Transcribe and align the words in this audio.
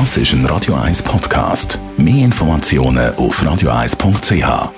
Das 0.00 0.16
ist 0.16 0.32
ein 0.32 0.44
Radio 0.46 0.74
1 0.74 1.04
Podcast. 1.04 1.78
Mehr 1.96 2.24
Informationen 2.24 3.14
auf 3.14 3.40
radio1.ch. 3.40 4.72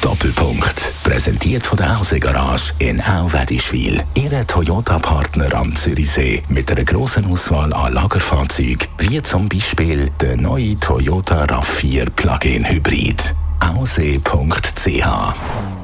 Doppelpunkt. 0.00 0.92
Präsentiert 1.02 1.64
von 1.64 1.76
der 1.76 1.98
Hause 1.98 2.20
Garage 2.20 2.72
in 2.78 3.02
Auwedischwil. 3.02 4.00
Ihre 4.14 4.46
Toyota-Partner 4.46 5.54
am 5.54 5.74
Zürichsee 5.74 6.44
mit 6.50 6.70
einer 6.70 6.84
grossen 6.84 7.28
Auswahl 7.32 7.72
an 7.72 7.94
Lagerfahrzeugen, 7.94 8.86
wie 8.98 9.20
zum 9.20 9.48
Beispiel 9.48 10.08
der 10.20 10.36
neue 10.36 10.78
Toyota 10.78 11.42
RAV4 11.42 12.10
Plug-in 12.10 12.64
Hybrid. 12.64 13.34
Aussee.ch 13.58 15.81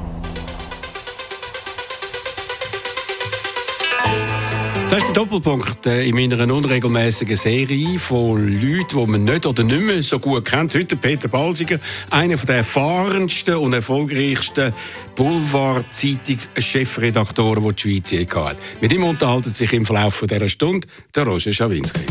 Das 4.90 5.00
ist 5.00 5.08
der 5.08 5.16
Doppelpunkt 5.16 5.84
äh, 5.84 6.08
in 6.08 6.14
meiner 6.14 6.50
unregelmäßigen 6.50 7.36
Serie 7.36 7.98
von 7.98 8.38
Leuten, 8.38 8.98
die 8.98 9.06
man 9.06 9.24
nicht 9.24 9.44
oder 9.44 9.62
nicht 9.62 9.82
mehr 9.82 10.02
so 10.02 10.18
gut 10.18 10.46
kennt. 10.46 10.74
Heute 10.74 10.96
Peter 10.96 11.28
Balsiger, 11.28 11.78
einer 12.08 12.38
der 12.38 12.56
erfahrensten 12.56 13.56
und 13.56 13.74
erfolgreichsten 13.74 14.72
Boulevard-Zeitung-Chefredaktoren, 15.14 17.68
die 17.68 17.74
die 17.74 17.82
Schweiz 17.82 18.12
je 18.12 18.26
hat. 18.34 18.56
Mit 18.80 18.94
ihm 18.94 19.04
unterhalten 19.04 19.52
sich 19.52 19.74
im 19.74 19.84
Verlauf 19.84 20.24
dieser 20.26 20.48
Stunde 20.48 20.88
der 21.14 21.26
Roger 21.26 21.52
Schawinski. 21.52 22.06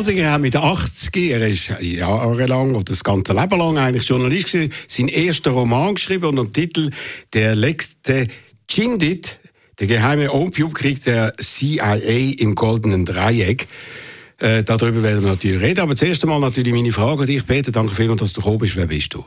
Balsiger 0.00 0.32
hat 0.32 0.40
mit 0.40 0.56
80, 0.56 1.30
er 1.30 1.46
ist 1.46 1.74
jahrelang 1.78 2.74
oder 2.74 2.84
das 2.84 3.04
ganze 3.04 3.34
Leben 3.34 3.58
lang 3.58 3.76
eigentlich 3.76 4.08
Journalist 4.08 4.52
gewesen, 4.52 4.72
seinen 4.88 5.08
ersten 5.10 5.50
Roman 5.50 5.94
geschrieben 5.94 6.24
unter 6.24 6.44
dem 6.44 6.52
Titel 6.54 6.90
Der 7.34 7.54
letzte 7.54 8.26
Chindit, 8.66 9.38
der 9.78 9.88
geheime 9.88 10.32
Opiumkrieg 10.32 11.04
der 11.04 11.34
CIA 11.38 11.96
im 12.38 12.54
Goldenen 12.54 13.04
Dreieck. 13.04 13.68
Äh, 14.38 14.62
darüber 14.62 15.02
werden 15.02 15.22
wir 15.22 15.32
natürlich 15.32 15.60
reden. 15.60 15.80
Aber 15.80 15.94
zuerst 15.94 16.24
einmal 16.24 16.40
natürlich 16.40 16.72
meine 16.72 16.92
Frage 16.92 17.20
an 17.20 17.26
dich, 17.26 17.46
Peter. 17.46 17.70
Danke 17.70 17.94
vielmals, 17.94 18.20
dass 18.20 18.32
du 18.32 18.40
gekommen 18.40 18.60
bist. 18.60 18.76
Wer 18.76 18.86
bist 18.86 19.12
du? 19.12 19.22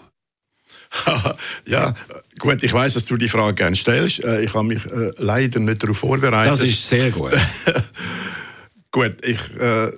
ja, 1.68 1.94
gut, 2.40 2.64
ich 2.64 2.74
weiß, 2.74 2.96
dass 2.96 3.06
du 3.06 3.18
die 3.18 3.28
Frage 3.28 3.54
gerne 3.54 3.76
stellst. 3.76 4.24
Äh, 4.24 4.42
ich 4.42 4.56
habe 4.56 4.64
mich 4.64 4.84
äh, 4.88 5.12
leider 5.18 5.60
nicht 5.60 5.84
darauf 5.84 6.00
vorbereitet. 6.00 6.52
Das 6.52 6.62
ist 6.62 6.90
sehr 6.90 7.12
gut. 7.12 7.34
gut, 8.92 9.18
ich, 9.24 9.40
äh, 9.60 9.92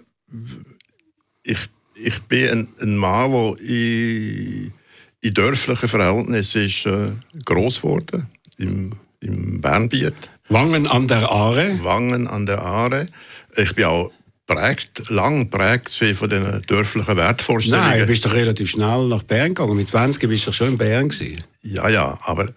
ich, 1.43 1.59
ich 1.95 2.21
bin 2.23 2.49
ein, 2.49 2.67
ein 2.81 2.97
Mann, 2.97 3.31
der 3.31 3.59
in, 3.59 4.73
in 5.21 5.33
dörflichen 5.33 5.89
Verhältnissen 5.89 6.63
ist, 6.63 6.85
äh, 6.85 7.11
groß 7.45 7.81
geworden, 7.81 8.27
im, 8.57 8.93
im 9.21 9.61
Bernbiet. 9.61 10.13
Wangen 10.49 10.87
an 10.87 11.07
der 11.07 11.29
Aare? 11.31 11.79
Wangen 11.83 12.27
an 12.27 12.45
der 12.45 12.61
Aare. 12.61 13.07
Ich 13.55 13.73
bin 13.73 13.85
auch 13.85 14.11
prägt, 14.45 15.09
lang 15.09 15.49
prägt 15.49 15.89
von 15.89 16.29
den 16.29 16.61
dörflichen 16.67 17.17
Wertvorstellungen. 17.17 17.89
Nein, 17.89 17.99
du 18.01 18.07
bist 18.07 18.25
doch 18.25 18.33
relativ 18.33 18.69
schnell 18.69 19.07
nach 19.07 19.23
Bern 19.23 19.49
gegangen. 19.49 19.75
Mit 19.75 19.87
20 19.87 20.29
bist 20.29 20.45
du 20.45 20.51
schon 20.51 20.69
in 20.69 20.77
Bern 20.77 21.09
gewesen. 21.09 21.43
Ja, 21.63 21.89
ja, 21.89 22.19
aber 22.23 22.49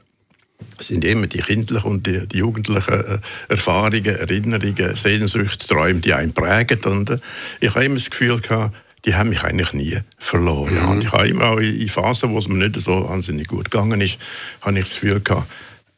sind 0.78 1.04
immer 1.04 1.26
die 1.26 1.38
kindlichen 1.38 1.90
und 1.90 2.06
die, 2.06 2.26
die 2.26 2.38
jugendlichen 2.38 2.94
äh, 2.94 3.18
Erfahrungen, 3.48 4.04
Erinnerungen, 4.04 4.96
Sehnsüchte, 4.96 5.66
Träume, 5.66 6.00
die 6.00 6.14
einen 6.14 6.32
prägen. 6.32 6.80
Und 6.84 7.10
äh, 7.10 7.18
ich 7.60 7.74
habe 7.74 7.84
immer 7.84 7.96
das 7.96 8.10
Gefühl 8.10 8.40
gehabt, 8.40 8.74
die 9.04 9.14
haben 9.14 9.30
mich 9.30 9.42
eigentlich 9.42 9.72
nie 9.72 9.98
verloren. 10.18 10.82
Mhm. 10.82 10.88
Und 10.88 11.04
ich 11.04 11.12
habe 11.12 11.28
immer 11.28 11.50
auch 11.50 11.58
in 11.58 11.88
Phasen, 11.88 12.30
wo 12.30 12.38
es 12.38 12.48
mir 12.48 12.68
nicht 12.68 12.80
so 12.80 13.08
wahnsinnig 13.08 13.48
gut 13.48 13.70
gegangen 13.70 14.00
ist, 14.00 14.18
habe 14.62 14.78
ich 14.78 14.84
das 14.84 14.94
Gefühl 14.94 15.20
gehabt, 15.20 15.50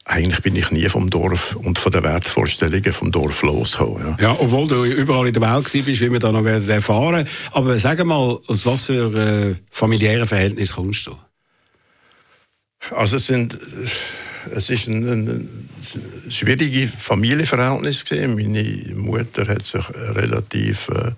eigentlich 0.04 0.40
bin 0.42 0.56
ich 0.56 0.70
nie 0.70 0.88
vom 0.88 1.08
Dorf 1.08 1.54
und 1.56 1.78
von 1.78 1.92
den 1.92 2.02
Wertvorstellungen 2.02 2.92
vom 2.92 3.12
Dorf 3.12 3.42
losgekommen. 3.42 4.16
Ja. 4.18 4.30
ja, 4.30 4.36
obwohl 4.38 4.66
du 4.66 4.84
überall 4.84 5.28
in 5.28 5.32
der 5.32 5.42
Welt 5.42 5.52
warst, 5.52 5.74
wie 5.74 6.12
wir 6.12 6.18
da 6.18 6.32
noch 6.32 6.44
werden 6.44 6.68
erfahren. 6.68 7.28
Aber 7.52 7.78
sag 7.78 8.04
mal, 8.04 8.38
aus 8.46 8.66
was 8.66 8.86
für 8.86 9.14
äh, 9.14 9.54
familiären 9.70 10.26
Verhältnissen 10.26 10.74
kommst 10.74 11.06
du? 11.06 11.16
Also 12.90 13.16
es 13.16 13.26
sind... 13.26 13.54
Äh, 13.54 13.58
es 14.54 14.70
ist 14.70 14.88
ein, 14.88 15.08
ein, 15.08 15.28
ein 15.28 16.30
schwierige 16.30 16.88
Familienverhältnis 16.88 18.04
gewesen. 18.04 18.34
Meine 18.34 18.94
Mutter 18.94 19.46
hat 19.46 19.64
sich 19.64 19.84
relativ 19.90 20.88
äh, 20.88 21.12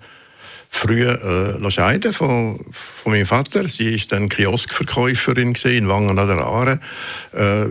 früh 0.69 1.03
äh, 1.05 1.71
scheiden 1.71 2.13
von, 2.13 2.65
von 2.71 3.11
meinem 3.11 3.25
Vater. 3.25 3.67
Sie 3.67 3.93
ist 3.93 4.11
dann 4.11 4.29
Kioskverkäuferin 4.29 5.55
in 5.65 5.87
Wangen 5.87 6.17
an 6.17 6.27
der 6.27 6.39
Aare. 6.39 6.79
Äh, 7.31 7.65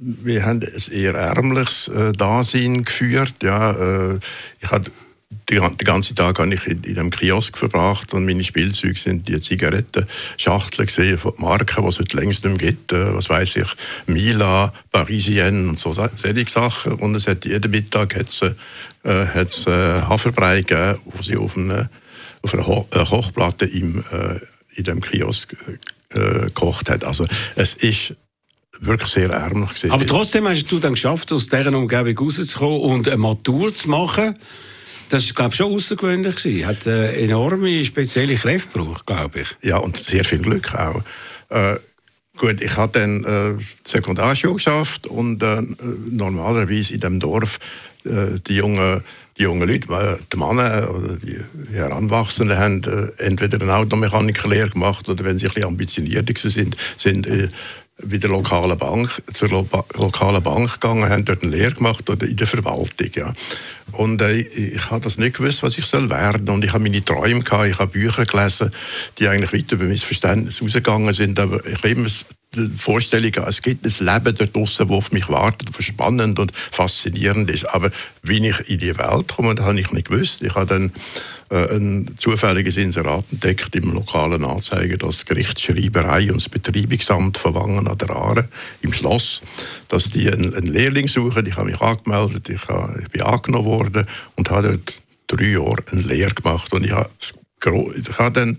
wir 0.00 0.44
haben 0.44 0.60
ein 0.62 0.92
eher 0.92 1.14
ärmliches 1.14 1.88
äh, 1.88 2.12
Dasein 2.12 2.84
geführt. 2.84 3.34
Ja, 3.42 3.72
äh, 4.12 4.18
ich 4.60 4.70
hatte 4.70 4.90
den 5.50 5.76
ganzen 5.78 6.16
Tag 6.16 6.38
habe 6.38 6.54
ich 6.54 6.66
in, 6.66 6.82
in 6.84 6.94
dem 6.94 7.10
Kiosk 7.10 7.58
verbracht 7.58 8.14
und 8.14 8.24
meine 8.24 8.42
Spielzeuge 8.42 8.98
sind 8.98 9.28
die 9.28 9.38
Zigarettenschachteln 9.38 10.86
gesehen 10.86 11.18
von 11.18 11.34
Marken, 11.36 11.82
die 11.82 11.88
es 11.88 11.98
heute 11.98 12.16
längst 12.16 12.44
nicht 12.44 12.58
mehr 12.58 12.70
gibt. 12.70 12.92
Äh, 12.92 13.14
was 13.14 13.28
weiß 13.28 13.56
ich, 13.56 13.68
Mila, 14.06 14.72
Parisienne 14.90 15.68
und 15.68 15.78
so 15.78 15.92
solche 15.92 16.48
Sachen. 16.48 16.94
Und 16.94 17.14
es 17.14 17.26
hat 17.26 17.44
jeden 17.44 17.70
Mittag 17.70 18.16
hat's, 18.16 18.42
äh, 18.42 18.54
hat's, 19.04 19.66
äh, 19.66 20.02
Haferbrei 20.02 20.62
gegeben, 20.62 20.98
wo 21.04 21.22
sie 21.22 21.36
auf, 21.36 21.56
eine, 21.56 21.90
auf 22.42 22.54
einer 22.54 22.66
Ho 22.66 22.86
äh, 22.92 23.04
Kochplatte 23.04 23.66
im, 23.66 23.98
äh, 23.98 24.40
in 24.76 24.84
dem 24.84 25.00
Kiosk 25.00 25.54
äh, 26.10 26.18
gekocht 26.18 26.88
hat. 26.88 27.04
Also 27.04 27.26
es 27.54 27.74
ist 27.74 28.16
wirklich 28.80 29.10
sehr 29.10 29.30
ärmlich 29.30 29.70
gewesen. 29.70 29.90
Aber 29.90 30.06
trotzdem 30.06 30.48
hast 30.48 30.70
du 30.70 30.78
dann 30.78 30.94
geschafft, 30.94 31.32
aus 31.32 31.48
dieser 31.48 31.76
Umgebung 31.76 32.26
rauszukommen 32.26 32.80
und 32.80 33.08
eine 33.08 33.16
Matur 33.16 33.74
zu 33.74 33.88
machen. 33.90 34.34
Das 35.08 35.36
war, 35.36 35.52
schon 35.52 35.72
außergewöhnlich. 35.72 36.36
Gewesen. 36.36 36.66
Hat 36.66 36.86
eine 36.86 37.12
enorme 37.16 37.84
spezielle 37.84 38.34
Kräfte 38.34 38.78
gebraucht, 38.78 39.06
glaube 39.06 39.40
ich. 39.40 39.56
Ja, 39.62 39.78
und 39.78 39.96
sehr 39.96 40.24
viel 40.24 40.40
Glück 40.40 40.74
auch. 40.74 41.02
Äh, 41.50 41.76
gut, 42.36 42.60
ich 42.60 42.76
habe 42.76 42.98
dann 42.98 43.24
äh, 43.24 43.62
Sekundarschule 43.84 44.54
geschafft 44.54 45.06
und 45.06 45.42
äh, 45.42 45.62
normalerweise 46.10 46.94
in 46.94 47.00
dem 47.00 47.20
Dorf 47.20 47.58
äh, 48.04 48.40
die 48.46 48.56
jungen 48.56 49.02
die 49.38 49.42
jungen 49.42 49.68
Leute, 49.68 49.92
äh, 49.92 50.16
die 50.32 50.36
Männer 50.36 50.90
oder 50.94 51.16
die 51.16 51.38
Heranwachsenden, 51.72 52.56
haben 52.56 52.82
äh, 52.84 53.22
entweder 53.22 53.60
eine 53.60 53.74
Automechanikerlehre 53.74 54.70
gemacht 54.70 55.08
oder 55.08 55.24
wenn 55.24 55.38
sie 55.38 55.46
ein 55.46 55.50
bisschen 55.50 55.68
ambitionierter 55.68 56.50
sind, 56.50 56.76
sind 56.96 57.26
äh, 57.26 57.48
bei 58.02 58.18
der 58.18 58.30
lokalen 58.30 58.76
Bank, 58.76 59.22
zur 59.32 59.48
lo 59.50 59.68
lokalen 59.94 60.42
Bank 60.42 60.80
gegangen, 60.80 61.08
haben 61.08 61.24
dort 61.24 61.42
eine 61.42 61.52
Lehre 61.52 61.74
gemacht 61.74 62.08
oder 62.10 62.26
in 62.26 62.36
der 62.36 62.46
Verwaltung. 62.46 63.10
Ja. 63.14 63.32
Und 63.92 64.20
äh, 64.20 64.40
ich, 64.40 64.90
habe 64.90 65.00
das 65.00 65.16
nicht 65.16 65.36
gewusst, 65.36 65.62
was 65.62 65.78
ich 65.78 65.86
soll 65.86 66.10
werden. 66.10 66.48
Und 66.48 66.64
ich 66.64 66.72
habe 66.72 66.82
meine 66.82 67.04
Träume 67.04 67.42
gehabt, 67.42 67.68
ich 67.68 67.78
habe 67.78 67.92
Bücher 67.92 68.26
gelesen, 68.26 68.70
die 69.18 69.28
eigentlich 69.28 69.52
weit 69.52 69.72
über 69.72 69.84
mein 69.84 69.96
Verständnis 69.96 70.60
rausgegangen 70.60 71.14
sind. 71.14 71.38
Aber 71.38 71.64
ich 71.66 71.78
habe 71.78 71.90
immer 71.90 72.08
Vorstellung, 72.78 73.32
es 73.46 73.62
gibt 73.62 73.84
ein 73.84 74.06
Leben 74.06 74.36
dort 74.36 74.54
draußen, 74.54 74.88
das 74.88 74.96
auf 74.96 75.12
mich 75.12 75.28
wartet, 75.28 75.70
das 75.76 75.84
spannend 75.84 76.38
und 76.38 76.52
faszinierend 76.54 77.50
ist. 77.50 77.64
Aber 77.66 77.90
wie 78.22 78.46
ich 78.48 78.68
in 78.68 78.78
die 78.78 78.96
Welt 78.96 79.34
komme, 79.34 79.54
das 79.54 79.66
habe 79.66 79.78
ich 79.78 79.90
nicht 79.92 80.08
gewusst. 80.08 80.42
Ich 80.42 80.54
habe 80.54 80.66
dann 80.66 80.92
äh, 81.50 81.76
ein 81.76 82.14
zufälliges 82.16 82.76
Inserat 82.76 83.24
entdeckt 83.30 83.74
im 83.76 83.92
lokalen 83.92 84.44
Anzeiger, 84.44 84.96
das 84.96 85.26
Gerichtsschreiberei 85.26 86.30
und 86.32 86.40
das 86.40 86.48
Betreibungsamt 86.48 87.38
von 87.38 87.54
Wangen 87.54 87.86
an 87.86 87.98
der 87.98 88.10
Aare 88.10 88.48
im 88.80 88.92
Schloss, 88.92 89.42
dass 89.88 90.10
die 90.10 90.30
einen, 90.30 90.54
einen 90.54 90.68
Lehrling 90.68 91.08
suchen. 91.08 91.46
Ich 91.46 91.56
habe 91.56 91.70
mich 91.70 91.80
angemeldet, 91.80 92.48
ich, 92.48 92.66
habe, 92.68 93.00
ich 93.02 93.08
bin 93.08 93.22
angenommen 93.22 93.66
worden 93.66 94.06
und 94.36 94.50
habe 94.50 94.68
dort 94.68 95.02
drei 95.26 95.46
Jahre 95.46 95.82
eine 95.92 96.02
Lehre 96.02 96.34
gemacht. 96.34 96.72
Und 96.72 96.84
ich 96.84 96.92
habe, 96.92 97.10
ich 97.20 98.18
habe 98.18 98.32
dann 98.32 98.58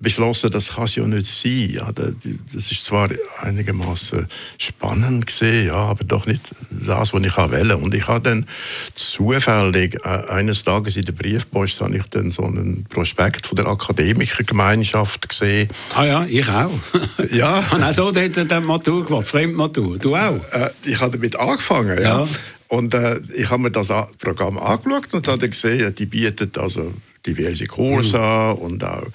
beschlossen, 0.00 0.50
das 0.50 0.74
kann 0.74 0.84
es 0.84 0.96
ja 0.96 1.06
nicht 1.06 1.26
sein. 1.26 1.70
Ja, 1.70 1.92
das 1.92 2.70
ist 2.70 2.84
zwar 2.84 3.08
einigermaßen 3.40 4.26
spannend 4.58 5.26
gesehen, 5.26 5.68
ja, 5.68 5.74
aber 5.74 6.04
doch 6.04 6.26
nicht 6.26 6.42
das, 6.70 7.12
was 7.12 7.22
ich 7.22 7.36
wählen 7.36 7.82
Und 7.82 7.94
ich 7.94 8.06
habe 8.06 8.20
dann 8.20 8.46
zufällig 8.94 9.96
äh, 10.04 10.08
eines 10.28 10.64
Tages 10.64 10.96
in 10.96 11.02
der 11.02 11.12
Briefpost 11.12 11.80
habe 11.80 11.96
ich 11.96 12.06
dann 12.10 12.30
so 12.30 12.44
einen 12.44 12.84
Prospekt 12.88 13.46
von 13.46 13.56
der 13.56 13.66
Akademikergemeinschaft 13.66 15.28
gesehen. 15.28 15.68
Ah 15.94 16.04
ja, 16.04 16.26
ich 16.26 16.48
auch. 16.48 16.70
ja. 17.32 17.70
Habe 17.70 17.86
auch 17.86 17.92
so 17.92 18.10
dort 18.10 18.36
die 18.36 18.66
Matur 18.66 19.04
gemacht, 19.04 19.28
Fremdmatur. 19.28 19.98
Du 19.98 20.14
auch? 20.14 20.40
Äh, 20.52 20.70
ich 20.84 21.00
habe 21.00 21.16
damit 21.16 21.36
angefangen, 21.36 21.98
ja. 21.98 22.22
ja. 22.22 22.28
Und 22.68 22.94
äh, 22.94 23.20
ich 23.36 23.48
habe 23.50 23.62
mir 23.62 23.70
das 23.70 23.92
Programm 24.18 24.58
angeschaut 24.58 25.14
und 25.14 25.28
habe 25.28 25.48
gesehen, 25.48 25.94
die 25.94 26.06
bietet 26.06 26.58
also 26.58 26.92
diverse 27.26 27.66
Kurse 27.66 28.18
mhm. 28.18 28.62
und 28.62 28.84
auch, 28.84 29.06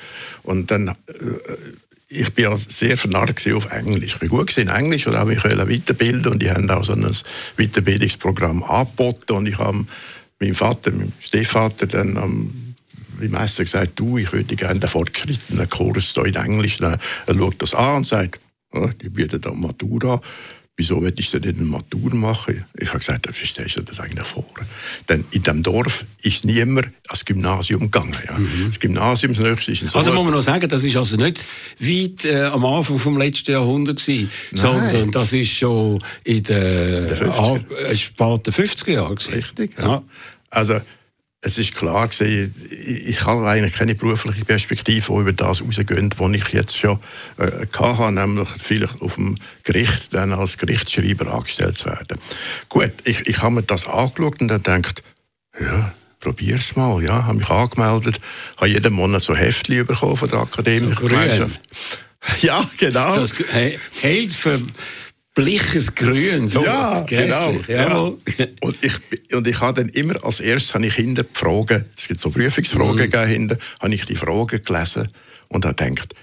und 0.43 0.71
dann 0.71 0.89
äh, 0.89 0.93
ich 2.13 2.33
bin 2.33 2.57
sehr 2.57 2.97
vernarrt 2.97 3.47
auf 3.53 3.71
Englisch. 3.71 4.13
Ich 4.13 4.19
bin 4.19 4.27
gut 4.27 4.57
in 4.57 4.67
Englisch 4.67 5.07
und 5.07 5.15
habe 5.15 5.33
mich 5.33 5.43
weiterbilden 5.45 6.33
und 6.33 6.41
die 6.41 6.51
haben 6.51 6.69
auch 6.69 6.83
so 6.83 6.91
ein 6.91 7.09
Weiterbildungsprogramm 7.55 8.63
angeboten 8.63 9.31
und 9.31 9.45
ich 9.47 9.57
habe 9.57 9.85
meinem 10.41 10.55
Vater, 10.55 10.91
meinem 10.91 11.13
Stiefvater, 11.21 11.87
dann 11.87 12.17
am 12.17 12.71
im 13.21 13.35
Essen 13.35 13.65
gesagt, 13.65 13.91
du, 13.95 14.17
ich 14.17 14.31
würde 14.33 14.55
gerne 14.55 14.79
den 14.79 14.89
fortgeschrittenen 14.89 15.69
Kurs 15.69 16.15
in 16.17 16.35
Englisch. 16.35 16.79
Er 16.81 16.99
schaut 17.27 17.61
das 17.61 17.75
an 17.75 17.97
und 17.97 18.07
sagt, 18.07 18.41
oh, 18.73 18.89
die 19.01 19.09
bieten 19.09 19.39
da 19.39 19.51
Matura 19.51 20.19
wieso 20.77 21.01
will 21.01 21.13
ich 21.17 21.29
denn 21.31 21.41
nicht 21.41 21.59
eine 21.59 21.67
Matur 21.67 22.13
machen? 22.15 22.65
Ich 22.77 22.89
habe 22.89 22.99
gesagt, 22.99 23.27
wie 23.29 23.45
stellst 23.45 23.77
du 23.77 23.81
das 23.81 23.99
eigentlich 23.99 24.25
vor? 24.25 24.45
Denn 25.07 25.25
in 25.31 25.43
diesem 25.43 25.63
Dorf 25.63 26.05
ist 26.23 26.45
niemand 26.45 26.89
ans 27.07 27.25
Gymnasium 27.25 27.91
gegangen. 27.91 28.15
Ja. 28.27 28.37
Mhm. 28.37 28.67
Das 28.67 28.79
Gymnasium, 28.79 29.33
das 29.33 29.43
nächste 29.43 29.71
ist 29.71 29.95
Also 29.95 30.13
muss 30.13 30.23
man 30.23 30.33
noch 30.33 30.41
sagen, 30.41 30.67
das 30.67 30.83
ist 30.83 30.95
also 30.95 31.17
nicht 31.17 31.43
weit 31.79 32.25
äh, 32.25 32.43
am 32.45 32.65
Anfang 32.65 32.97
des 32.97 33.23
letzten 33.23 33.51
Jahrhunderts 33.51 34.05
gewesen, 34.05 34.31
sondern 34.53 35.11
das 35.11 35.33
ist 35.33 35.51
schon 35.51 35.99
in 36.23 36.43
den 36.43 37.15
späten 37.95 38.51
50er 38.51 38.91
Jahren 38.91 39.17
Richtig, 39.17 39.77
ja. 39.77 39.85
ja. 39.85 40.03
Also 40.49 40.81
es 41.43 41.57
ist 41.57 41.73
klar 41.73 42.07
gewesen, 42.07 42.53
ich 42.69 43.25
habe 43.25 43.47
eigentlich 43.47 43.73
keine 43.73 43.95
berufliche 43.95 44.45
Perspektive, 44.45 45.11
die 45.11 45.19
über 45.19 45.33
das 45.33 45.61
rausgehen, 45.61 46.13
was 46.17 46.31
ich 46.33 46.47
jetzt 46.49 46.77
schon 46.77 46.99
äh, 47.37 47.65
hatte, 47.77 48.11
nämlich 48.11 48.47
vielleicht 48.61 49.01
auf 49.01 49.15
dem 49.15 49.37
Gericht 49.63 50.13
dann 50.13 50.33
als 50.33 50.59
Gerichtsschreiber 50.59 51.33
angestellt 51.33 51.75
zu 51.75 51.85
werden. 51.85 52.19
Gut, 52.69 52.91
ich, 53.05 53.27
ich 53.27 53.41
habe 53.41 53.55
mir 53.55 53.63
das 53.63 53.87
angeschaut 53.87 54.39
und 54.39 54.49
dann 54.49 54.61
gedacht, 54.61 55.01
ja, 55.59 55.93
probier's 56.19 56.75
mal, 56.75 57.03
ja, 57.03 57.25
habe 57.25 57.39
mich 57.39 57.49
angemeldet, 57.49 58.21
habe 58.57 58.69
jeden 58.69 58.93
Monat 58.93 59.23
so 59.23 59.35
Heftchen 59.35 59.85
bekommen 59.85 60.17
von 60.17 60.29
der 60.29 60.39
Akademie. 60.39 60.93
So 60.93 61.09
ja, 62.41 62.63
genau. 62.77 63.25
So, 63.25 63.45
hey, 63.49 63.79
für 64.29 64.61
bliches 65.33 65.95
Grün, 65.95 66.47
so 66.47 66.63
ja, 66.63 67.01
genau. 67.01 67.53
Ja. 67.67 67.95
Und 68.61 68.83
ich, 68.83 68.93
und 69.33 69.47
ich 69.47 69.61
habe 69.61 69.81
dann 69.81 69.89
immer 69.89 70.23
als 70.23 70.39
erstes 70.39 70.73
habe 70.73 70.85
ich 70.85 70.95
hinten 70.95 71.25
die 71.25 71.37
Fragen, 71.37 71.85
es 71.97 72.07
gibt 72.07 72.19
so 72.19 72.29
Prüfungsfragen 72.29 73.09
mhm. 73.09 73.27
hinten, 73.27 73.57
habe 73.81 73.95
ich 73.95 74.05
die 74.05 74.15
Fragen 74.15 74.61
gelesen 74.61 75.07
und 75.47 75.65
habe 75.65 75.75
gedacht, 75.75 76.13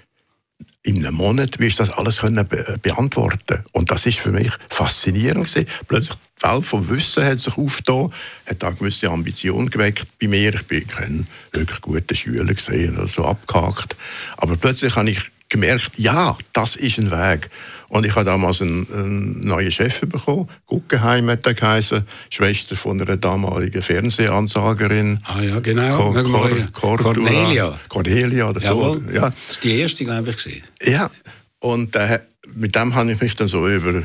in 0.83 1.05
einem 1.05 1.15
Monat 1.15 1.59
wirst 1.59 1.79
du 1.79 1.83
das 1.83 1.91
alles 1.91 2.19
können 2.19 2.47
be 2.47 2.77
beantworten 2.81 3.63
Und 3.73 3.91
das 3.91 4.05
ist 4.05 4.19
für 4.19 4.31
mich 4.31 4.51
faszinierend 4.69 5.45
gewesen. 5.45 5.67
Plötzlich 5.87 6.17
die 6.41 6.47
Welt 6.47 6.65
vom 6.65 6.89
Wissen 6.89 7.25
hat 7.25 7.39
sich 7.39 7.57
aufgetan, 7.57 8.13
hat 8.45 8.63
auch 8.63 8.75
gewisse 8.75 9.09
Ambitionen 9.09 9.69
geweckt 9.69 10.07
bei 10.19 10.27
mir. 10.27 10.53
Ich 10.53 10.67
bin 10.67 10.87
kein 10.87 11.27
wirklich 11.51 11.81
guter 11.81 12.15
Schüler 12.15 12.53
gesehen, 12.53 12.95
so 12.95 13.01
also 13.01 13.25
abgehakt. 13.25 13.95
Aber 14.37 14.55
plötzlich 14.55 14.95
habe 14.95 15.09
ich 15.09 15.19
gemerkt, 15.49 15.91
ja, 15.97 16.37
das 16.53 16.75
ist 16.75 16.97
ein 16.97 17.11
Weg. 17.11 17.49
Und 17.89 18.05
ich 18.05 18.15
habe 18.15 18.25
damals 18.25 18.61
einen, 18.61 18.87
einen 18.93 19.39
neuen 19.41 19.71
Chef 19.71 20.01
bekommen. 20.01 20.47
Guggenheim 20.67 21.29
hat 21.29 21.45
er 21.45 21.55
geheißen, 21.55 22.03
Schwester 22.29 22.75
von 22.75 23.01
einer 23.01 23.17
damaligen 23.17 23.81
Fernsehansagerin. 23.81 25.19
Ah 25.23 25.41
ja, 25.41 25.59
genau. 25.59 26.11
Cor 26.11 26.49
Cor 26.71 26.97
Cornelia. 26.97 27.79
Cornelia 27.89 28.47
oder 28.47 28.61
so. 28.61 29.01
Ja. 29.11 29.29
Das 29.29 29.51
ist 29.51 29.63
die 29.63 29.79
erste, 29.79 30.05
glaube 30.05 30.29
ich. 30.29 30.63
Ja, 30.83 31.09
und 31.59 31.95
äh, 31.95 32.19
mit 32.55 32.75
dem 32.75 32.93
habe 32.93 33.11
ich 33.11 33.21
mich 33.21 33.35
dann 33.35 33.47
so 33.47 33.67
über 33.67 34.03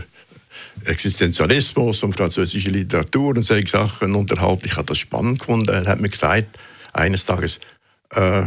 Existenzialismus 0.85 2.03
und 2.03 2.17
französische 2.17 2.71
Literatur 2.71 3.37
und 3.37 3.43
solche 3.43 3.69
Sachen 3.69 4.15
unterhalten. 4.15 4.63
Ich 4.65 4.77
habe 4.77 4.87
das 4.87 4.99
spannend 4.99 5.41
gefunden. 5.41 5.69
Er 5.69 5.87
hat 5.87 6.01
mir 6.01 6.09
gesagt, 6.09 6.59
eines 6.93 7.25
Tages, 7.25 7.61
äh, 8.11 8.45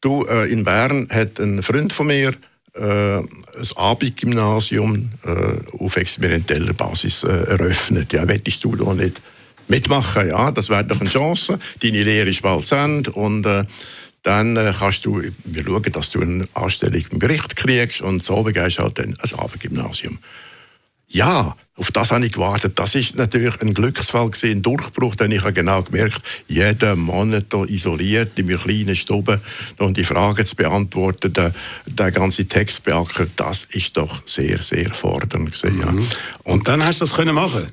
du, 0.00 0.24
äh, 0.26 0.50
in 0.50 0.64
Bern 0.64 1.08
hat 1.10 1.38
ein 1.38 1.62
Freund 1.62 1.92
von 1.92 2.06
mir 2.06 2.34
äh, 2.74 3.18
ein 3.18 3.26
Abendgymnasium 3.76 5.10
äh, 5.24 5.76
auf 5.78 5.96
experimenteller 5.96 6.72
Basis 6.72 7.24
äh, 7.24 7.28
eröffnet. 7.28 8.12
Ja, 8.12 8.26
wettest 8.28 8.64
du 8.64 8.76
da 8.76 8.94
nicht 8.94 9.20
mitmachen? 9.68 10.28
Ja, 10.28 10.50
das 10.50 10.68
wäre 10.68 10.84
doch 10.84 11.00
eine 11.00 11.10
Chance. 11.10 11.58
Deine 11.82 12.02
Lehre 12.02 12.28
ist 12.28 12.42
bald 12.42 12.64
zu 12.64 12.74
Ende 12.74 13.12
und 13.12 13.46
äh, 13.46 13.64
dann 14.22 14.56
äh, 14.56 14.72
kannst 14.78 15.04
du, 15.04 15.22
wir 15.44 15.64
schauen, 15.64 15.92
dass 15.92 16.10
du 16.10 16.20
eine 16.20 16.48
Anstellung 16.54 17.04
im 17.10 17.18
Gericht 17.18 17.56
kriegst 17.56 18.02
und 18.02 18.22
so 18.22 18.42
gehst 18.44 18.78
du 18.78 18.82
halt 18.82 18.98
dann 18.98 19.16
ein 19.18 19.38
Abendgymnasium. 19.38 20.18
Ja, 21.12 21.56
auf 21.76 21.90
das 21.90 22.12
habe 22.12 22.24
ich 22.24 22.32
gewartet. 22.32 22.78
Das 22.78 22.94
ist 22.94 23.16
natürlich 23.16 23.60
ein 23.60 23.74
Glücksfall 23.74 24.30
gewesen, 24.30 24.58
ein 24.58 24.62
Durchbruch, 24.62 25.16
denn 25.16 25.32
ich 25.32 25.40
habe 25.40 25.52
genau 25.52 25.82
gemerkt, 25.82 26.22
jeden 26.46 27.00
Monat 27.00 27.52
isoliert 27.66 28.38
in 28.38 28.46
meiner 28.46 28.58
kleinen 28.58 28.94
Stube 28.94 29.40
und 29.78 29.96
die 29.96 30.04
Fragen 30.04 30.46
zu 30.46 30.54
beantworten, 30.54 31.32
der, 31.32 31.52
der 31.86 32.12
ganze 32.12 32.46
Text 32.46 32.84
beackert, 32.84 33.30
das 33.36 33.64
ist 33.64 33.96
doch 33.96 34.22
sehr, 34.24 34.62
sehr 34.62 34.94
fordernd 34.94 35.46
gewesen. 35.52 35.76
Mhm. 35.76 35.80
Ja. 35.80 35.88
Und, 35.88 36.08
und, 36.44 36.68
dann 36.68 36.84
hast 36.84 37.00
du 37.00 37.06
das 37.06 37.14
können 37.14 37.34
machen? 37.34 37.66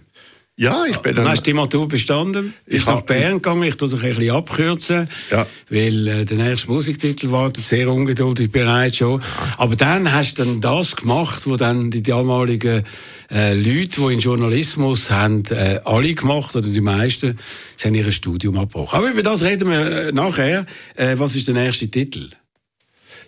Ja, 0.60 0.86
ich 0.86 0.98
bin 0.98 1.16
dann... 1.16 1.28
hast 1.28 1.46
du 1.46 1.52
die 1.52 1.54
Matur 1.54 1.88
bestanden, 1.88 2.52
bist 2.66 2.88
nach 2.88 3.02
Bern 3.02 3.34
gegangen, 3.34 3.62
ich 3.62 3.78
tue 3.78 3.88
es 3.88 3.94
ein 3.94 4.16
bisschen 4.16 4.32
abkürzen, 4.32 5.08
ja. 5.30 5.46
weil 5.70 6.08
äh, 6.08 6.26
der 6.26 6.38
nächste 6.38 6.72
Musiktitel 6.72 7.30
wartet 7.30 7.64
sehr 7.64 7.92
ungeduldig 7.92 8.52
bereits 8.52 8.98
schon. 8.98 9.22
Ja. 9.22 9.28
Aber 9.60 9.76
dann 9.76 10.12
hast 10.12 10.40
du 10.40 10.44
dann 10.44 10.60
das 10.60 10.96
gemacht, 10.96 11.44
was 11.46 11.60
dann 11.60 11.92
die 11.92 12.02
damaligen 12.02 12.84
äh, 13.30 13.54
Leute, 13.54 14.02
die 14.02 14.14
in 14.14 14.20
Journalismus 14.20 15.12
haben, 15.12 15.44
äh, 15.52 15.80
alle 15.86 16.16
gemacht, 16.16 16.56
oder 16.56 16.68
die 16.68 16.82
meisten, 16.82 17.38
sie 17.76 17.88
haben 17.88 17.94
ihr 17.94 18.12
Studium 18.12 18.58
abgebrochen. 18.58 18.98
Aber 18.98 19.12
über 19.12 19.22
das 19.22 19.44
reden 19.44 19.70
wir 19.70 20.08
äh, 20.08 20.12
nachher. 20.12 20.66
Äh, 20.96 21.20
was 21.20 21.36
ist 21.36 21.48
der 21.48 21.54
nächste 21.54 21.88
Titel? 21.88 22.32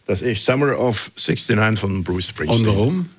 Das 0.08 0.24
ist 0.24 0.44
Summer 0.44 0.80
of 0.80 1.12
69 1.16 1.80
von 1.80 2.04
Bruce 2.04 2.30
Springsteen. 2.30 2.68
Und 2.68 2.76
warum? 2.76 3.10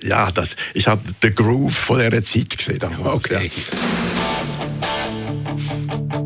Ja, 0.00 0.30
das, 0.30 0.56
ich 0.74 0.86
habe 0.86 1.02
den 1.22 1.34
Groove 1.34 1.76
von 1.76 1.98
dieser 1.98 2.22
Zeit 2.22 2.56
gesehen 2.56 2.78
damals. 2.78 3.24
Okay. 3.24 3.50
Ja. 5.50 6.17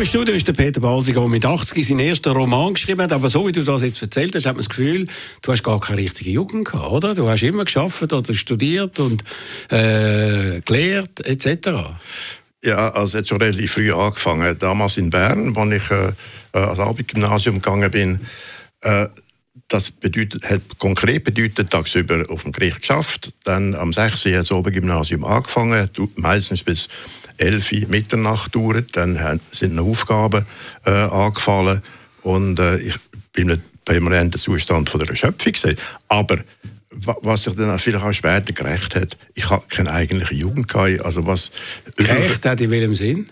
Im 0.00 0.06
Studio 0.06 0.34
ist 0.34 0.48
der 0.48 0.54
Peter 0.54 0.80
Balsiger, 0.80 1.20
der 1.20 1.28
mit 1.28 1.44
80 1.44 1.86
seinen 1.86 2.00
ersten 2.00 2.30
Roman 2.30 2.72
geschrieben 2.72 3.02
hat. 3.02 3.12
Aber 3.12 3.28
so 3.28 3.46
wie 3.46 3.52
du 3.52 3.62
das 3.62 3.82
jetzt 3.82 4.00
erzählt 4.00 4.34
hast, 4.34 4.46
hat 4.46 4.54
man 4.54 4.60
das 4.60 4.70
Gefühl, 4.70 5.06
du 5.42 5.52
hast 5.52 5.62
gar 5.62 5.78
keine 5.78 5.98
richtige 5.98 6.30
Jugend 6.30 6.68
gehabt, 6.68 6.90
oder? 6.90 7.14
Du 7.14 7.28
hast 7.28 7.42
immer 7.42 7.66
geschafft 7.66 8.10
oder 8.10 8.32
studiert 8.32 8.98
und 8.98 9.22
äh, 9.68 10.62
gelehrt 10.64 11.26
etc. 11.26 11.90
Ja, 12.64 12.88
also 12.92 13.18
hat 13.18 13.28
schon 13.28 13.42
relativ 13.42 13.72
früh 13.72 13.92
angefangen. 13.92 14.58
Damals 14.58 14.96
in 14.96 15.10
Bern, 15.10 15.54
als 15.54 15.82
ich 15.82 15.90
äh, 15.90 16.12
ans 16.52 16.80
Abendgymnasium 16.80 17.56
gegangen 17.56 17.90
bin, 17.90 18.20
äh, 18.80 19.06
das 19.68 19.90
bedeutet, 19.90 20.48
hat 20.48 20.62
konkret 20.78 21.24
bedeutet, 21.24 21.68
tagsüber 21.68 22.24
auf 22.30 22.44
dem 22.44 22.52
Gericht 22.52 22.80
geschafft, 22.80 23.34
dann 23.44 23.74
am 23.74 23.92
6. 23.92 24.24
Uhr 24.26 24.32
das 24.32 24.50
Obergymnasium 24.50 25.24
angefangen, 25.24 25.90
meistens 26.16 26.62
bis 26.62 26.88
11 27.40 27.72
Uhr 27.72 27.88
Mitternacht 27.88 28.54
dauert, 28.54 28.96
dann 28.96 29.40
sind 29.50 29.74
noch 29.74 29.86
Aufgaben 29.86 30.46
äh, 30.84 30.90
angefallen 30.90 31.82
und 32.22 32.58
äh, 32.58 32.78
ich 32.78 32.96
bin 33.32 33.60
im 33.88 34.32
Zustand 34.32 34.88
von 34.88 35.00
der 35.00 35.10
Erschöpfung 35.10 35.52
gewesen. 35.52 35.78
Aber 36.08 36.38
was 36.90 37.44
sich 37.44 37.54
dann 37.54 37.78
vielleicht 37.78 38.04
auch 38.04 38.12
später 38.12 38.52
gerecht 38.52 38.94
hat, 38.94 39.16
ich 39.34 39.48
habe 39.50 39.64
keine 39.68 39.92
eigentliche 39.92 40.34
Jugend 40.34 40.68
gehabt. 40.68 41.02
Also 41.04 41.26
was 41.26 41.50
gerecht 41.96 42.44
hat 42.44 42.60
in 42.60 42.70
welchem 42.70 42.94
Sinn? 42.94 43.26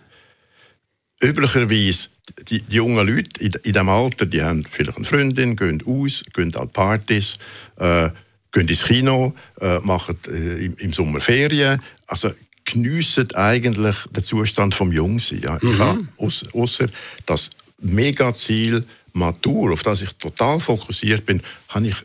Üblicherweise, 1.21 2.09
die, 2.49 2.63
die 2.63 2.77
jungen 2.77 3.07
Leute 3.07 3.41
in, 3.41 3.53
in 3.65 3.73
diesem 3.73 3.89
Alter, 3.89 4.27
die 4.27 4.43
haben 4.43 4.65
vielleicht 4.71 4.97
eine 4.97 5.07
Freundin, 5.07 5.57
gehen 5.57 5.83
aus, 5.85 6.25
gehen 6.33 6.55
an 6.55 6.69
Partys, 6.71 7.39
äh, 7.77 8.11
gehen 8.53 8.69
ins 8.69 8.85
Kino, 8.85 9.35
äh, 9.61 9.81
machen 9.81 10.17
äh, 10.29 10.67
im, 10.67 10.77
im, 10.77 10.93
Sommer 10.93 11.21
Ferien. 11.21 11.81
Also 12.07 12.31
geniessen 12.73 13.35
eigentlich 13.35 13.97
den 14.15 14.23
Zustand 14.23 14.75
vom 14.75 14.93
Jungsein. 14.93 15.41
Ja. 15.43 15.59
Mhm. 15.61 15.71
Ich 15.73 15.79
habe 15.79 16.07
außer 16.53 16.87
das 17.27 17.51
Megaziel 17.81 18.85
Matur, 19.13 19.73
auf 19.73 19.83
das 19.83 20.03
ich 20.03 20.13
total 20.13 20.61
fokussiert 20.61 21.27
bin, 21.27 21.43
habe 21.69 21.89
ich 21.89 21.97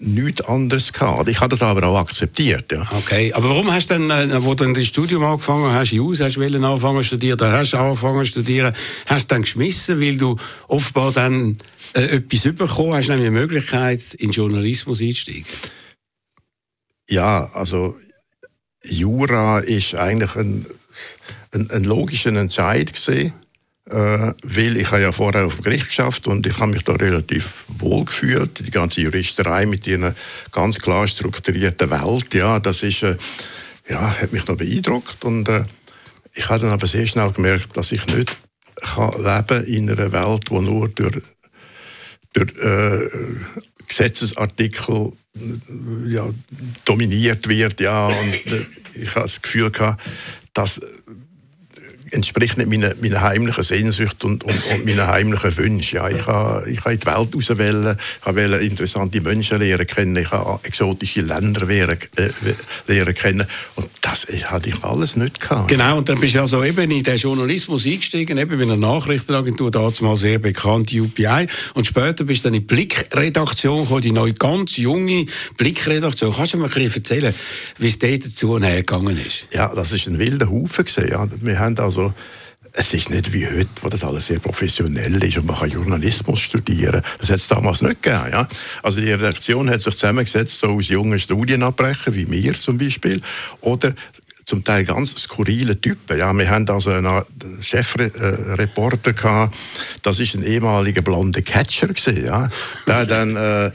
nichts 0.00 0.42
anderes 0.42 0.92
gehabt. 0.92 1.28
Ich 1.28 1.40
habe 1.40 1.50
das 1.50 1.62
aber 1.62 1.84
auch 1.86 1.98
akzeptiert. 1.98 2.70
Ja. 2.70 2.88
Okay, 2.92 3.32
aber 3.32 3.48
warum 3.48 3.72
hast 3.72 3.90
du 3.90 3.98
dann, 3.98 4.30
äh, 4.30 4.44
wo 4.44 4.54
du 4.54 4.72
das 4.72 4.86
Studium 4.86 5.24
angefangen 5.24 5.72
hast, 5.72 5.90
Jus, 5.90 6.20
hast 6.20 6.36
du 6.36 6.42
anfangen 6.42 7.00
zu 7.00 7.06
studieren, 7.06 7.34
oder 7.34 7.52
hast 7.52 7.72
du 7.72 7.78
angefangen 7.78 8.20
zu 8.20 8.26
studieren, 8.26 8.74
hast 9.06 9.30
du 9.30 9.34
dann 9.34 9.42
geschmissen, 9.42 10.00
weil 10.00 10.16
du 10.16 10.36
offenbar 10.68 11.12
dann 11.12 11.58
äh, 11.94 12.16
etwas 12.16 12.42
bekommen 12.42 12.94
hast, 12.94 13.08
nämlich 13.08 13.26
die 13.26 13.32
Möglichkeit, 13.32 14.14
in 14.14 14.30
Journalismus 14.30 15.00
einzusteigen? 15.00 15.46
Ja, 17.10 17.50
also 17.52 17.96
Jura 18.84 19.60
ist 19.60 19.94
eigentlich 19.94 20.34
ein, 20.36 20.66
ein, 21.52 21.70
ein 21.70 21.84
logischer 21.84 22.32
Entscheid 22.34 22.92
gesehen 22.92 23.32
äh, 23.90 24.34
weil 24.42 24.76
ich 24.76 24.90
habe 24.90 25.02
ja 25.02 25.12
vorher 25.12 25.46
auf 25.46 25.56
dem 25.56 25.64
Gericht 25.64 25.88
geschafft 25.88 26.28
und 26.28 26.46
ich 26.46 26.58
habe 26.58 26.72
mich 26.72 26.84
da 26.84 26.92
relativ 26.92 27.64
wohl 27.68 28.04
gefühlt. 28.04 28.66
Die 28.66 28.70
ganze 28.70 29.00
Juristerei 29.00 29.66
mit 29.66 29.86
ihrer 29.86 30.14
ganz 30.52 30.78
klar 30.78 31.08
strukturierten 31.08 31.90
Welt, 31.90 32.34
ja, 32.34 32.60
das 32.60 32.82
ist, 32.82 33.02
äh, 33.02 33.16
ja, 33.88 34.20
hat 34.20 34.32
mich 34.32 34.46
noch 34.46 34.56
beeindruckt 34.56 35.24
und 35.24 35.48
äh, 35.48 35.64
ich 36.34 36.48
habe 36.48 36.60
dann 36.60 36.70
aber 36.70 36.86
sehr 36.86 37.06
schnell 37.06 37.32
gemerkt, 37.32 37.76
dass 37.76 37.92
ich 37.92 38.06
nicht 38.06 38.36
kann 38.76 39.12
leben 39.12 39.64
in 39.64 39.90
einer 39.90 40.12
Welt, 40.12 40.50
die 40.50 40.60
nur 40.60 40.88
durch, 40.88 41.22
durch 42.32 42.52
äh, 42.62 43.08
Gesetzesartikel 43.88 45.12
ja, 46.06 46.28
dominiert 46.84 47.48
wird, 47.48 47.80
ja, 47.80 48.08
und 48.08 48.52
äh, 48.52 48.66
ich 48.94 49.10
habe 49.10 49.22
das 49.22 49.40
Gefühl 49.40 49.70
gehabt, 49.70 50.02
dass 50.52 50.80
entspricht 52.12 52.58
nicht 52.58 52.70
meiner, 52.70 52.94
meiner 53.00 53.22
heimlichen 53.22 53.62
Sehnsucht 53.62 54.24
und, 54.24 54.44
und, 54.44 54.64
und 54.72 54.84
meinen 54.84 55.06
heimlichen 55.06 55.56
Wünschen. 55.56 55.96
Ja, 55.96 56.08
ich 56.08 56.26
habe 56.26 56.68
ich 56.70 56.84
in 56.84 56.98
die 56.98 57.06
Welt 57.06 57.34
rauswählen, 57.34 57.96
ich 58.20 58.26
wollte 58.26 58.56
interessante 58.56 59.20
Menschen 59.20 59.58
lernen 59.58 59.86
kennen, 59.86 60.16
ich 60.16 60.30
habe 60.30 60.60
exotische 60.64 61.20
Länder 61.20 61.66
lernen, 61.66 61.98
äh, 62.16 62.30
lernen 62.86 63.14
kennen 63.14 63.46
und 63.76 63.88
das 64.00 64.26
hatte 64.44 64.68
ich 64.68 64.84
alles 64.84 65.16
nicht 65.16 65.40
gehabt. 65.40 65.68
Genau, 65.68 65.98
und 65.98 66.08
dann 66.08 66.18
bist 66.20 66.34
du 66.34 66.40
also 66.40 66.64
eben 66.64 66.90
in 66.90 67.02
den 67.02 67.16
Journalismus 67.16 67.86
eingestiegen, 67.86 68.38
eben 68.38 68.58
bei 68.58 68.64
einer 68.64 68.76
Nachrichtenagentur, 68.76 69.70
damals 69.70 70.00
mal 70.00 70.16
sehr 70.16 70.38
bekannt, 70.38 70.92
UPI, 70.92 71.46
und 71.74 71.86
später 71.86 72.24
bist 72.24 72.44
du 72.44 72.48
dann 72.48 72.54
in 72.54 72.60
die 72.60 72.66
Blickredaktion 72.66 73.82
gekommen, 73.82 74.02
die 74.02 74.12
neue, 74.12 74.34
ganz 74.34 74.76
junge 74.76 75.26
Blickredaktion. 75.56 76.32
Kannst 76.32 76.54
du 76.54 76.58
mir 76.58 76.64
ein 76.64 76.70
bisschen 76.70 76.94
erzählen, 76.94 77.34
wie 77.78 77.86
es 77.86 77.98
dort 77.98 78.24
dazu 78.24 78.60
hergegangen 78.60 79.18
ist? 79.24 79.48
Ja, 79.52 79.74
das 79.74 79.92
ist 79.92 80.06
ein 80.06 80.18
wilder 80.18 80.50
Haufen 80.50 80.84
gewesen, 80.84 81.10
ja. 81.10 81.28
Wir 81.40 81.58
haben 81.58 81.78
also 81.78 81.97
also, 81.98 82.14
es 82.74 82.94
ist 82.94 83.10
nicht 83.10 83.32
wie 83.32 83.46
heute, 83.46 83.68
wo 83.82 83.88
das 83.88 84.04
alles 84.04 84.26
sehr 84.26 84.38
professionell 84.38 85.22
ist 85.24 85.38
und 85.38 85.46
man 85.46 85.56
kann 85.56 85.70
Journalismus 85.70 86.40
studieren. 86.40 87.02
Das 87.18 87.30
hat 87.30 87.36
es 87.36 87.48
damals 87.48 87.82
nicht 87.82 88.02
gegeben. 88.02 88.30
Ja? 88.30 88.46
Also 88.82 89.00
die 89.00 89.10
Redaktion 89.10 89.68
hat 89.70 89.82
sich 89.82 89.94
zusammengesetzt 89.94 90.60
so 90.60 90.68
aus 90.68 90.88
jungen 90.88 91.18
Studienabbrecher, 91.18 92.14
wie 92.14 92.26
mir 92.26 92.54
zum 92.54 92.78
Beispiel, 92.78 93.20
oder 93.62 93.94
zum 94.44 94.64
Teil 94.64 94.84
ganz 94.84 95.14
skurrile 95.16 95.78
Typen. 95.78 96.18
Ja, 96.18 96.32
wir 96.32 96.48
haben 96.48 96.68
also 96.70 96.90
einen 96.90 97.22
Chefreporter 97.60 99.12
gehabt, 99.12 99.56
das 100.02 100.20
ist 100.20 100.34
ein 100.34 100.42
ehemaliger 100.42 101.02
blonder 101.02 101.42
Catcher 101.42 101.88
gewesen, 101.88 102.24
ja. 102.24 102.48
Der 102.86 103.04
dann 103.06 103.36
äh, 103.36 103.66
äh 103.66 103.72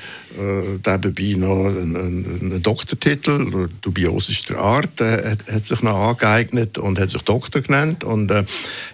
dabei 0.81 1.35
noch 1.37 1.67
einen, 1.67 1.95
einen 1.95 2.61
Doktortitel. 2.61 3.69
Dubiosester 3.81 4.57
Art 4.57 4.99
äh, 5.01 5.31
hat, 5.31 5.51
hat, 5.51 5.65
sich 5.65 5.81
noch 5.81 5.95
angeeignet 5.95 6.77
und 6.77 6.99
hat 6.99 7.11
sich 7.11 7.21
Doktor 7.21 7.61
genannt 7.61 8.03
und 8.03 8.31
äh, 8.31 8.43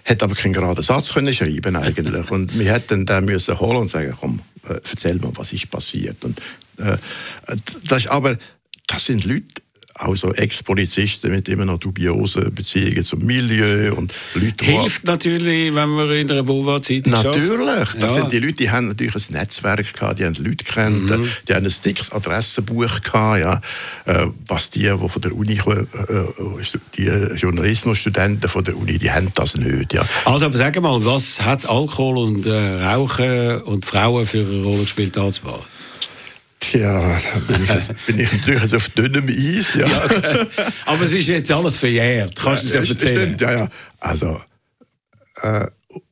hat 0.04 0.22
aber 0.22 0.34
keinen 0.34 0.52
geraden 0.52 0.82
Satz 0.82 1.12
können 1.12 1.32
schreiben 1.32 1.76
eigentlich. 1.76 2.30
Und 2.30 2.58
wir 2.58 2.72
hätten 2.72 3.06
dann 3.06 3.24
müssen 3.24 3.58
holen 3.58 3.78
und 3.78 3.90
sagen 3.90 4.14
komm 4.20 4.40
äh, 4.68 4.80
erzähl 4.88 5.18
mal 5.18 5.32
was 5.34 5.52
ist 5.52 5.70
passiert. 5.70 6.22
Und 6.24 6.40
äh, 6.78 6.96
das 7.88 8.06
aber 8.06 8.36
das 8.86 9.06
sind 9.06 9.24
Leute 9.24 9.59
auch 10.00 10.16
so 10.16 10.32
Ex-Polizisten 10.32 11.30
mit 11.30 11.48
immer 11.48 11.64
noch 11.64 11.78
dubiosen 11.78 12.54
Beziehungen 12.54 13.04
zum 13.04 13.24
Milieu 13.24 13.94
und 13.94 14.12
Leute, 14.34 14.64
Hilft 14.64 15.04
natürlich, 15.04 15.74
wenn 15.74 15.88
man 15.88 16.10
in 16.10 16.30
einer 16.30 16.42
Boulevard-Zeitung 16.42 17.12
Natürlich. 17.12 17.88
Das 18.00 18.16
ja. 18.16 18.22
sind 18.22 18.32
die 18.32 18.38
Leute, 18.38 18.54
die 18.54 18.70
haben 18.70 18.88
natürlich 18.88 19.14
ein 19.14 19.34
Netzwerk 19.34 19.94
gehabt, 19.94 20.18
die 20.18 20.24
haben 20.24 20.34
Leute 20.34 20.64
kennt, 20.64 21.10
mhm. 21.10 21.28
die 21.48 21.54
haben 21.54 21.64
ein 21.64 21.74
dickes 21.84 22.10
Adressenbuch 22.10 23.02
gehabt, 23.02 23.40
ja. 23.40 23.60
Äh, 24.06 24.26
was 24.46 24.70
die, 24.70 24.80
die 24.80 25.08
von 25.08 25.22
der 25.22 25.34
Uni 25.34 25.56
kommen, 25.56 25.86
äh, 26.08 26.78
die 26.96 27.06
Journalismusstudenten 27.36 28.48
von 28.48 28.64
der 28.64 28.76
Uni, 28.76 28.98
die 28.98 29.10
haben 29.10 29.30
das 29.34 29.56
nicht, 29.56 29.92
ja. 29.92 30.04
Also, 30.24 30.46
aber 30.46 30.56
sag 30.56 30.80
mal, 30.80 31.04
was 31.04 31.40
hat 31.40 31.68
Alkohol 31.68 32.18
und 32.18 32.46
äh, 32.46 32.82
Rauchen 32.82 33.62
und 33.62 33.84
Frauen 33.84 34.26
für 34.26 34.40
eine 34.40 34.62
Rolle 34.62 34.80
gespielt 34.80 35.16
als? 35.18 35.42
Tja, 36.60 37.18
da 37.18 37.38
bin 37.52 37.64
ich, 37.64 37.70
jetzt, 37.70 37.94
bin 38.06 38.20
ich 38.20 38.32
natürlich 38.32 38.74
auf 38.74 38.88
dünnem 38.90 39.28
Eis. 39.28 39.74
Ja. 39.74 39.86
ja 39.86 40.04
okay. 40.04 40.46
Aber 40.84 41.04
es 41.04 41.12
ist 41.12 41.26
jetzt 41.26 41.50
alles 41.50 41.76
verjährt. 41.76 42.36
Kannst 42.36 42.64
du 42.64 42.66
es 42.68 42.74
ja 42.74 42.80
erzählen? 42.80 43.34
Stimmt, 43.34 43.40
ja, 43.40 43.52
ja. 43.52 43.70
Also, 43.98 44.40
äh, 45.42 45.66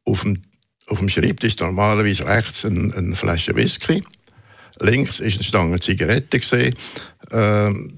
auf, 0.05 0.23
dem, 0.23 0.43
auf 0.87 0.99
dem 0.99 1.09
Schreibtisch 1.09 1.59
normalerweise 1.59 2.25
rechts 2.25 2.65
eine, 2.65 2.95
eine 2.95 3.15
Flasche 3.15 3.55
Whisky. 3.55 4.03
Links 4.81 5.21
ist 5.21 5.37
eine 5.37 5.45
Stange 5.45 5.79
Zigarette. 5.81 6.73
Ähm, 7.31 7.93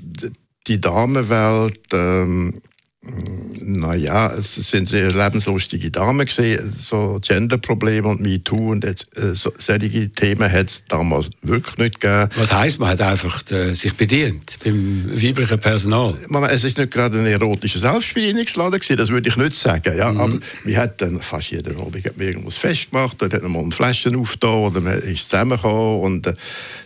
die 0.66 0.80
Damenwelt. 0.80 1.80
Ähm, 1.92 2.60
naja, 3.02 4.34
es 4.34 4.54
sind 4.54 4.88
sehr 4.88 5.10
lebenslustige 5.10 5.90
Damen 5.90 6.26
gesehen, 6.26 6.72
so 6.76 7.18
Genderprobleme 7.26 8.06
und 8.06 8.20
MeToo 8.20 8.72
und 8.72 8.84
jetzt, 8.84 9.16
äh, 9.16 9.34
so, 9.34 9.52
solche 9.56 10.10
Themen 10.10 10.52
hat 10.52 10.66
es 10.66 10.84
damals 10.86 11.30
wirklich 11.40 11.78
nicht 11.78 12.00
gegeben. 12.00 12.28
Was 12.36 12.52
heisst, 12.52 12.78
man 12.78 12.90
hat 12.90 13.00
einfach 13.00 13.42
äh, 13.50 13.74
sich 13.74 13.94
bedient 13.94 14.56
beim 14.62 15.10
weiblichen 15.10 15.58
Personal? 15.58 16.14
Es 16.50 16.64
ist 16.64 16.76
nicht 16.76 16.90
gerade 16.90 17.18
ein 17.18 17.26
erotischer 17.26 17.78
Selbstbedienungsladen 17.78 18.78
gewesen, 18.78 18.96
das 18.98 19.08
würde 19.08 19.30
ich 19.30 19.36
nicht 19.36 19.54
sagen, 19.54 19.96
ja, 19.96 20.12
mhm. 20.12 20.20
aber 20.20 20.38
wir 20.64 20.76
hatten 20.76 21.22
fast 21.22 21.52
jeden 21.52 21.80
Abend 21.80 22.04
irgendwas 22.18 22.58
festgemacht, 22.58 23.22
dort 23.22 23.32
hat 23.32 23.42
man 23.42 23.52
mal 23.52 23.70
Flaschen 23.72 24.14
aufgetan 24.16 24.56
oder 24.56 24.80
man 24.82 25.00
ist 25.00 25.30
zusammengekommen 25.30 26.00
und 26.00 26.26
äh, 26.26 26.34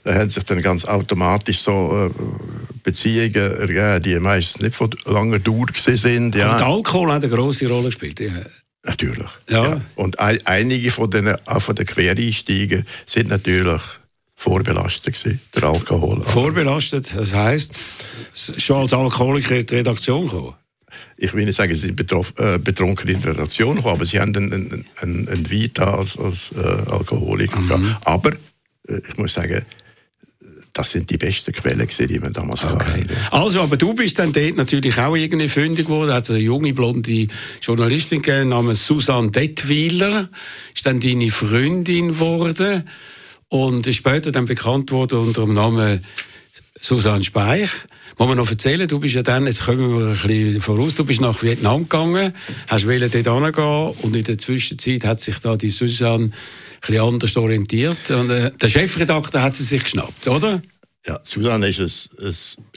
da 0.05 0.15
haben 0.15 0.31
sich 0.31 0.45
dann 0.45 0.61
ganz 0.61 0.85
automatisch 0.85 1.61
so 1.61 2.11
äh, 2.11 2.11
Beziehungen 2.83 3.35
ergeben, 3.35 4.03
die 4.03 4.21
meistens 4.21 4.63
nicht 4.63 4.75
von 4.75 4.91
langer 5.07 5.39
Dauer 5.39 5.67
sind. 5.75 6.35
Ja. 6.35 6.53
Und 6.53 6.63
Alkohol 6.63 7.13
hat 7.13 7.25
eine 7.25 7.35
große 7.35 7.67
Rolle 7.69 7.87
gespielt. 7.87 8.21
Ja. 8.21 8.31
Natürlich. 8.85 9.29
Ja. 9.49 9.65
ja. 9.65 9.81
Und 9.95 10.21
ein, 10.21 10.39
einige 10.45 10.91
von 10.91 11.11
den, 11.11 11.35
auch 11.47 11.63
von 11.63 11.75
den 11.75 11.87
Quereinsteigern 11.87 12.87
sind 13.07 13.31
natürlich 13.31 13.81
vorbelastet 14.37 15.15
gewesen, 15.15 15.41
der 15.55 15.65
Alkohol. 15.65 16.23
Vorbelastet, 16.23 17.09
das 17.15 17.33
heisst, 17.33 17.75
schon 18.35 18.77
als 18.77 18.93
Alkoholiker 18.93 19.57
in 19.57 19.67
die 19.67 19.75
Redaktion 19.77 20.27
gekommen? 20.27 20.55
ich 21.17 21.33
will 21.33 21.45
nicht 21.45 21.57
sagen, 21.57 21.75
sie 21.75 21.81
sind 21.81 22.01
äh, 22.01 22.59
betrunken 22.59 23.09
in 23.09 23.19
die 23.19 23.29
Redaktion 23.29 23.77
gekommen, 23.77 23.95
aber 23.95 24.07
sie 24.07 24.21
haben 24.21 24.37
einen, 24.37 24.85
einen, 25.01 25.29
einen 25.29 25.51
Vita 25.51 25.97
als, 25.97 26.19
als 26.19 26.53
äh, 26.57 26.61
Alkoholiker. 26.61 27.79
Mhm. 27.79 27.97
Aber 28.05 28.33
äh, 28.89 29.01
ich 29.09 29.17
muss 29.17 29.35
sagen, 29.35 29.65
das 30.75 30.91
sind 30.91 31.09
die 31.09 31.17
besten 31.17 31.53
Quellen, 31.53 31.87
die 31.87 32.21
wir 32.21 32.31
damals 32.31 32.65
okay. 32.65 32.73
hatten. 32.75 33.09
Also, 33.31 33.61
aber 33.61 33.77
du 33.77 33.95
bist 33.95 34.19
dann 34.19 34.33
dort 34.33 34.57
natürlich 34.57 34.99
auch 34.99 35.15
irgendwie 35.15 35.49
fündig 35.49 35.87
geworden. 35.87 36.11
Also 36.11 36.33
eine 36.33 36.43
junge, 36.43 36.75
blonde 36.75 37.29
Journalistin 37.63 38.49
namens 38.49 38.85
Susanne 38.85 39.31
Detwiler 39.31 40.29
ist 40.75 40.85
dann 40.85 40.99
deine 40.99 41.31
Freundin 41.31 42.09
geworden 42.09 42.83
und 43.49 43.87
ist 43.87 43.97
später 43.97 44.33
dann 44.33 44.47
bekannt 44.47 44.91
worden 44.91 45.21
unter 45.21 45.45
dem 45.45 45.55
Namen 45.55 46.05
Susanne 46.81 47.23
Speich. 47.23 47.71
Muss 48.17 48.29
man 48.29 48.37
noch 48.37 48.49
erzählen, 48.49 48.87
du 48.87 49.01
bist 49.01 49.17
ja 49.17 49.23
dann, 49.23 49.47
jetzt 49.47 49.65
kommen 49.65 49.99
wir 49.99 50.07
ein 50.07 50.13
bisschen 50.13 50.61
voraus, 50.61 50.95
du 50.95 51.05
bist 51.05 51.21
nach 51.21 51.43
Vietnam 51.43 51.83
gegangen, 51.83 52.33
hast 52.69 52.87
wollen 52.87 53.11
dort 53.11 53.13
hingehen 53.13 53.95
und 54.03 54.15
in 54.15 54.23
der 54.23 54.39
Zwischenzeit 54.39 55.05
hat 55.05 55.21
sich 55.21 55.41
da 55.41 55.57
die 55.57 55.71
Susanne 55.71 56.27
ein 56.27 56.33
bisschen 56.81 57.03
anders 57.03 57.37
orientiert. 57.37 58.11
Und, 58.11 58.31
äh, 58.31 58.53
der 58.53 58.69
Chefredakteur 58.69 59.43
hat 59.43 59.55
sie 59.55 59.65
sich 59.65 59.83
geschnappt, 59.83 60.29
oder? 60.29 60.63
Ja, 61.07 61.19
Susanne 61.23 61.67
war 61.67 61.85
ein, 61.85 62.27
ein 62.27 62.35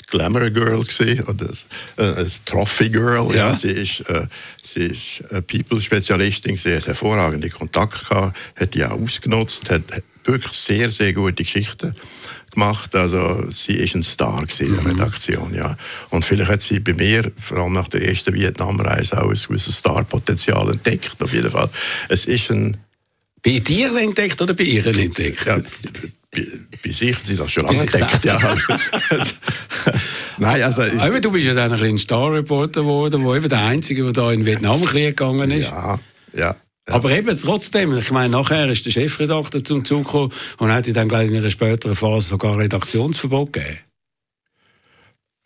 Glamour 0.09 0.49
Girl 0.49 0.83
gewesen, 0.83 1.23
oder 1.25 1.49
ein, 1.97 2.17
ein 2.17 2.31
Trophy 2.45 2.89
Girl. 2.89 3.27
Ja. 3.29 3.49
ja. 3.49 3.55
Sie 3.55 3.69
ist, 3.69 4.01
äh, 4.09 4.25
sie 4.63 4.85
ist 4.87 5.23
eine 5.29 5.43
People-Spezialistin, 5.43 6.57
sie 6.57 6.75
hat 6.75 6.87
hervorragende 6.87 7.49
Kontakte 7.49 8.05
gehabt, 8.05 8.37
hat 8.55 8.73
die 8.73 8.83
auch 8.83 8.99
ausgenutzt, 8.99 9.69
hat 9.69 9.83
wirklich 10.25 10.53
sehr, 10.53 10.89
sehr 10.89 11.13
gute 11.13 11.43
Geschichten 11.43 11.93
gemacht. 12.57 12.95
Also 12.95 13.49
sie 13.53 13.73
ist 13.73 13.95
ein 13.95 14.03
Star 14.03 14.43
in 14.59 14.73
der 14.73 14.81
mhm. 14.81 14.87
Redaktion, 14.87 15.53
ja. 15.53 15.77
Und 16.09 16.25
vielleicht 16.25 16.51
hat 16.51 16.61
sie 16.61 16.79
bei 16.79 16.93
mir, 16.93 17.31
vor 17.39 17.59
allem 17.59 17.73
nach 17.73 17.87
der 17.87 18.07
ersten 18.07 18.33
Vietnamreise, 18.33 19.21
auch 19.21 19.29
ein 19.29 19.39
gewisses 19.47 19.77
Starpotenzial 19.77 20.71
entdeckt. 20.71 21.21
Auf 21.21 21.33
jeden 21.33 21.51
Fall. 21.51 21.69
Es 22.09 22.25
ist 22.25 22.49
ein 22.51 22.77
bei 23.43 23.59
dir 23.59 23.95
entdeckt 23.95 24.41
oder 24.41 24.53
bei 24.53 24.63
ihr 24.63 24.85
entdeckt? 24.87 25.45
Ja, 25.45 25.59
bei 26.83 26.91
sich 26.91 27.15
sie 27.23 27.35
das 27.37 27.51
schon 27.51 27.65
lange 27.65 27.79
entdeckt. 27.79 28.25
Ja. 28.25 28.39
Nein, 30.37 30.63
also 30.63 30.83
ich, 30.83 30.99
aber 30.99 31.19
du 31.19 31.31
bist 31.31 31.45
ja 31.45 31.53
dann 31.53 31.71
ein, 31.71 31.81
ein 31.81 31.97
Star-Reporter 31.97 32.81
geworden, 32.81 33.23
wo 33.23 33.35
eben 33.35 33.47
der 33.47 33.63
Einzige, 33.63 34.03
der 34.03 34.11
da 34.11 34.31
in 34.31 34.41
den 34.41 34.45
Vietnamkrieg 34.47 35.15
gegangen 35.15 35.51
ist. 35.51 35.69
Ja, 35.69 35.99
ja. 36.33 36.55
Ja. 36.87 36.93
Aber 36.95 37.11
eben 37.11 37.37
trotzdem, 37.39 37.97
ich 37.97 38.11
meine, 38.11 38.29
nachher 38.29 38.69
ist 38.69 38.85
der 38.85 38.91
Chefredakteur 38.91 39.63
zum 39.63 39.83
Zug 39.83 40.05
gekommen 40.05 40.31
und 40.57 40.71
hat 40.71 40.95
dann 40.95 41.09
gleich 41.09 41.27
in 41.29 41.35
einer 41.35 41.51
späteren 41.51 41.95
Phase 41.95 42.29
sogar 42.29 42.57
Redaktionsverbot 42.57 43.51
gegeben. 43.51 43.79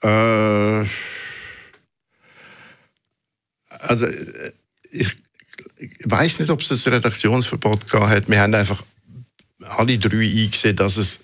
Äh, 0.03 0.85
also 3.69 4.07
ich, 4.91 5.07
ich 5.77 5.91
weiß 6.05 6.39
nicht, 6.39 6.49
ob 6.51 6.61
es 6.61 6.71
ein 6.71 6.93
Redaktionsverbot 6.93 7.87
gegeben 7.87 8.09
hat. 8.09 8.29
Wir 8.29 8.39
haben 8.39 8.53
einfach 8.53 8.83
alle 9.61 9.97
drei 9.97 10.17
eingesehen, 10.17 10.75
dass 10.75 10.97
es 10.97 11.21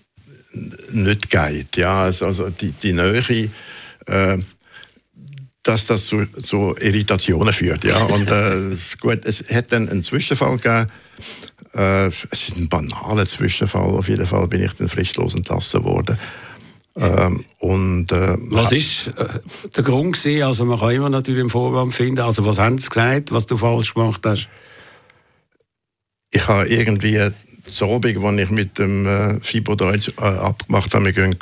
nicht 0.92 1.30
geht. 1.30 1.78
Ja, 1.78 2.06
also 2.06 2.50
die, 2.50 2.72
die 2.72 2.94
Nähe, 2.94 3.52
äh, 4.08 4.40
dass 5.68 5.88
das 5.88 6.06
zu, 6.06 6.26
zu, 6.44 6.76
Irritationen 6.80 7.54
führt. 7.54 7.84
Ja, 7.84 7.98
und 8.06 8.32
äh, 8.32 8.78
gut, 9.02 9.26
es 9.26 9.44
hat 9.52 9.72
dann 9.72 9.90
einen 9.90 10.04
Zwischenfall 10.04 10.58
gegeben. 10.58 10.90
Äh, 11.74 12.08
es 12.08 12.24
ist 12.32 12.58
ein 12.58 12.70
banaler 12.70 13.26
Zwischenfall. 13.26 13.96
Auf 13.96 14.08
jeden 14.08 14.26
Fall 14.26 14.48
bin 14.48 14.64
ich 14.64 14.74
dann 14.74 14.88
fristlos 14.88 15.36
entlassen 15.36 15.84
worden. 15.84 16.18
Ähm, 16.96 17.44
und, 17.60 18.12
äh, 18.12 18.38
was 18.50 18.72
ist 18.72 19.10
äh, 19.10 19.40
der 19.76 19.84
Grund 19.84 20.14
gewesen? 20.14 20.44
Also 20.44 20.66
man 20.66 20.80
kann 20.80 20.92
immer 20.92 21.10
natürlich 21.10 21.42
einen 21.42 21.50
Vorwand 21.50 21.94
finden. 21.94 22.22
Also 22.22 22.46
was 22.46 22.58
haben 22.58 22.80
sie 22.80 22.90
gesagt, 22.90 23.32
was 23.32 23.46
du 23.46 23.58
falsch 23.58 23.94
gemacht 23.94 24.22
hast? 24.26 24.48
Ich 26.32 26.48
habe 26.48 26.68
irgendwie 26.68 27.32
so 27.70 27.94
Abend, 27.94 28.24
als 28.24 28.40
ich 28.40 28.50
mit 28.50 28.78
dem 28.78 29.06
äh, 29.06 29.40
Fibo 29.42 29.76
Deutsch 29.76 30.12
äh, 30.18 30.22
abgemacht 30.22 30.94
habe, 30.94 31.06
wir 31.06 31.14
gehen 31.14 31.36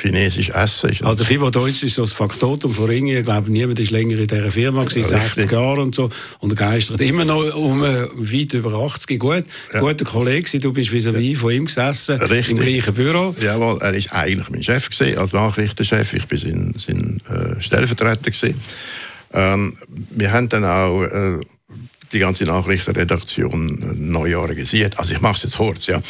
chinesisch 0.00 0.50
essen. 0.50 0.90
Also 1.02 1.24
Fibo 1.24 1.50
Deutsch 1.50 1.82
ist 1.82 1.94
so 1.94 2.02
das 2.02 2.12
Faktotum 2.12 2.72
von 2.72 2.86
Ringen. 2.86 3.16
Ich 3.16 3.24
glaube, 3.24 3.50
niemand 3.50 3.78
ist 3.78 3.90
länger 3.90 4.18
in 4.18 4.26
dieser 4.26 4.50
Firma, 4.50 4.84
gewesen, 4.84 5.12
ja, 5.12 5.20
60 5.20 5.50
Jahre 5.50 5.80
und 5.80 5.94
so. 5.94 6.10
Und 6.40 6.52
er 6.52 6.56
geistert 6.56 7.00
immer 7.00 7.24
noch 7.24 7.54
um 7.54 7.82
äh, 7.84 8.06
weit 8.14 8.54
über 8.54 8.74
80. 8.74 9.18
Gut, 9.18 9.44
ja. 9.72 9.80
guter 9.80 10.04
Kollege, 10.04 10.58
du 10.58 10.72
bist 10.72 10.92
vis-à-vis 10.92 11.34
ja. 11.34 11.38
von 11.38 11.52
ihm 11.52 11.66
gesessen, 11.66 12.20
Richtig. 12.20 12.50
im 12.50 12.58
gleichen 12.58 12.94
Büro. 12.94 13.34
Jawohl, 13.40 13.78
er 13.80 13.94
war 13.94 14.12
eigentlich 14.12 14.50
mein 14.50 14.62
Chef, 14.62 14.90
gewesen, 14.90 15.18
als 15.18 15.32
Nachrichtenchef. 15.32 16.12
Ich 16.12 16.30
war 16.30 16.38
sein, 16.38 16.74
sein 16.76 17.20
äh, 17.28 17.60
Stellvertreter. 17.62 18.30
Gewesen. 18.30 18.54
Ähm, 19.32 19.74
wir 20.10 20.32
haben 20.32 20.48
dann 20.48 20.64
auch 20.64 21.02
äh, 21.02 21.40
die 22.12 22.18
ganze 22.18 22.44
Nachrichtenredaktion 22.44 24.10
neu 24.10 24.36
organisiert. 24.36 24.98
Also 24.98 25.14
ich 25.14 25.20
mache 25.20 25.36
es 25.36 25.42
jetzt 25.44 25.56
kurz. 25.56 25.86
Ja. 25.86 26.00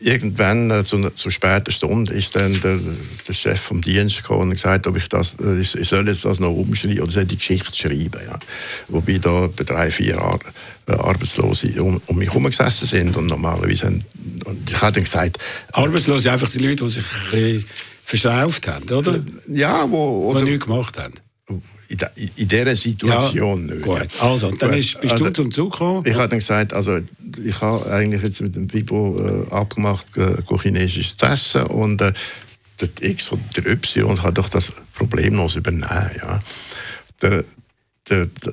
Irgendwann 0.00 0.70
äh, 0.70 0.84
zu, 0.84 1.10
zu 1.10 1.30
später 1.30 1.70
Stunde 1.70 2.12
ist 2.14 2.34
dann 2.36 2.60
der, 2.60 2.78
der 3.26 3.32
Chef 3.32 3.60
vom 3.60 3.82
Dienst 3.82 4.22
gekommen 4.22 4.42
und 4.42 4.50
gesagt, 4.50 4.86
ob 4.86 4.96
ich 4.96 5.08
das, 5.08 5.36
äh, 5.42 5.60
ich, 5.60 5.74
ich 5.74 5.88
soll 5.88 6.08
jetzt 6.08 6.24
das 6.24 6.40
noch 6.40 6.50
umschreiben 6.50 7.00
oder 7.00 7.10
soll 7.10 7.24
die 7.24 7.36
Geschichte 7.36 7.76
schreiben. 7.76 8.20
Ja. 8.26 8.38
Wobei 8.88 9.18
da 9.18 9.48
bei 9.54 9.64
drei, 9.64 9.90
vier 9.90 10.20
Ar 10.20 10.40
äh, 10.86 10.92
Arbeitslose 10.92 11.82
um, 11.82 12.00
um 12.06 12.16
mich 12.16 12.28
herum 12.28 12.44
gesessen 12.44 12.86
sind 12.86 13.16
und 13.16 13.26
normalerweise 13.26 13.86
haben, 13.86 14.04
und 14.44 14.70
ich 14.70 14.80
habe 14.80 14.92
dann 14.92 15.04
gesagt... 15.04 15.38
Arbeitslose, 15.72 16.32
einfach 16.32 16.50
die 16.50 16.58
Leute, 16.58 16.84
die 16.84 16.90
sich 16.90 17.04
ein 17.04 17.30
bisschen 17.30 17.64
verschrauft 18.04 18.66
haben, 18.66 18.88
oder? 18.90 19.20
Ja, 19.48 19.88
wo... 19.90 20.30
Oder, 20.30 20.44
die 20.44 20.52
nichts 20.52 20.66
gemacht 20.66 20.98
haben 20.98 21.14
in, 21.52 21.62
in 22.36 22.48
dieser 22.48 22.74
Situation 22.74 23.68
ja, 23.68 23.74
nicht. 23.74 23.84
Gut. 23.84 24.08
Also, 24.20 24.50
dann 24.50 24.74
ist, 24.74 25.00
bist 25.00 25.12
also, 25.12 25.26
du 25.26 25.32
zum 25.32 25.50
Zug 25.50 25.72
gekommen? 25.72 26.06
Ich 26.06 26.14
habe 26.14 26.28
dann 26.28 26.38
gesagt, 26.38 26.72
also 26.72 27.00
ich 27.44 27.60
habe 27.60 27.90
eigentlich 27.90 28.22
jetzt 28.22 28.40
mit 28.40 28.54
dem 28.54 28.66
Bibo 28.66 29.18
äh, 29.18 29.52
abgemacht, 29.52 30.06
äh, 30.16 30.36
Chinesisch 30.60 31.16
zu 31.16 31.26
essen 31.26 31.64
und 31.64 32.00
äh, 32.00 32.12
der 32.80 32.88
X 33.00 33.30
und 33.30 33.40
der 33.56 33.66
Y 33.66 34.22
hat 34.22 34.38
doch 34.38 34.48
das 34.48 34.72
problemlos 34.94 35.56
übernehmen. 35.56 36.10
Ja. 36.16 36.40
Der, 37.20 37.44
der, 38.08 38.26
der, 38.26 38.52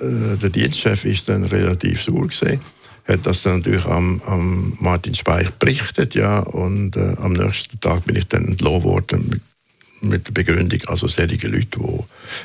äh, 0.00 0.36
der 0.36 0.50
Dienstchef 0.50 1.04
ist 1.04 1.28
dann 1.28 1.44
relativ 1.44 2.02
sauer 2.02 2.26
gesehen 2.26 2.60
hat 3.08 3.26
das 3.26 3.42
dann 3.42 3.58
natürlich 3.58 3.86
am, 3.86 4.20
am 4.26 4.76
Martin 4.80 5.14
Speich 5.14 5.50
berichtet, 5.52 6.14
ja, 6.14 6.40
und 6.40 6.96
äh, 6.96 7.16
am 7.20 7.32
nächsten 7.32 7.80
Tag 7.80 8.04
bin 8.04 8.16
ich 8.16 8.28
dann 8.28 8.44
entlohnt 8.44 8.84
worden 8.84 9.28
mit 9.30 9.40
der 10.00 10.32
Begründung, 10.32 10.80
also 10.86 11.06
solche 11.06 11.48
Leute, 11.48 11.78
die 11.78 11.98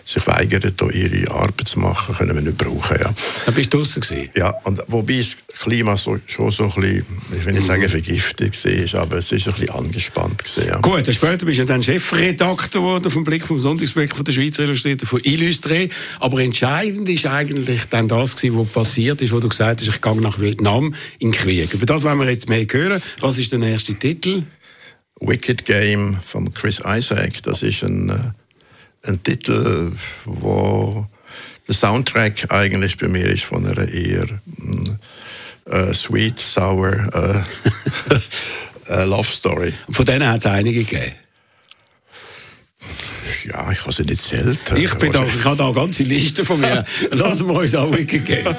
sich 0.05 0.25
weigern, 0.25 0.73
ihre 0.93 1.31
Arbeit 1.31 1.67
zu 1.67 1.79
machen, 1.79 2.15
können 2.15 2.35
wir 2.35 2.41
nicht 2.41 2.57
brauchen. 2.57 2.97
Ja. 2.99 3.13
Da 3.45 3.51
bist 3.51 3.73
du 3.73 3.77
draußen 3.77 4.03
Ja, 4.35 4.49
und 4.63 4.81
wobei 4.87 5.17
das 5.17 5.37
Klima 5.61 5.97
so, 5.97 6.19
schon 6.25 6.51
so 6.51 6.63
ein 6.63 6.69
bisschen, 6.81 7.05
ich 7.37 7.45
will 7.45 7.53
nicht 7.53 7.67
sagen 7.67 7.83
mhm. 7.83 7.89
vergiftet 7.89 8.93
war, 8.93 9.01
aber 9.01 9.17
es 9.17 9.31
ist 9.31 9.47
ein 9.47 9.53
bisschen 9.53 9.69
angespannt. 9.71 10.37
Gewesen, 10.39 10.67
ja. 10.67 10.79
Gut, 10.79 11.13
später 11.13 11.45
bist 11.45 11.59
du 11.59 11.65
dann 11.65 11.83
Chefredakteur 11.83 12.83
geworden 12.83 13.09
vom 13.09 13.23
Blick 13.23 13.45
vom 13.45 13.59
Sonntagsblick 13.59 14.15
von 14.15 14.25
der 14.25 14.31
Schweizer 14.31 14.63
Illustrierten 14.63 15.07
von 15.07 15.19
Illustré. 15.21 15.89
Aber 16.19 16.39
entscheidend 16.39 17.09
ist 17.09 17.25
eigentlich 17.25 17.85
dann 17.89 18.07
das 18.07 18.35
gewesen, 18.35 18.57
was 18.59 18.69
passiert 18.69 19.21
ist, 19.21 19.31
wo 19.31 19.39
du 19.39 19.49
gesagt 19.49 19.81
hast, 19.81 19.87
ich 19.87 20.01
gehe 20.01 20.21
nach 20.21 20.39
Vietnam 20.39 20.93
in 21.19 21.31
den 21.31 21.39
Krieg. 21.39 21.73
Über 21.73 21.85
das 21.85 22.03
wollen 22.03 22.19
wir 22.19 22.29
jetzt 22.29 22.49
mehr 22.49 22.65
hören. 22.69 23.01
Was 23.19 23.37
ist 23.37 23.51
der 23.51 23.59
nächste 23.59 23.95
Titel? 23.95 24.43
Wicked 25.19 25.65
Game 25.65 26.19
von 26.25 26.53
Chris 26.53 26.81
Isaac. 26.85 27.43
Das 27.43 27.63
ist 27.63 27.83
ein, 27.83 28.09
äh, 28.09 29.09
ein 29.09 29.21
Titel, 29.23 29.93
wo 30.25 31.07
der 31.67 31.75
Soundtrack 31.75 32.51
eigentlich 32.51 32.97
bei 32.97 33.07
mir 33.07 33.27
ist 33.27 33.45
von 33.45 33.65
einer 33.65 33.87
eher 33.87 34.27
uh, 35.69 35.93
sweet, 35.93 36.39
sour 36.39 36.93
uh, 37.15 38.91
uh, 38.91 39.03
Love 39.05 39.27
Story. 39.27 39.73
Von 39.89 40.05
denen 40.05 40.27
hat 40.27 40.39
es 40.39 40.45
einige 40.45 40.83
gegeben. 40.83 41.13
Ja, 43.45 43.71
ich 43.71 43.81
habe 43.81 43.91
sie 43.91 44.03
nicht 44.03 44.21
zählt. 44.21 44.59
Ich, 44.75 44.93
bin 44.95 45.11
da, 45.11 45.23
ich 45.23 45.45
habe 45.45 45.57
da 45.57 45.65
eine 45.65 45.73
ganze 45.73 46.03
Liste 46.03 46.45
von 46.45 46.59
mir. 46.59 46.85
Lassen 47.11 47.47
wir 47.47 47.55
uns 47.55 47.75
auch 47.75 47.91
Wicked 47.91 48.25
geben. 48.25 48.55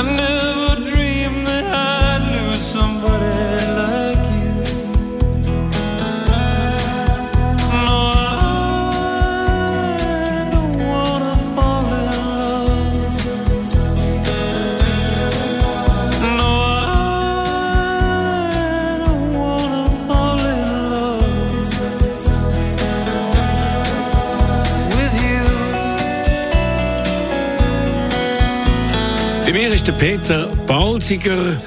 I 0.00 0.02
knew 0.02 0.49
ist 29.80 29.88
der 29.88 29.92
Peter 29.92 30.46
Balziger 30.66 31.62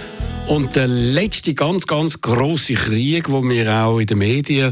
und 0.48 0.76
der 0.76 0.88
letzte 0.88 1.56
ganz, 1.56 1.88
ganz 1.88 2.22
große 2.22 2.76
Krieg, 2.76 3.32
wo 3.32 3.44
wir 3.44 3.74
auch 3.74 3.98
in 3.98 4.06
den 4.06 4.20
Medien 4.20 4.72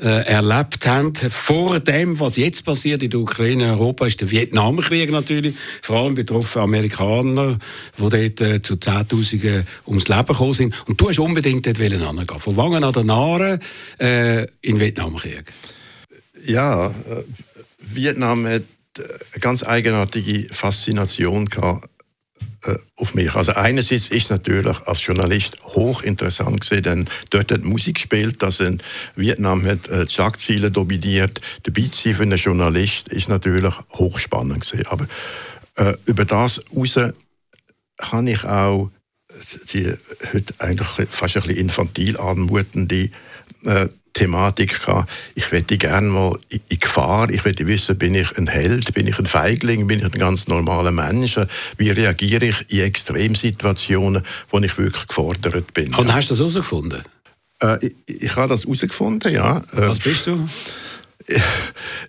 äh, 0.00 0.24
erlebt 0.24 0.86
haben. 0.86 1.14
Vor 1.14 1.80
dem, 1.80 2.18
was 2.18 2.38
jetzt 2.38 2.64
passiert 2.64 3.02
in 3.02 3.10
der 3.10 3.20
Ukraine 3.20 3.72
Europa, 3.72 4.06
ist 4.06 4.22
der 4.22 4.30
Vietnamkrieg 4.30 5.10
natürlich. 5.10 5.56
Vor 5.82 5.96
allem 5.96 6.14
betroffen 6.14 6.62
Amerikaner, 6.62 7.58
die 7.98 8.08
dort 8.08 8.40
äh, 8.40 8.62
zu 8.62 8.76
Zehntausenden 8.76 9.66
ums 9.86 10.08
Leben 10.08 10.26
gekommen 10.26 10.54
sind. 10.54 10.88
Und 10.88 10.98
du 10.98 11.10
hast 11.10 11.18
unbedingt 11.18 11.66
dort 11.66 11.76
hingehen 11.76 12.24
Von 12.38 12.56
Wangen 12.56 12.84
an 12.84 12.92
der 12.94 13.04
Nare 13.04 13.58
äh, 14.00 14.44
in 14.62 14.76
den 14.76 14.80
Vietnamkrieg. 14.80 15.52
Ja, 16.46 16.86
äh, 16.86 16.92
Vietnam 17.80 18.46
hat 18.46 18.62
eine 18.96 19.40
ganz 19.40 19.62
eigenartige 19.62 20.48
Faszination 20.54 21.44
gehabt 21.44 21.84
äh, 21.84 21.97
auf 22.96 23.14
mich. 23.14 23.34
Also 23.34 23.52
einerseits 23.52 24.08
ist 24.08 24.30
natürlich 24.30 24.78
als 24.86 25.04
Journalist 25.04 25.58
hochinteressant 25.62 26.60
gesehen, 26.60 26.82
denn 26.82 27.08
dort 27.30 27.52
hat 27.52 27.62
Musik 27.62 27.96
gespielt, 27.96 28.42
dass 28.42 28.60
in 28.60 28.82
Vietnam 29.16 29.64
hat 29.64 29.88
äh, 29.88 30.04
die 30.06 30.12
Schlagzeilen 30.12 30.72
dominiert. 30.72 31.40
Der 31.66 31.70
Beat 31.70 31.94
für 31.94 32.22
einen 32.22 32.38
Journalist 32.38 33.08
ist 33.08 33.28
natürlich 33.28 33.74
hochspannend 33.92 34.60
gesehen. 34.60 34.86
Aber 34.86 35.06
äh, 35.76 35.94
über 36.06 36.24
das 36.24 36.60
heraus 36.72 37.12
kann 37.96 38.26
ich 38.26 38.44
auch 38.44 38.90
die 39.72 39.94
heute 40.32 40.54
eigentlich 40.58 41.08
fast 41.10 41.36
ein 41.36 41.42
bisschen 41.42 41.58
infantil 41.58 42.16
anmutende 42.18 43.10
äh, 43.64 43.88
Thematik 44.12 44.84
gehabt. 44.84 45.10
Ich 45.34 45.52
möchte 45.52 45.78
gerne 45.78 46.08
mal 46.08 46.38
in 46.48 46.78
Gefahr, 46.78 47.30
ich 47.30 47.44
möchte 47.44 47.66
wissen, 47.66 47.96
bin 47.98 48.14
ich 48.14 48.36
ein 48.36 48.46
Held, 48.46 48.92
bin 48.94 49.06
ich 49.06 49.18
ein 49.18 49.26
Feigling, 49.26 49.86
bin 49.86 49.98
ich 49.98 50.04
ein 50.04 50.18
ganz 50.18 50.48
normaler 50.48 50.90
Mensch, 50.90 51.38
wie 51.76 51.90
reagiere 51.90 52.46
ich 52.46 52.64
in 52.68 52.80
Extremsituationen, 52.80 54.22
wo 54.50 54.58
ich 54.58 54.76
wirklich 54.78 55.06
gefordert 55.06 55.72
bin. 55.74 55.94
Und 55.94 56.12
hast 56.12 56.30
du 56.30 56.32
das 56.32 56.40
herausgefunden? 56.40 57.02
Äh, 57.60 57.86
ich, 58.06 58.22
ich 58.22 58.36
habe 58.36 58.48
das 58.48 58.64
herausgefunden, 58.64 59.32
ja. 59.32 59.58
Äh, 59.72 59.88
Was 59.88 60.00
bist 60.00 60.26
du? 60.26 60.46
Ich, 61.30 61.42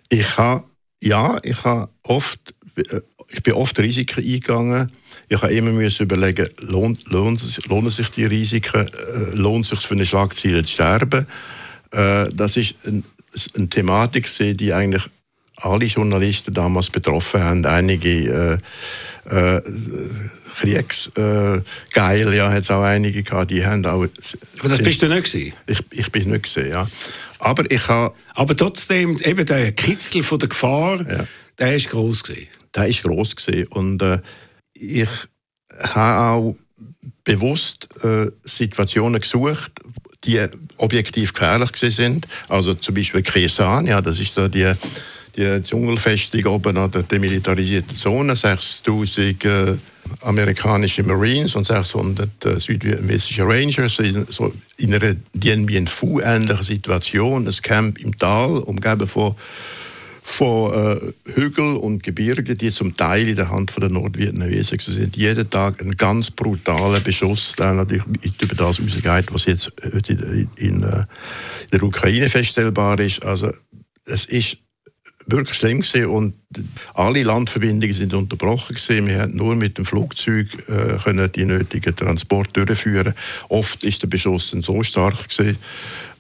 ich 0.07 0.37
habe, 0.37 0.63
ja, 1.03 1.39
ich 1.43 1.65
habe 1.65 1.89
oft, 2.03 2.39
äh, 2.77 3.01
ich 3.31 3.43
bin 3.43 3.53
oft 3.53 3.77
Risiken 3.77 4.23
eingegangen. 4.23 4.89
Ich 5.27 5.41
habe 5.41 5.53
immer 5.53 5.71
müssen 5.71 6.03
überlegen, 6.03 6.47
lohnt, 6.59 7.05
lohnt, 7.09 7.67
lohnen 7.67 7.89
sich 7.89 8.09
die 8.11 8.23
Risiken, 8.23 8.87
äh, 8.87 9.35
lohnt 9.35 9.65
es 9.65 9.71
sich 9.71 9.81
für 9.81 9.95
eine 9.95 10.05
Schlagzeile 10.05 10.63
zu 10.63 10.71
sterben? 10.71 11.27
Äh, 11.91 12.29
das 12.33 12.57
ist 12.57 12.75
ein, 12.85 13.03
eine 13.55 13.69
Thematik, 13.69 14.29
die 14.57 14.73
eigentlich 14.73 15.03
alle 15.57 15.85
Journalisten 15.85 16.53
damals 16.53 16.89
betroffen 16.89 17.41
haben. 17.41 17.65
Einige 17.65 18.61
äh, 19.29 19.57
äh, 19.57 19.61
Kriegsgeil, 20.59 21.63
äh, 21.95 22.35
ja, 22.35 22.51
hat 22.51 22.63
es 22.63 22.71
auch 22.71 22.83
einige 22.83 23.23
gehabt, 23.23 23.51
die 23.51 23.65
haben 23.65 23.85
auch... 23.85 24.05
Aber 24.59 24.69
das 24.69 24.79
bist 24.79 25.01
du 25.01 25.07
nicht 25.07 25.31
gewesen? 25.31 25.53
Ich, 25.67 25.81
ich 25.91 26.11
bin 26.11 26.29
nicht 26.29 26.43
gewesen, 26.43 26.69
ja. 26.69 26.87
Aber 27.39 27.69
ich 27.71 27.87
habe... 27.87 28.13
Aber 28.33 28.55
trotzdem, 28.55 29.17
eben 29.23 29.45
der 29.45 29.71
Kitzel 29.71 30.23
von 30.23 30.39
der 30.39 30.49
Gefahr, 30.49 31.09
ja. 31.09 31.25
der 31.57 31.75
ist 31.75 31.89
groß 31.89 32.23
gewesen. 32.23 32.47
Der 32.75 32.87
ist 32.87 33.03
groß 33.03 33.35
gewesen 33.35 33.67
und 33.67 34.01
äh, 34.01 34.19
ich 34.73 35.07
habe 35.77 36.19
auch 36.19 36.55
bewusst 37.23 37.87
äh, 38.03 38.27
Situationen 38.43 39.21
gesucht, 39.21 39.71
die 40.23 40.45
objektiv 40.77 41.33
gefährlich 41.33 41.71
sind. 41.75 42.27
Also 42.47 42.73
zum 42.73 42.95
Beispiel 42.95 43.21
Kresan, 43.23 43.87
ja, 43.87 44.01
das 44.01 44.19
ist 44.19 44.33
so 44.33 44.47
die, 44.47 44.71
die 45.35 45.61
Dschungelfestung 45.61 46.45
oben 46.45 46.77
an 46.77 46.91
der 46.91 47.03
demilitarisierten 47.03 47.95
Zone, 47.95 48.35
6000 48.35 49.45
äh, 49.45 49.77
amerikanische 50.21 51.03
Marines 51.03 51.55
und 51.55 51.65
600 51.65 52.45
äh, 52.45 52.59
südvietnamesische 52.59 53.43
Rangers 53.43 53.99
in, 53.99 54.25
so 54.29 54.53
in 54.77 54.93
einer 54.93 55.15
Dien 55.33 55.65
Bien 55.65 55.87
Phu-ähnlichen 55.87 56.63
Situation, 56.63 57.47
ein 57.47 57.53
Camp 57.61 57.99
im 57.99 58.17
Tal, 58.17 58.57
umgeben 58.59 59.07
von 59.07 59.35
von 60.29 60.73
äh, 60.73 61.31
Hügeln 61.33 61.75
und 61.75 62.03
Gebirgen, 62.03 62.55
die 62.55 62.69
zum 62.69 62.95
Teil 62.95 63.27
in 63.27 63.35
der 63.35 63.49
Hand 63.49 63.71
von 63.71 63.81
der 63.81 63.89
Nordvietnamesen 63.89 64.79
sind. 64.79 65.17
Jeden 65.17 65.49
Tag 65.49 65.81
ein 65.81 65.97
ganz 65.97 66.29
brutaler 66.29 66.99
Beschuss, 66.99 67.55
der 67.57 67.73
natürlich 67.73 68.05
über 68.39 68.55
das 68.55 68.79
rausgeht, 68.79 69.33
was 69.33 69.45
jetzt 69.45 69.71
heute 69.91 70.13
in, 70.13 70.49
in, 70.55 70.83
äh, 70.83 70.99
in 70.99 71.71
der 71.73 71.83
Ukraine 71.83 72.29
feststellbar 72.29 72.99
ist. 72.99 73.25
Also 73.25 73.51
es 74.05 74.25
ist 74.25 74.59
wirklich 75.25 75.57
schlimm 75.57 75.81
gewesen 75.81 76.05
und 76.05 76.33
alle 76.93 77.23
Landverbindungen 77.23 77.93
sind 77.93 78.13
unterbrochen 78.13 78.75
gewesen. 78.75 79.07
Wir 79.07 79.17
konnten 79.17 79.37
nur 79.37 79.55
mit 79.55 79.77
dem 79.79 79.85
Flugzeug 79.85 80.47
äh, 80.69 80.97
können 81.03 81.31
die 81.31 81.45
nötigen 81.45 81.95
Transport 81.95 82.55
durchführen. 82.55 83.13
Oft 83.49 83.83
ist 83.83 84.03
der 84.03 84.07
Beschuss 84.07 84.51
so 84.51 84.83
stark 84.83 85.27
gewesen, 85.27 85.57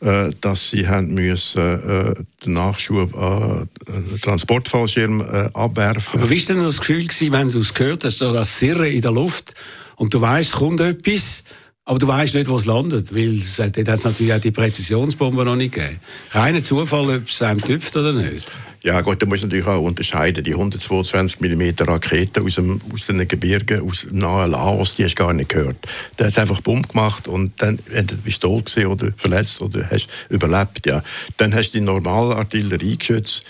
äh, 0.01 0.31
dass 0.41 0.69
sie 0.69 0.87
haben 0.87 1.13
müssen, 1.13 1.61
äh, 1.61 2.13
den 2.45 2.53
Nachschub 2.53 3.15
an 3.15 3.69
äh, 3.87 4.17
Transportfallschirm 4.19 5.21
äh, 5.21 5.49
abwerfen. 5.53 6.19
Aber 6.19 6.29
wie 6.29 6.39
war 6.39 6.55
denn 6.55 6.63
das 6.63 6.79
Gefühl 6.79 7.05
gewesen, 7.05 7.31
wenn 7.33 7.49
du 7.49 7.59
es 7.59 7.73
gehört 7.73 8.05
hast, 8.05 8.19
so 8.19 8.31
das 8.31 8.59
Sirren 8.59 8.85
in 8.85 9.01
der 9.01 9.11
Luft 9.11 9.55
und 9.95 10.13
du 10.13 10.21
weißt, 10.21 10.53
kommt 10.53 10.79
etwas, 10.79 11.43
aber 11.85 11.99
du 11.99 12.07
weißt 12.07 12.35
nicht, 12.35 12.47
wo 12.47 12.55
es 12.55 12.65
landet, 12.65 13.13
weil 13.15 13.39
es, 13.39 13.57
dort 13.57 13.75
hat 13.77 13.87
es 13.87 14.03
natürlich 14.03 14.33
auch 14.33 14.39
die 14.39 14.51
Präzisionsbombe 14.51 15.43
noch 15.43 15.55
nicht 15.55 15.73
gegeben. 15.73 15.99
Reiner 16.31 16.61
Zufall, 16.61 17.17
ob 17.17 17.27
es 17.27 17.41
einem 17.41 17.59
tüpft 17.59 17.97
oder 17.97 18.13
nicht. 18.13 18.49
Ja 18.83 19.01
gut, 19.01 19.21
da 19.21 19.25
muss 19.25 19.43
natürlich 19.43 19.67
auch 19.67 19.81
unterscheiden. 19.81 20.43
Die 20.43 20.53
122 20.53 21.41
mm 21.41 21.73
Raketen 21.81 22.45
aus, 22.45 22.55
dem, 22.55 22.79
aus 22.93 23.07
den 23.07 23.27
Gebirgen, 23.27 23.87
aus 23.87 24.03
dem 24.03 24.19
nahen 24.19 24.51
Laos, 24.51 24.95
die 24.95 25.03
hast 25.03 25.15
du 25.15 25.23
gar 25.23 25.33
nicht 25.33 25.49
gehört. 25.49 25.75
Da 26.15 26.25
hat 26.25 26.31
es 26.31 26.37
einfach 26.37 26.61
Bumm 26.61 26.83
gemacht 26.83 27.27
und 27.27 27.61
dann, 27.61 27.79
bist 28.23 28.43
du 28.43 28.61
tot 28.61 28.77
oder 28.77 29.11
verletzt 29.17 29.61
oder 29.61 29.89
hast 29.89 30.09
überlebt. 30.29 30.85
Ja. 30.85 31.03
Dann 31.37 31.53
hast 31.53 31.71
du 31.71 31.79
die 31.79 31.85
normale 31.85 32.35
Artilleriegeschütze 32.35 33.41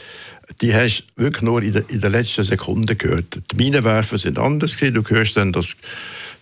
die 0.62 0.74
hast 0.74 1.06
du 1.16 1.24
wirklich 1.24 1.44
nur 1.44 1.62
in, 1.62 1.74
der, 1.74 1.90
in 1.90 2.02
den 2.02 2.12
letzten 2.12 2.44
Sekunden 2.44 2.98
gehört. 2.98 3.40
Die 3.52 3.56
Minenwerfer 3.56 4.18
sind 4.18 4.40
anders 4.40 4.78
gewesen. 4.78 4.96
Du 4.96 5.04
hörst 5.08 5.38
dann 5.38 5.52
das 5.52 5.78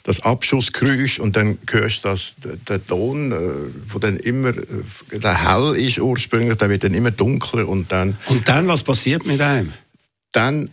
das 0.07 0.21
Abschussgeräusch 0.21 1.19
und 1.19 1.35
dann 1.35 1.57
hörst 1.69 2.05
du 2.05 2.07
das, 2.07 2.35
der 2.67 2.83
Ton, 2.83 3.33
äh, 3.33 3.35
wo 3.91 3.99
dann 3.99 4.15
immer 4.15 4.49
äh, 4.49 5.19
der 5.19 5.35
hell 5.37 5.75
ist 5.75 5.99
ursprünglich, 5.99 6.57
der 6.57 6.69
wird 6.69 6.85
dann 6.85 6.93
immer 6.93 7.11
dunkler 7.11 7.67
und 7.67 7.91
dann... 7.91 8.17
Und 8.27 8.47
dann, 8.47 8.69
was 8.69 8.83
passiert 8.83 9.27
mit 9.27 9.41
einem? 9.41 9.73
Dann 10.31 10.69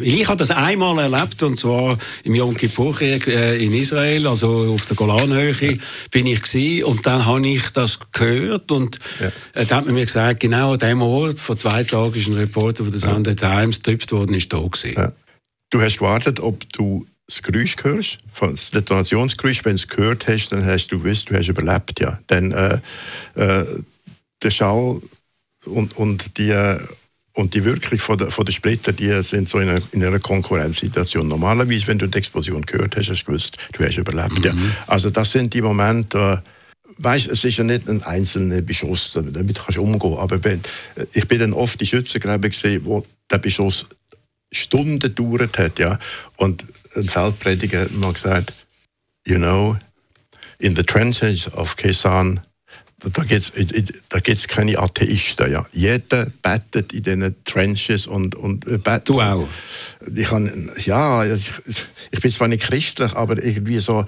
ich 0.00 0.28
habe 0.28 0.38
das 0.38 0.52
einmal 0.52 0.96
erlebt, 0.98 1.42
und 1.42 1.56
zwar 1.56 1.98
im 2.22 2.34
Yom 2.34 2.56
Kippur-Krieg 2.56 3.26
äh, 3.26 3.56
in 3.62 3.72
Israel, 3.72 4.28
also 4.28 4.72
auf 4.72 4.86
der 4.86 4.96
Golanhöhe 4.96 5.78
bin 6.12 6.26
ich 6.26 6.40
gewesen, 6.40 6.84
und 6.84 7.04
dann 7.04 7.26
habe 7.26 7.46
ich 7.46 7.70
das 7.70 7.98
gehört 8.12 8.70
und 8.70 8.98
ja. 9.20 9.26
äh, 9.60 9.66
da 9.66 9.78
hat 9.78 9.86
man 9.86 9.94
mir 9.94 10.06
gesagt, 10.06 10.40
genau 10.40 10.74
an 10.74 10.78
dem 10.78 11.02
Ort, 11.02 11.40
vor 11.40 11.58
zwei 11.58 11.82
Tagen 11.82 12.14
ist 12.14 12.28
ein 12.28 12.34
Reporter 12.34 12.84
von 12.84 12.92
der 12.92 13.00
Sunday 13.00 13.34
ja. 13.38 13.60
Times 13.60 13.82
getippt 13.82 14.12
worden, 14.12 14.34
ist 14.34 14.52
da 14.52 14.58
gewesen. 14.58 14.94
Ja. 14.96 15.12
Du 15.70 15.82
hast 15.82 15.98
gewartet, 15.98 16.40
ob 16.40 16.72
du 16.72 17.04
das 17.28 17.42
Geräusch 17.42 17.76
hörst, 17.82 18.18
das 18.40 18.70
Detonationsgeräusch, 18.70 19.64
wenn 19.64 19.72
du 19.72 19.76
es 19.76 19.88
gehört 19.88 20.26
hast, 20.26 20.48
dann 20.48 20.64
hast 20.64 20.88
du 20.88 20.98
gewusst, 20.98 21.30
du 21.30 21.34
hast 21.36 21.48
überlebt, 21.48 22.00
ja. 22.00 22.18
Denn 22.30 22.52
äh, 22.52 22.80
äh, 23.34 23.82
der 24.42 24.50
Schall 24.50 25.02
und, 25.66 25.96
und 25.96 26.38
die 26.38 26.76
und 27.34 27.54
die 27.54 27.64
Wirkung 27.64 27.98
von 28.00 28.18
der, 28.18 28.32
von 28.32 28.44
der 28.44 28.52
Splitter, 28.52 28.92
die 28.92 29.22
sind 29.22 29.48
so 29.48 29.60
in 29.60 29.68
einer, 29.68 29.82
in 29.92 30.04
einer 30.04 30.18
Konkurrenzsituation. 30.18 31.28
Normalerweise, 31.28 31.86
wenn 31.86 31.98
du 31.98 32.08
die 32.08 32.18
Explosion 32.18 32.62
gehört 32.62 32.96
hast, 32.96 33.10
hast 33.10 33.22
du 33.22 33.26
gewusst, 33.26 33.58
du 33.72 33.84
hast 33.84 33.96
überlebt. 33.96 34.38
Mhm. 34.38 34.44
Ja. 34.44 34.54
Also 34.88 35.10
das 35.10 35.30
sind 35.30 35.54
die 35.54 35.62
Momente, 35.62 36.42
weißt, 36.96 37.28
es 37.28 37.44
ist 37.44 37.58
ja 37.58 37.62
nicht 37.62 37.88
ein 37.88 38.02
einzelner 38.02 38.60
Beschuss, 38.60 39.12
damit 39.12 39.56
kannst 39.56 39.76
du 39.76 39.82
umgehen. 39.82 40.16
Aber 40.18 40.42
wenn, 40.42 40.60
ich 41.12 41.28
bin 41.28 41.38
dann 41.38 41.52
oft 41.52 41.80
in 41.80 41.86
Schützengräben 41.86 42.50
gesehen, 42.50 42.84
wo 42.84 43.06
der 43.30 43.38
Beschuss 43.38 43.86
Stunden 44.50 44.98
gedauert 44.98 45.58
hat, 45.58 45.78
ja. 45.78 45.98
Und 46.36 46.64
ein 46.98 47.08
Feldprediger 47.08 47.82
hat 47.82 47.92
mal 47.92 48.12
gesagt, 48.12 48.52
you 49.26 49.36
know, 49.36 49.76
in 50.58 50.74
the 50.76 50.82
trenches 50.82 51.52
of 51.54 51.76
Kesan, 51.76 52.40
da 52.98 53.22
gibt 53.22 53.32
es 53.32 53.52
da 54.08 54.18
gibt's 54.18 54.48
keine 54.48 54.76
Atheisten. 54.78 55.52
Ja. 55.52 55.66
Jeder 55.72 56.26
betet 56.42 56.92
in 56.92 57.02
diesen 57.04 57.44
Trenches 57.44 58.08
und, 58.08 58.34
und 58.34 58.66
äh, 58.66 58.78
betet. 58.78 59.08
Du 59.08 59.20
auch? 59.20 59.48
Ich, 60.14 60.28
kann, 60.28 60.70
ja, 60.84 61.24
ich, 61.24 61.52
ich 62.10 62.20
bin 62.20 62.30
zwar 62.30 62.48
nicht 62.48 62.64
christlich, 62.64 63.14
aber 63.14 63.42
irgendwie 63.42 63.78
so 63.78 64.04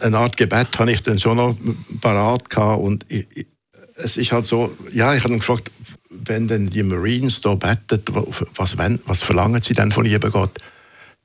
eine 0.00 0.18
Art 0.18 0.36
Gebet 0.36 0.78
habe 0.78 0.92
ich 0.92 1.02
dann 1.02 1.18
schon 1.18 1.36
noch 1.36 1.56
parat 2.00 2.50
gehabt 2.50 2.82
und 2.82 3.04
ich, 3.08 3.46
es 3.96 4.16
ist 4.16 4.32
halt 4.32 4.44
so, 4.44 4.76
ja, 4.92 5.14
ich 5.14 5.22
habe 5.22 5.34
ihn 5.34 5.38
gefragt, 5.38 5.70
wenn 6.10 6.48
denn 6.48 6.70
die 6.70 6.82
Marines 6.82 7.40
da 7.40 7.54
beten, 7.54 8.02
was, 8.56 8.76
was 8.78 9.22
verlangen 9.22 9.62
sie 9.62 9.74
denn 9.74 9.92
von 9.92 10.04
lieben 10.04 10.30
Gott? 10.30 10.58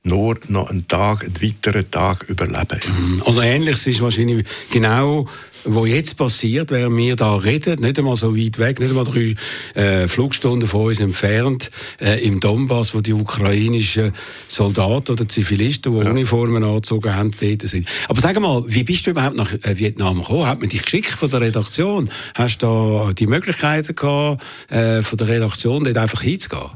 Nur 0.04 0.36
noch 0.48 0.68
einen 0.68 0.88
Tag, 0.88 1.22
einen 1.22 1.40
weiteren 1.40 1.88
Tag 1.90 2.24
überleben. 2.28 2.80
Mhm. 2.86 3.22
Also 3.24 3.40
ähnliches 3.40 3.86
ist 3.86 4.02
wahrscheinlich 4.02 4.44
genau, 4.70 5.28
was 5.64 5.88
jetzt 5.88 6.16
passiert, 6.16 6.72
während 6.72 6.96
wir 6.96 7.14
da 7.14 7.36
reden, 7.36 7.80
nicht 7.80 7.98
einmal 7.98 8.16
so 8.16 8.36
weit 8.36 8.58
weg, 8.58 8.80
nicht 8.80 8.90
einmal 8.90 9.04
drei 9.04 9.34
äh, 9.74 10.08
Flugstunden 10.08 10.68
von 10.68 10.86
uns 10.86 10.98
entfernt, 10.98 11.70
äh, 12.00 12.20
im 12.24 12.40
Donbass, 12.40 12.94
wo 12.94 13.00
die 13.00 13.12
ukrainischen 13.12 14.12
Soldaten 14.48 15.12
oder 15.12 15.28
Zivilisten, 15.28 15.92
die 15.92 16.04
ja. 16.04 16.10
Uniformen 16.10 16.64
angezogen 16.64 17.14
haben, 17.14 17.30
dort 17.40 17.62
sind. 17.62 17.86
Aber 18.08 18.20
sag 18.20 18.40
mal, 18.40 18.64
wie 18.66 18.82
bist 18.82 19.06
du 19.06 19.10
überhaupt 19.10 19.36
nach 19.36 19.52
äh, 19.52 19.78
Vietnam 19.78 20.18
gekommen? 20.18 20.46
Hat 20.46 20.58
man 20.58 20.68
dich 20.68 20.82
geschickt 20.82 21.10
von 21.10 21.30
der 21.30 21.42
Redaktion? 21.42 22.10
Hast 22.34 22.60
du 22.62 22.66
da 22.66 23.12
die 23.12 23.28
Möglichkeiten 23.28 23.94
gehabt, 23.94 24.42
äh, 24.68 25.04
von 25.04 25.16
der 25.16 25.28
Redaktion 25.28 25.84
dort 25.84 25.96
einfach 25.96 26.22
hinzugehen? 26.22 26.70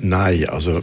Nein, 0.00 0.48
also 0.48 0.82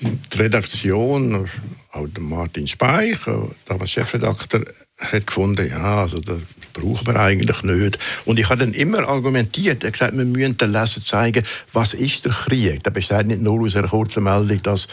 die 0.00 0.38
Redaktion, 0.38 1.48
auch 1.92 2.08
der 2.08 2.22
Martin 2.22 2.66
Speich, 2.66 3.18
damals 3.66 3.90
Chefredakteur, 3.90 4.64
hat 4.98 5.26
gefunden, 5.26 5.68
ja, 5.68 6.02
also 6.02 6.20
das 6.20 6.38
brauchen 6.72 7.06
wir 7.06 7.16
eigentlich 7.16 7.62
nicht. 7.62 7.98
Und 8.24 8.38
ich 8.38 8.48
habe 8.48 8.60
dann 8.60 8.72
immer 8.72 9.08
argumentiert, 9.08 9.82
er 9.82 9.90
gesagt, 9.90 10.16
wir 10.16 10.24
müssen 10.24 10.56
den 10.56 10.72
Leser 10.72 11.04
zeigen, 11.04 11.44
was 11.72 11.94
ist 11.94 12.24
der 12.24 12.32
Krieg. 12.32 12.82
Der 12.84 12.90
besteht 12.90 13.26
nicht 13.26 13.40
nur 13.40 13.64
aus 13.64 13.76
einer 13.76 13.88
kurzen 13.88 14.24
Meldung, 14.24 14.62
dass 14.62 14.86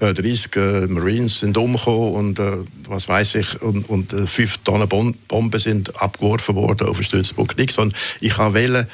äh, 0.00 0.12
30 0.12 0.56
äh, 0.56 0.86
Marines 0.88 1.40
sind 1.40 1.56
umgekommen 1.56 2.14
und 2.14 2.38
äh, 2.38 2.58
was 2.86 3.08
weiß 3.08 3.36
ich 3.36 3.62
und, 3.62 3.88
und 3.88 4.12
äh, 4.12 4.26
fünf 4.26 4.58
Tonnen 4.58 4.88
Bomben 4.88 5.58
sind 5.58 6.00
abgeworfen 6.00 6.54
worden 6.54 6.88
auf 6.88 6.98
den 6.98 7.04
Stützpunkt 7.04 7.58
Nix, 7.58 7.74
sondern 7.74 7.98
ich 8.20 8.36
wollte 8.38 8.88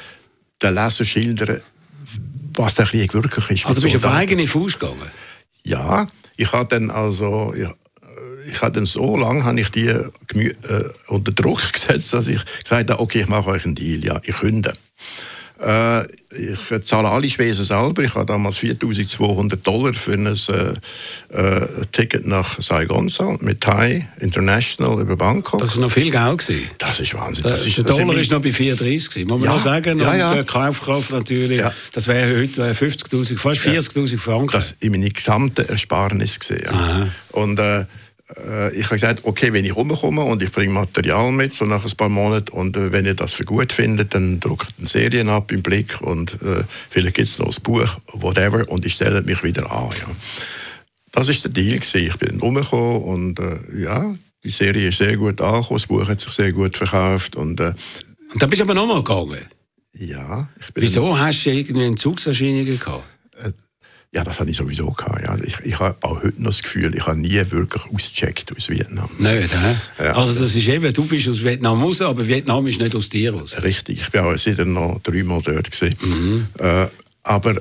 den 0.61 0.75
Leser 0.75 1.05
schildern, 1.05 1.61
was 2.53 2.75
der 2.75 2.85
Krieg 2.85 3.13
wirklich 3.13 3.49
ist. 3.49 3.65
Also 3.65 3.81
bist 3.81 3.95
du 3.95 3.99
auf 3.99 4.13
eigene 4.13 4.47
Fuß 4.47 4.79
gegangen? 4.79 5.11
Ja, 5.63 6.05
ich 6.37 6.51
habe 6.51 6.67
dann 6.69 6.91
also, 6.91 7.53
ich, 7.55 7.67
ich 8.47 8.61
habe 8.61 8.73
dann 8.73 8.85
so 8.85 9.15
lange 9.15 9.43
habe 9.43 9.59
ich 9.61 9.69
die 9.69 9.87
äh, 9.87 10.09
unter 11.07 11.31
Druck 11.31 11.61
gesetzt, 11.73 12.13
dass 12.13 12.27
ich 12.27 12.43
gesagt 12.63 12.89
habe, 12.89 13.01
okay, 13.01 13.21
ich 13.21 13.27
mache 13.27 13.49
euch 13.49 13.65
einen 13.65 13.75
Deal, 13.75 14.03
ja, 14.03 14.19
ich 14.23 14.35
künde. 14.35 14.73
Äh, 15.63 16.07
ich 16.35 16.83
zahle 16.83 17.09
alle 17.09 17.29
Spesen 17.29 17.65
selber. 17.65 18.03
Ich 18.03 18.15
habe 18.15 18.25
damals 18.25 18.57
4200 18.57 19.65
Dollar 19.65 19.93
für 19.93 20.13
ein 20.13 20.25
äh, 20.25 21.37
äh, 21.37 21.67
Ticket 21.91 22.25
nach 22.27 22.59
Saigon 22.59 23.11
mit 23.39 23.61
Thai 23.61 24.07
International 24.19 24.99
über 24.99 25.15
Bangkok. 25.15 25.59
Das 25.59 25.75
war 25.75 25.83
noch 25.83 25.91
viel 25.91 26.09
Geld. 26.09 26.39
Gewesen. 26.39 26.67
Das 26.77 26.99
ist 26.99 27.13
Wahnsinn. 27.13 27.43
Das, 27.43 27.59
das 27.59 27.67
ist, 27.67 27.77
der 27.77 27.85
Dollar 27.85 28.17
ist 28.17 28.31
noch 28.31 28.41
bei 28.41 28.51
34 28.51 29.09
gewesen, 29.09 29.27
muss 29.27 29.39
man 29.39 29.49
ja, 29.49 29.55
noch 29.55 29.63
sagen. 29.63 29.99
Ja, 29.99 30.15
ja. 30.15 30.29
Und 30.29 30.35
der 30.35 30.43
Kaufkraft 30.43 31.11
natürlich, 31.11 31.59
ja. 31.59 31.71
das 31.93 32.07
wäre 32.07 32.39
heute 32.39 32.71
50.000, 32.71 33.37
fast 33.37 33.61
40.000 33.61 34.17
Franken. 34.17 34.51
Das 34.51 34.75
war 34.81 34.89
meine 34.89 35.09
gesamte 35.09 35.69
Ersparnis. 35.69 36.39
Gewesen, 36.39 36.63
ja. 36.65 37.07
Und 37.31 37.59
äh, 37.59 37.81
äh, 37.81 37.85
ich 38.75 38.85
habe 38.85 38.95
gesagt, 38.95 39.19
okay, 39.23 39.53
wenn 39.53 39.65
ich 39.65 39.75
rumkomme 39.75 40.23
und 40.23 40.41
ich 40.41 40.51
bringe 40.51 40.73
Material 40.73 41.31
mit, 41.31 41.53
so 41.53 41.65
nach 41.65 41.85
ein 41.85 41.97
paar 41.97 42.09
Monaten, 42.09 42.55
und 42.55 42.75
äh, 42.75 42.91
wenn 42.91 43.05
ihr 43.05 43.13
das 43.13 43.33
für 43.33 43.45
gut 43.45 43.71
findet, 43.71 44.13
dann 44.13 44.39
druckt 44.39 44.73
eine 44.77 44.87
Serien 44.87 45.29
ab 45.29 45.51
im 45.51 45.61
Blick 45.61 46.01
und 46.01 46.41
äh, 46.41 46.63
vielleicht 46.89 47.15
gibt 47.15 47.27
es 47.27 47.39
noch 47.39 47.55
ein 47.55 47.63
Buch, 47.63 47.97
whatever, 48.13 48.67
und 48.69 48.85
ich 48.85 48.93
stelle 48.93 49.21
mich 49.21 49.43
wieder 49.43 49.71
an. 49.71 49.89
Ja. 49.99 50.15
Das 51.11 51.27
war 51.27 51.35
der 51.35 51.51
Deal. 51.51 51.77
Gewesen. 51.77 51.97
Ich 51.97 52.17
bin 52.17 52.39
rumgekommen 52.39 53.03
und 53.03 53.39
äh, 53.39 53.59
ja, 53.77 54.15
die 54.43 54.49
Serie 54.49 54.89
ist 54.89 54.97
sehr 54.97 55.15
gut 55.15 55.39
angekommen, 55.39 55.79
das 55.79 55.87
Buch 55.87 56.07
hat 56.07 56.19
sich 56.19 56.33
sehr 56.33 56.51
gut 56.51 56.75
verkauft. 56.75 57.35
Und, 57.35 57.59
äh, 57.59 57.73
und 58.33 58.41
dann 58.41 58.49
bist 58.49 58.61
du 58.61 58.63
aber 58.63 58.73
nochmal 58.73 59.03
gegangen? 59.03 59.47
Ja. 59.93 60.49
Wieso 60.73 61.17
hast 61.17 61.45
du 61.45 61.51
irgendwie 61.51 61.85
Entzugserscheinungen 61.85 62.79
gehabt? 62.79 63.05
Ja, 64.13 64.23
das 64.23 64.39
hatte 64.39 64.51
ich 64.51 64.57
sowieso 64.57 64.91
gehabt. 64.91 65.23
Ja. 65.23 65.35
Ich, 65.43 65.59
ich 65.61 65.79
habe 65.79 65.95
auch 66.01 66.21
heute 66.21 66.39
noch 66.41 66.51
das 66.51 66.61
Gefühl, 66.61 66.93
ich 66.95 67.07
habe 67.07 67.19
nie 67.19 67.41
wirklich 67.49 67.83
ausgecheckt 67.91 68.55
aus 68.55 68.69
Vietnam. 68.69 69.09
Nicht, 69.17 69.53
hä? 69.53 69.75
Ja. 70.03 70.13
Also 70.13 70.39
das 70.39 70.55
ist 70.55 70.67
eben, 70.67 70.93
du 70.93 71.05
bist 71.05 71.27
aus 71.27 71.43
Vietnam 71.43 71.81
raus, 71.81 71.99
aber 72.01 72.27
Vietnam 72.27 72.67
ist 72.67 72.79
nicht 72.79 72.95
aus 72.95 73.09
dir 73.09 73.33
raus. 73.33 73.57
Richtig, 73.63 74.01
ich 74.01 74.11
bin 74.11 74.21
auch 74.21 74.37
seitdem 74.37 74.73
noch 74.73 74.99
dreimal 75.01 75.41
dort 75.41 75.71
gewesen. 75.71 75.95
Mhm. 76.01 76.45
Äh, 76.59 76.87
aber 77.23 77.55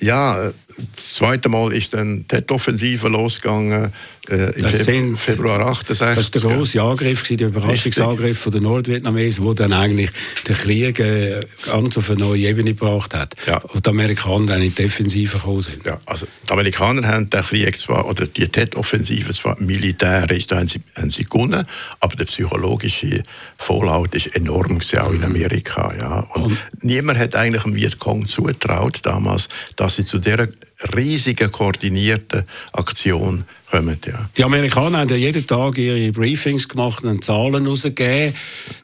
ja, 0.00 0.50
das 0.94 1.14
zweite 1.14 1.48
Mal 1.48 1.72
ist 1.72 1.94
dann 1.94 2.22
die 2.22 2.24
Tet-Offensive 2.24 3.06
losgegangen 3.08 3.92
äh, 4.28 4.60
das 4.60 4.84
sind, 4.84 5.18
Februar 5.18 5.60
68. 5.60 5.98
Das 5.98 6.34
war 6.34 6.50
der 6.50 6.56
grosse 6.56 6.82
Angriff, 6.82 7.22
der 7.22 7.48
Überraschungsangriff 7.48 8.38
von 8.38 8.52
der 8.52 8.60
Nordvietnamesen, 8.60 9.44
der 9.44 9.54
dann 9.54 9.72
eigentlich 9.72 10.10
den 10.48 10.56
Krieg 10.56 10.98
äh, 11.00 11.44
ganz 11.66 11.98
auf 11.98 12.10
eine 12.10 12.20
neue 12.20 12.40
Ebene 12.40 12.74
gebracht 12.74 13.14
hat. 13.14 13.34
Ja. 13.46 13.58
Und 13.58 13.84
die 13.84 13.90
Amerikaner 13.90 14.46
dann 14.46 14.62
in 14.62 14.70
die 14.70 14.74
Defensive 14.74 15.36
gekommen 15.36 15.60
sind. 15.60 15.84
Ja, 15.84 16.00
also 16.06 16.26
die 16.48 16.52
Amerikaner 16.52 17.06
haben 17.06 17.28
den 17.28 17.42
Krieg 17.42 17.78
zwar, 17.78 18.06
oder 18.06 18.26
die 18.26 18.48
Tet-Offensive 18.48 19.32
zwar 19.32 19.60
militärisch, 19.60 20.46
da 20.46 20.58
haben 20.58 20.68
sie, 20.68 20.80
haben 20.96 21.10
sie 21.10 21.24
gewonnen, 21.24 21.66
aber 22.00 22.16
der 22.16 22.24
psychologische 22.24 23.22
Fallout 23.58 24.14
ist 24.14 24.34
enorm 24.34 24.78
gewesen, 24.78 24.98
auch 25.00 25.10
in 25.10 25.18
mhm. 25.18 25.24
Amerika. 25.24 25.94
Ja. 25.98 26.20
Und, 26.34 26.44
Und 26.44 26.58
niemand 26.82 27.18
hat 27.18 27.34
eigentlich 27.34 27.62
dem 27.62 27.74
Vietcong 27.74 28.26
zutraut 28.26 29.00
damals, 29.02 29.48
dass 29.76 29.96
sie 29.96 30.04
zu 30.04 30.18
dieser 30.18 30.48
riesigen 30.94 31.50
koordinierten 31.50 32.44
Aktion 32.72 33.44
kommen. 33.74 33.98
Ja. 34.06 34.28
Die 34.36 34.44
Amerikaner 34.44 34.98
haben 34.98 35.10
ja 35.10 35.16
jeden 35.16 35.46
Tag 35.46 35.78
ihre 35.78 36.12
Briefings 36.12 36.68
gemacht 36.68 37.04
und 37.04 37.24
Zahlen 37.24 37.64
herausgegeben. 37.64 38.34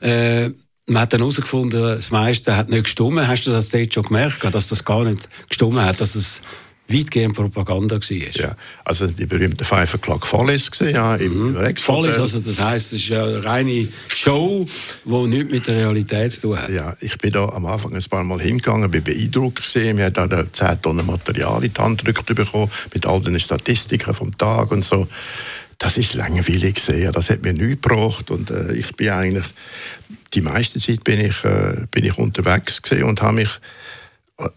Äh, 0.01 0.51
man 0.87 1.03
hat 1.03 1.13
dann 1.13 1.21
herausgefunden, 1.21 1.81
das 1.81 2.11
meiste 2.11 2.57
hat 2.57 2.69
nicht 2.69 2.85
gestimmt. 2.85 3.27
Hast 3.27 3.47
du 3.47 3.53
das 3.53 3.69
dort 3.69 3.95
schon 3.95 4.03
gemerkt, 4.03 4.43
dass 4.43 4.69
das 4.69 4.85
gar 4.85 5.05
nicht 5.05 5.29
gestimmt 5.49 5.81
hat, 5.81 6.01
dass 6.01 6.15
es 6.15 6.43
weitgehend 6.93 7.35
Propaganda 7.35 7.97
war. 7.97 8.35
Ja, 8.35 8.57
also 8.85 9.07
die 9.07 9.27
berühmte 9.27 9.65
Five 9.65 9.95
O'Clock 9.95 10.27
Follies 10.27 10.71
ja, 10.81 11.17
im 11.17 11.53
mhm. 11.53 11.77
Follies, 11.77 12.19
also 12.19 12.39
das 12.39 12.61
heisst, 12.61 12.93
es 12.93 13.05
ist 13.05 13.13
eine 13.13 13.45
reine 13.45 13.89
Show, 14.09 14.67
die 15.05 15.27
nichts 15.29 15.53
mit 15.53 15.67
der 15.67 15.77
Realität 15.77 16.33
zu 16.33 16.49
tun 16.49 16.59
hat. 16.59 16.71
Ja, 16.71 16.97
ich 17.01 17.17
bin 17.19 17.31
da 17.31 17.49
am 17.49 17.67
Anfang 17.67 17.95
ein 17.95 18.05
paar 18.09 18.25
Mal 18.25 18.41
hingegangen, 18.41 18.91
bin 18.91 19.05
beeindruckt 19.05 19.63
gesehen, 19.63 19.97
wir 19.97 20.07
haben 20.07 20.29
da 20.29 20.45
10 20.51 20.83
Tonnen 20.83 21.07
Material 21.07 21.63
in 21.65 21.73
die 21.73 21.81
Hand 21.81 22.05
gedrückt 22.05 22.35
bekommen, 22.35 22.71
mit 22.93 23.07
all 23.07 23.21
den 23.21 23.39
Statistiken 23.39 24.15
vom 24.15 24.37
Tag 24.37 24.71
und 24.73 24.85
so. 24.85 25.07
Das 25.79 25.97
ist 25.97 26.15
langweilig 26.15 26.75
gesehen, 26.75 27.13
das 27.13 27.31
hat 27.31 27.43
mir 27.43 27.55
nichts 27.55 27.83
gebracht 27.83 28.31
und 28.31 28.51
äh, 28.51 28.75
ich 28.75 28.95
bin 28.97 29.09
eigentlich, 29.09 29.47
die 30.35 30.43
meiste 30.43 30.79
Zeit 30.79 31.05
bin 31.05 31.21
ich, 31.21 31.43
äh, 31.45 31.87
bin 31.91 32.05
ich 32.05 32.19
unterwegs 32.19 32.83
gesehen 32.83 33.05
und 33.05 33.23
habe 33.23 33.37
mich 33.37 33.49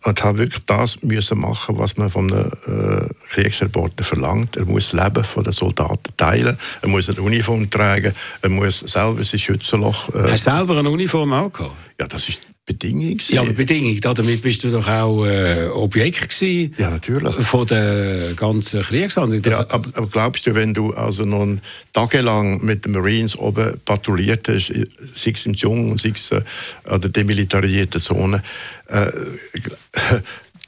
und 0.04 0.24
habe 0.24 0.38
wirklich 0.40 0.64
das 0.66 1.02
müssen 1.04 1.40
machen, 1.40 1.78
was 1.78 1.98
man 1.98 2.10
von 2.10 2.32
einem 2.32 2.52
äh, 2.68 3.14
Kriegsreporter 3.30 4.04
verlangt. 4.04 4.58
Er 4.58 4.66
muss 4.66 4.92
das 4.92 5.04
Leben 5.04 5.44
der 5.44 5.54
Soldaten 5.54 6.16
teilen, 6.18 6.58
er 6.82 6.90
muss 6.90 7.10
eine 7.10 7.22
Uniform 7.22 7.70
tragen, 7.70 8.14
er 8.42 8.50
muss 8.50 8.80
selber 8.80 9.24
sein 9.24 9.40
Schützenloch... 9.40 10.10
Äh, 10.16 10.32
Hast 10.32 10.48
du 10.48 10.52
selber 10.52 10.78
eine 10.80 10.90
Uniform 10.90 11.34
auch 11.34 11.52
gehabt? 11.52 11.76
Ja, 12.00 12.08
das 12.08 12.30
ist 12.30 12.42
Bedingung. 12.66 13.20
Ja, 13.28 13.42
aber 13.42 13.52
Bedingung, 13.52 14.00
damit 14.00 14.42
bist 14.42 14.64
du 14.64 14.72
doch 14.72 14.88
auch 14.88 15.26
äh, 15.26 15.68
Objekt 15.68 16.30
gewesen 16.30 16.74
ja, 16.78 16.92
natürlich. 16.92 17.36
von 17.36 17.68
der 17.68 18.34
ganzen 18.36 18.82
Kriegshandlung. 18.82 19.42
Ja, 19.46 19.60
aber, 19.70 19.86
aber, 19.94 20.08
glaubst 20.08 20.48
du, 20.48 20.56
wenn 20.56 20.74
du 20.74 20.94
also 20.94 21.24
noch 21.24 21.58
tagelang 21.92 22.64
mit 22.64 22.86
den 22.86 22.94
Marines 22.94 23.38
oben 23.38 23.78
patrouilliert 23.84 24.48
hast, 24.48 24.68
sei 24.68 25.32
es 25.32 25.46
im 25.46 25.56
Dschungel, 25.56 25.98
sei 25.98 26.14
es 26.16 26.32
an 26.32 27.02
der 27.02 27.10
demilitarisierten 27.10 28.00
Zone, 28.00 28.42
äh, 28.88 29.12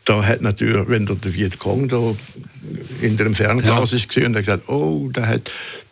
da 0.03 0.21
hat 0.21 0.41
natürlich, 0.41 0.89
wenn 0.89 1.05
der 1.05 1.33
Vietcong 1.33 1.87
da 1.87 2.13
in 3.01 3.15
dem 3.15 3.35
Fernglas 3.35 3.91
ja. 3.91 3.97
ist 3.97 4.09
gesehen 4.09 4.27
und 4.27 4.35
hat 4.35 4.43
gesagt, 4.43 4.67
oh, 4.69 5.09
der 5.15 5.27
hat 5.27 5.49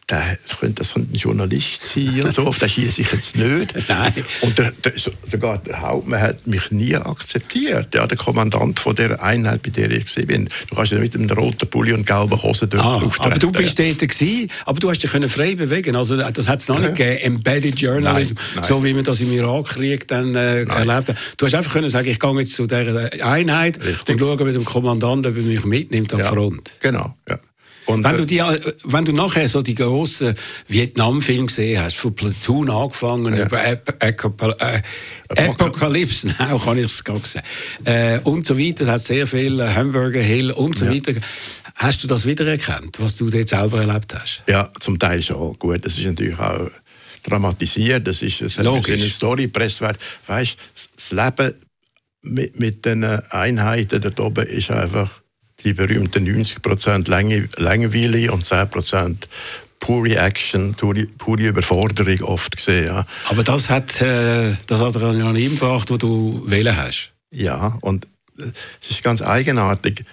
der 0.10 0.38
könnte 0.60 0.76
das 0.84 0.96
ein 0.96 1.08
Journalist 1.14 1.84
sein 1.84 2.24
und 2.24 2.34
so, 2.34 2.46
auf 2.46 2.58
das 2.58 2.72
schieße 2.72 3.02
ich 3.02 3.12
jetzt 3.12 3.38
nicht. 3.38 3.74
Nein. 3.88 4.14
Und 4.42 4.58
der, 4.58 4.72
der, 4.72 4.94
sogar 5.26 5.60
der 5.60 5.82
Hauptmann 5.82 6.20
hat 6.20 6.46
mich 6.46 6.72
nie 6.72 6.96
akzeptiert, 6.96 7.94
ja, 7.96 8.06
der 8.06 8.18
Kommandant 8.18 8.80
von 8.80 8.96
der 8.96 9.24
Einheit, 9.24 9.64
bei 9.64 9.70
der 9.70 9.92
ich 9.92 10.14
bin. 10.28 10.50
Du 10.70 10.76
kannst 10.76 10.92
ja 10.92 11.00
mit 11.00 11.16
einem 11.16 11.30
roten 11.30 11.70
Pulli 11.70 11.94
und 11.94 12.06
gelben 12.06 12.42
Hosen 12.42 12.70
dort 12.70 12.84
ah, 12.84 13.12
Aber 13.20 13.40
du 13.40 13.52
bist 13.52 13.80
dort 13.80 14.00
gewesen, 14.00 14.52
aber 14.66 14.80
du 14.80 14.90
hast 14.90 15.00
dich 15.00 15.12
frei 15.12 15.56
bewegen 15.56 15.96
Also 15.96 16.18
das 16.18 16.48
hat 16.48 16.60
es 16.60 16.68
noch 16.68 16.82
ja. 16.82 16.90
nicht 16.90 16.98
gegeben, 16.98 17.36
Embedded 17.36 17.80
Journalism, 17.80 18.36
nein, 18.36 18.46
nein. 18.56 18.64
so 18.64 18.84
wie 18.84 18.94
man 18.94 19.04
das 19.04 19.22
im 19.22 19.32
Irakkrieg 19.32 20.08
dann 20.08 20.36
äh, 20.36 20.64
erlebt 20.64 21.10
hat. 21.10 21.18
Du 21.38 21.46
hast 21.46 21.56
einfach 21.56 21.74
können 21.74 21.90
sagen, 21.90 22.10
ich 22.10 22.20
gehe 22.20 22.40
jetzt 22.40 22.56
zu 22.56 22.68
dieser 22.68 23.12
Einheit 23.24 23.84
Richtig. 23.84 24.10
und 24.10 24.20
schaue 24.20 24.44
mit 24.44 24.56
dem 24.56 24.66
Kommandant, 24.66 25.26
ob 25.26 25.36
er 25.36 25.42
mich 25.42 25.66
mitnimmt 25.66 26.14
an 26.14 26.20
ja, 26.20 26.26
Front. 26.26 26.72
Genau, 26.82 27.16
ja. 27.28 27.40
Und, 27.86 28.04
wenn, 28.04 28.18
du 28.18 28.26
die, 28.26 28.42
wenn 28.84 29.06
du 29.06 29.12
nachher 29.12 29.50
so 29.50 29.62
die 29.62 29.76
grossen 29.76 30.36
Vietnam-Filme 30.68 31.48
gesehen 31.48 31.82
hast, 31.82 31.98
von 31.98 32.16
Platoon 32.16 32.70
angefangen, 32.70 33.36
ja. 33.36 33.46
über 33.46 33.64
äh, 33.66 34.82
Apocalypse, 35.30 36.28
now 36.28 36.58
kann 36.64 36.78
ich 36.78 36.86
es 36.86 37.04
gerade 37.04 37.20
sagen, 37.20 37.46
äh, 37.86 38.20
und 38.24 38.46
so 38.46 38.58
weiter, 38.58 38.88
hat 38.88 39.02
sehr 39.02 39.28
viel 39.28 39.60
äh, 39.60 39.68
Hamburger 39.68 40.22
Hill 40.22 40.52
und 40.52 40.78
so 40.78 40.86
ja. 40.86 40.94
weiter. 40.94 41.14
Hast 41.76 42.04
du 42.04 42.08
das 42.08 42.26
wiedererkannt, 42.26 43.00
was 43.00 43.16
du 43.16 43.30
dort 43.30 43.50
selber 43.50 43.82
erlebt 43.82 44.14
hast? 44.14 44.44
Ja, 44.48 44.72
zum 44.80 44.98
Teil 45.00 45.22
schon. 45.22 45.58
Gut, 45.60 45.86
das 45.86 45.98
ist 45.98 46.06
natürlich 46.06 46.40
auch 46.40 46.70
dramatisiert, 47.24 48.06
das 48.08 48.22
ist 48.22 48.42
es 48.42 48.60
eine 48.60 48.82
Story, 49.10 49.48
Presswert. 49.48 49.98
Weißt, 50.28 50.58
das 50.96 51.12
Leben 51.12 51.54
mit, 52.22 52.60
mit 52.60 52.86
den 52.86 53.04
Einheiten 53.04 54.02
dort 54.02 54.20
oben 54.20 54.46
ist 54.48 54.72
einfach 54.72 55.23
die 55.64 55.74
berühmten 55.74 56.28
90% 56.28 57.10
Langeweile 57.10 58.32
und 58.32 58.44
10% 58.44 59.16
pure 59.84 60.16
Action, 60.16 60.74
pure, 60.76 61.08
pure 61.18 61.48
Überforderung 61.48 62.22
oft 62.22 62.56
gesehen. 62.56 62.86
Ja. 62.86 63.06
Aber 63.30 63.44
das 63.44 63.70
hat 63.70 64.02
äh, 64.02 64.56
das 64.68 64.82
Adrenalin 64.82 65.56
gebracht, 65.56 65.90
das 65.90 65.98
du 65.98 66.42
wählen 66.48 66.76
hast. 66.76 67.12
Ja, 67.32 67.78
und 67.82 68.06
äh, 68.40 68.52
es 68.82 68.92
ist 68.92 69.04
ganz 69.04 69.22
eigenartig. 69.22 70.06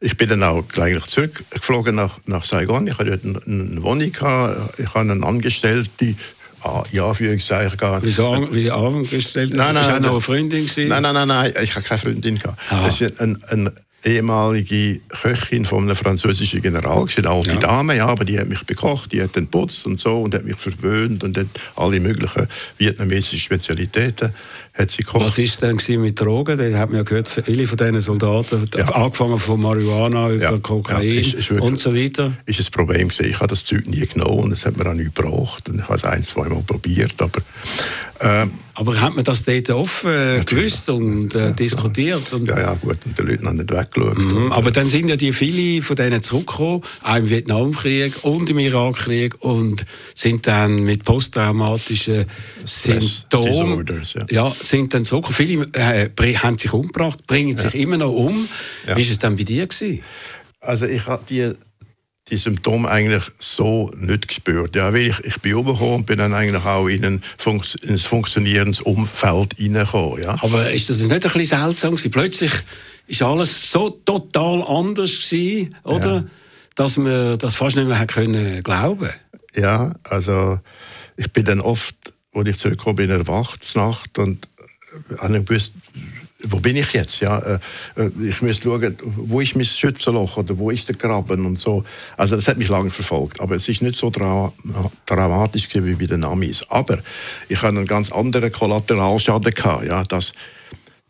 Ich 0.00 0.16
bin 0.16 0.28
dann 0.28 0.42
auch 0.42 0.66
gleich 0.66 1.04
zurückgeflogen 1.04 1.94
nach, 1.94 2.18
nach 2.26 2.44
Saigon. 2.44 2.86
Ich 2.86 2.98
hatte 2.98 3.18
dort 3.18 3.46
eine 3.46 3.82
Wohnung, 3.82 4.10
gehabt. 4.10 4.78
ich 4.80 4.88
habe 4.88 5.00
einen 5.00 5.22
Angestellten, 5.22 6.18
ah, 6.62 6.82
ja, 6.90 7.06
Anführungszeichen 7.06 7.76
gehabt. 7.76 8.04
Wieso, 8.04 8.48
wie 8.52 8.70
Angestellte? 8.70 9.56
Nein, 9.56 9.74
nein, 9.74 9.86
nein. 9.86 10.02
noch 10.02 10.12
eine 10.12 10.20
Freundin 10.22 10.66
gewesen? 10.66 10.88
Nein, 10.88 11.02
nein, 11.02 11.14
nein, 11.14 11.28
nein, 11.28 11.52
ich 11.62 11.74
habe 11.74 11.84
keine 11.84 12.00
Freundin 12.00 12.38
gehabt. 12.38 12.58
Ah. 12.70 12.86
Es 12.88 13.00
ist 13.00 13.20
ein, 13.20 13.42
ein 13.48 13.70
ehemalige 14.04 15.00
Köchin 15.08 15.64
von 15.64 15.84
einem 15.84 15.96
französischen 15.96 16.60
General, 16.62 17.06
eine 17.16 17.28
alte 17.28 17.50
ja. 17.50 17.56
Dame, 17.56 17.96
ja, 17.96 18.06
aber 18.06 18.24
die 18.24 18.38
hat 18.38 18.48
mich 18.48 18.62
bekocht, 18.64 19.12
die 19.12 19.22
hat 19.22 19.36
dann 19.36 19.46
putzt 19.46 19.86
und 19.86 19.98
so 19.98 20.22
und 20.22 20.34
hat 20.34 20.44
mich 20.44 20.56
verwöhnt 20.56 21.22
und 21.22 21.38
hat 21.38 21.46
alle 21.76 22.00
möglichen 22.00 22.48
vietnamesischen 22.78 23.38
Spezialitäten 23.38 24.32
hat 24.74 24.90
sie 24.90 25.02
gekocht. 25.02 25.24
Was 25.24 25.38
ist 25.38 25.62
denn 25.62 25.78
mit 26.00 26.20
Drogen? 26.20 26.58
Da 26.58 26.78
hat 26.78 26.88
man 26.88 26.98
ja 26.98 27.02
gehört, 27.02 27.28
viele 27.28 27.66
von 27.66 27.76
diesen 27.76 28.00
Soldaten, 28.00 28.68
ja. 28.74 28.84
angefangen 28.86 29.38
von 29.38 29.60
Marihuana 29.60 30.30
über 30.30 30.42
ja. 30.42 30.58
Kokain 30.58 31.06
ja, 31.06 31.20
ist, 31.20 31.34
ist 31.34 31.50
wirklich, 31.50 31.70
und 31.70 31.78
so 31.78 31.94
weiter. 31.94 32.32
Ist 32.46 32.60
ein 32.60 32.70
Problem 32.72 33.08
gewesen. 33.08 33.30
Ich 33.30 33.36
habe 33.36 33.48
das 33.48 33.64
Zeug 33.64 33.86
nie 33.86 34.06
genommen 34.06 34.38
und 34.38 34.52
es 34.52 34.64
hat 34.64 34.76
mir 34.76 34.88
auch 34.88 34.94
nicht 34.94 35.14
gebraucht 35.14 35.68
und 35.68 35.80
ich 35.80 35.84
habe 35.84 35.96
es 35.96 36.04
ein, 36.04 36.22
zwei 36.22 36.48
Mal 36.48 36.62
probiert, 36.66 37.20
aber 37.20 37.40
ähm, 38.20 38.52
aber 38.74 39.00
hat 39.00 39.14
man 39.14 39.24
das 39.24 39.44
dort 39.44 39.68
offen 39.70 40.10
äh, 40.10 40.44
gewusst 40.44 40.88
und 40.88 41.34
äh, 41.34 41.52
diskutiert? 41.52 42.32
Und 42.32 42.48
ja, 42.48 42.58
ja, 42.58 42.74
gut, 42.74 42.98
und 43.04 43.18
die 43.18 43.22
Leute 43.22 43.44
haben 43.44 43.56
nicht 43.56 43.70
weggeschaut. 43.70 44.16
Mhm, 44.16 44.52
aber 44.52 44.70
dann 44.70 44.86
sind 44.86 45.08
ja 45.08 45.16
die 45.16 45.32
viele 45.32 45.82
von 45.82 45.96
denen 45.96 46.22
zurückgekommen, 46.22 46.82
auch 47.02 47.16
im 47.16 47.28
Vietnamkrieg 47.28 48.24
und 48.24 48.48
im 48.48 48.58
Irakkrieg 48.58 49.34
und 49.40 49.84
sind 50.14 50.46
dann 50.46 50.84
mit 50.84 51.04
posttraumatischen 51.04 52.24
Symptomen 52.64 53.84
ja. 54.14 54.26
ja. 54.30 54.52
Sind 54.62 54.94
dann 54.94 55.04
zurückgekommen. 55.04 55.68
Viele 55.74 56.10
äh, 56.10 56.36
haben 56.36 56.58
sich 56.58 56.72
umgebracht, 56.72 57.26
bringen 57.26 57.56
sich 57.56 57.74
immer 57.74 57.96
noch 57.96 58.12
um. 58.12 58.48
Ja. 58.86 58.96
Wie 58.96 59.04
war 59.04 59.12
es 59.12 59.18
dann 59.18 59.36
bei 59.36 59.44
dir? 59.44 59.66
Gewesen? 59.66 60.02
Also 60.60 60.86
ich 60.86 61.06
habe 61.06 61.24
die 61.28 61.54
die 62.28 62.36
Symptome 62.36 62.88
eigentlich 62.88 63.24
so 63.38 63.90
nicht 63.96 64.28
gespürt. 64.28 64.76
Ja, 64.76 64.92
weil 64.92 65.08
ich, 65.08 65.20
ich 65.20 65.40
bin 65.40 65.54
umgekommen 65.54 65.96
und 65.96 66.06
bin 66.06 66.18
dann 66.18 66.32
eigentlich 66.32 66.64
auch 66.64 66.86
in 66.86 67.04
ein, 67.04 67.22
Funks 67.36 67.74
in 67.74 67.90
ein 67.90 67.98
funktionierendes 67.98 68.80
Umfeld 68.80 69.54
hineingekommen. 69.56 70.22
Ja. 70.22 70.36
Aber 70.40 70.70
ist 70.70 70.88
das 70.88 71.00
nicht 71.00 71.12
ein 71.12 71.20
bisschen 71.20 71.44
seltsam 71.44 71.90
gewesen? 71.92 72.10
Plötzlich 72.10 72.52
ist 73.06 73.22
alles 73.22 73.70
so 73.70 73.90
total 73.90 74.62
anders 74.62 75.18
gewesen, 75.18 75.74
oder? 75.84 76.14
Ja. 76.14 76.24
Dass 76.74 76.96
man 76.96 77.36
das 77.38 77.54
fast 77.54 77.76
nicht 77.76 77.86
mehr 77.86 78.06
können 78.06 78.62
glauben 78.62 79.10
Ja, 79.54 79.94
also 80.04 80.58
ich 81.16 81.30
bin 81.30 81.44
dann 81.44 81.60
oft, 81.60 81.94
als 82.32 82.48
ich 82.48 82.58
zurückgekommen 82.58 82.96
bin, 82.96 83.10
erwacht 83.10 83.60
Nacht 83.76 84.18
und 84.18 84.48
habe 85.18 85.44
gewusst, 85.44 85.72
wo 86.44 86.58
bin 86.58 86.76
ich 86.76 86.92
jetzt? 86.92 87.20
Ja, 87.20 87.38
äh, 87.38 87.58
äh, 87.96 88.10
ich 88.28 88.42
muss 88.42 88.58
schauen, 88.58 88.96
wo 89.02 89.40
ist 89.40 89.54
mein 89.54 89.64
Schützenloch 89.64 90.36
oder 90.36 90.58
wo 90.58 90.70
ist 90.70 90.88
der 90.88 90.96
Graben 90.96 91.46
und 91.46 91.58
so. 91.58 91.84
Also 92.16 92.36
das 92.36 92.48
hat 92.48 92.58
mich 92.58 92.68
lange 92.68 92.90
verfolgt, 92.90 93.40
aber 93.40 93.54
es 93.54 93.68
ist 93.68 93.82
nicht 93.82 93.98
so 93.98 94.10
dra 94.10 94.52
dramatisch 95.06 95.68
wie 95.72 95.94
bei 95.94 96.06
den 96.06 96.24
Amis. 96.24 96.64
Aber 96.68 96.98
ich 97.48 97.58
hatte 97.58 97.78
einen 97.78 97.86
ganz 97.86 98.10
anderen 98.10 98.50
Kollateralschaden 98.50 99.54
gehabt, 99.54 99.86
ja, 99.86 100.02
dass 100.04 100.32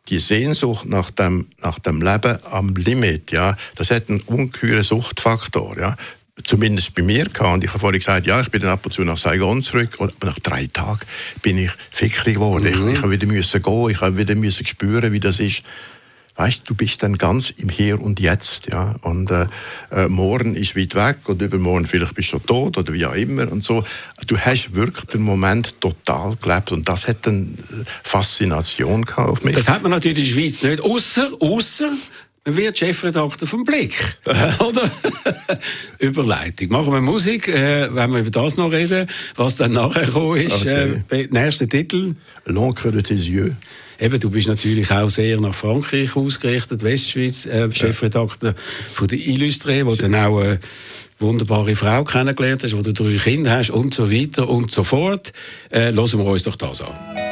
die 0.09 0.19
Sehnsucht 0.19 0.87
nach 0.87 1.11
dem, 1.11 1.47
nach 1.63 1.79
dem 1.79 2.03
Leben 2.03 2.39
am 2.51 2.75
Limit, 2.75 3.31
ja, 3.33 3.57
das 3.77 3.91
hat 3.91 4.09
einen 4.11 4.21
ungeheuren 4.23 4.83
Suchtfaktor, 4.83 5.79
ja 5.79 5.97
zumindest 6.45 6.95
bei 6.95 7.03
mir 7.03 7.25
gehabt. 7.25 7.55
Und 7.55 7.65
ich 7.65 7.71
habe 7.71 7.81
vorhin 7.81 8.01
gesagt, 8.01 8.27
ja, 8.27 8.41
ich 8.41 8.51
bin 8.51 8.61
dann 8.61 8.71
ab 8.71 8.85
und 8.85 8.93
zu 8.93 9.03
nach 9.03 9.19
Saigon 9.19 9.63
zurück. 9.63 9.97
Und 9.99 10.23
nach 10.25 10.39
drei 10.39 10.67
Tagen 10.67 11.01
bin 11.43 11.59
ich 11.59 11.71
fickrig 11.91 12.35
geworden. 12.35 12.65
Mhm. 12.65 12.89
Ich, 12.89 12.95
ich 12.95 13.03
habe 13.03 13.11
wieder 13.11 13.27
müssen 13.27 13.63
gehen, 13.63 13.91
ich 13.91 14.01
habe 14.01 14.17
wieder 14.17 14.35
müssen 14.35 14.67
spüren, 14.67 15.13
wie 15.13 15.21
das 15.21 15.41
ist. 15.41 15.63
Weißt, 16.35 16.63
du 16.65 16.75
bist 16.75 17.03
dann 17.03 17.19
ganz 17.19 17.51
im 17.51 17.69
Hier 17.69 18.01
und 18.01 18.19
Jetzt, 18.19 18.69
ja. 18.69 18.97
Und 19.03 19.31
äh, 19.31 19.49
äh, 19.91 20.09
morgen 20.09 20.55
ist 20.55 20.75
weit 20.75 20.95
weg 20.95 21.29
und 21.29 21.43
übermorgen 21.43 21.87
vielleicht 21.87 22.15
bist 22.15 22.29
du 22.29 22.39
schon 22.39 22.47
tot 22.47 22.79
oder 22.79 22.95
wie 22.95 23.05
auch 23.05 23.15
immer 23.15 23.53
und 23.53 23.63
so. 23.63 23.85
Du 24.27 24.39
hast 24.39 24.75
wirklich 24.75 25.05
den 25.09 25.21
Moment 25.21 25.79
total 25.83 26.37
gelebt 26.37 26.73
und 26.73 26.89
das 26.89 27.07
hat 27.07 27.29
eine 27.29 27.49
Faszination 28.03 29.05
gehabt 29.05 29.29
auf 29.29 29.45
mich. 29.45 29.55
Das 29.55 29.69
hat 29.69 29.83
man 29.83 29.91
natürlich 29.91 30.19
in 30.21 30.25
der 30.25 30.43
Schweiz 30.43 30.63
nicht, 30.63 30.81
außer, 30.81 31.33
außer 31.39 31.91
wird 32.45 32.79
Chefredakteur 32.79 33.47
vom 33.47 33.65
Blick. 33.65 33.95
Oder? 34.59 34.91
Überleitung. 35.99 36.69
Machen 36.71 36.93
wir 36.93 37.01
Musik, 37.01 37.49
äh, 37.49 37.89
wenn 37.95 38.11
wir 38.13 38.21
über 38.21 38.31
das 38.31 38.57
noch 38.57 38.73
reden, 38.73 39.09
was 39.37 39.57
dann 39.57 39.73
nachher 39.73 40.07
gekommen 40.07 40.39
ist. 40.39 40.63
Okay. 40.63 41.03
Äh, 41.11 41.29
nächster 41.31 41.69
Titel. 41.69 42.15
L'encre 42.47 42.91
de 42.91 43.03
tes 43.03 43.27
yeux. 43.29 43.53
Eben, 44.01 44.19
du 44.19 44.31
bist 44.31 44.49
natürlich 44.49 44.91
auch 44.91 45.11
sehr 45.11 45.39
nach 45.41 45.55
Frankreich 45.55 46.17
ausgerichtet, 46.17 46.83
Westschweiz, 46.83 47.47
äh, 47.47 47.71
Chefredakteur 47.71 48.57
von 48.93 49.07
der 49.07 49.19
Illustré, 49.19 49.87
wo 49.87 49.95
dann 49.95 50.17
auch 50.17 50.41
eine 50.41 50.59
wunderbare 51.21 51.77
Frau 51.77 52.03
kennengelernt 52.03 52.65
hast, 52.65 52.77
wo 52.77 52.83
du 52.83 52.93
drei 52.93 53.17
Kinder 53.17 53.53
hast 53.53 53.71
und 53.71 53.95
so 53.95 54.11
weiter 54.11 54.49
und 54.49 54.73
so 54.73 54.83
fort. 54.83 55.33
Äh, 55.71 55.93
hören 55.93 56.19
wir 56.19 56.25
uns 56.25 56.43
doch 56.43 56.57
das 56.57 56.81
an. 56.81 57.32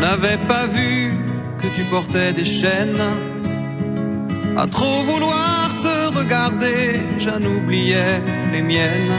N'avais 0.00 0.38
pas 0.48 0.66
vu 0.66 1.12
que 1.60 1.66
tu 1.76 1.82
portais 1.84 2.32
des 2.32 2.44
chaînes. 2.44 3.06
À 4.56 4.66
trop 4.66 5.02
vouloir 5.02 5.70
te 5.82 6.18
regarder, 6.18 7.00
j'en 7.18 7.40
oubliais 7.40 8.20
les 8.52 8.62
miennes. 8.62 9.16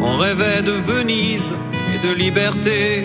On 0.00 0.16
rêvait 0.16 0.62
de 0.62 0.72
Venise 0.72 1.52
et 1.94 2.06
de 2.06 2.12
liberté. 2.14 3.02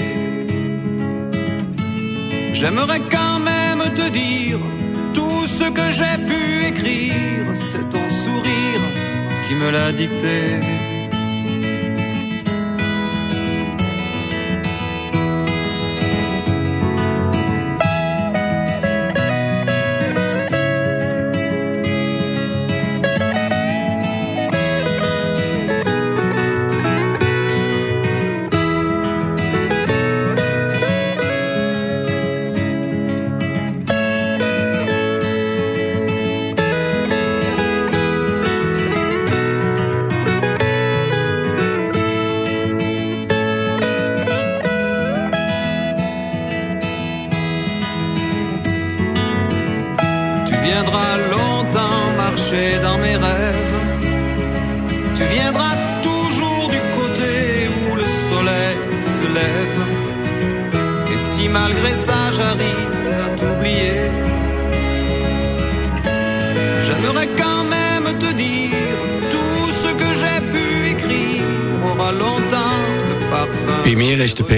J'aimerais 2.54 3.02
quand 3.12 3.40
même 3.40 3.84
te 3.94 4.10
dire 4.10 4.60
tout 5.14 5.46
ce 5.60 5.70
que 5.70 5.88
j'ai 5.98 6.18
pu 6.30 6.66
écrire. 6.72 7.46
C'est 7.54 7.88
ton 7.90 8.08
sourire 8.24 8.84
qui 9.48 9.54
me 9.56 9.70
l'a 9.70 9.92
dicté. 9.92 10.97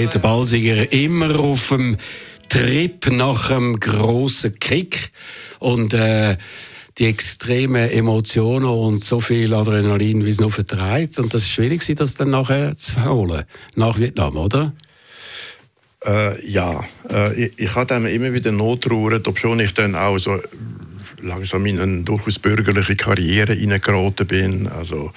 Peter 0.09 0.21
Balsiger 0.21 0.91
immer 0.91 1.39
auf 1.39 1.69
dem 1.69 1.95
Trip 2.47 3.11
nach 3.11 3.51
einem 3.51 3.79
grossen 3.79 4.57
Kick 4.57 5.11
und 5.59 5.93
äh, 5.93 6.35
die 6.97 7.05
extremen 7.05 7.91
Emotionen 7.91 8.65
und 8.65 9.03
so 9.03 9.19
viel 9.19 9.53
Adrenalin, 9.53 10.25
wie 10.25 10.31
es 10.31 10.41
noch 10.41 10.51
vertreibt. 10.51 11.19
Und 11.19 11.31
das 11.31 11.43
ist 11.43 11.51
schwierig, 11.51 11.85
das 11.95 12.15
dann 12.15 12.31
nachher 12.31 12.75
zu 12.75 13.05
holen, 13.05 13.43
nach 13.75 13.99
Vietnam, 13.99 14.35
oder? 14.37 14.73
Äh, 16.03 16.43
ja, 16.49 16.83
äh, 17.07 17.45
ich, 17.45 17.51
ich 17.57 17.75
habe 17.75 17.93
immer 18.09 18.33
wieder 18.33 18.51
notruhren, 18.51 19.21
obwohl 19.27 19.61
ich 19.61 19.75
dann 19.75 19.93
auch 19.93 20.17
so 20.17 20.39
langsam 21.21 21.67
in 21.67 21.79
eine 21.79 22.01
durchaus 22.01 22.39
bürgerliche 22.39 22.95
Karriere 22.95 23.53
hineingeraten 23.53 24.25
bin. 24.25 24.67
Also 24.69 25.11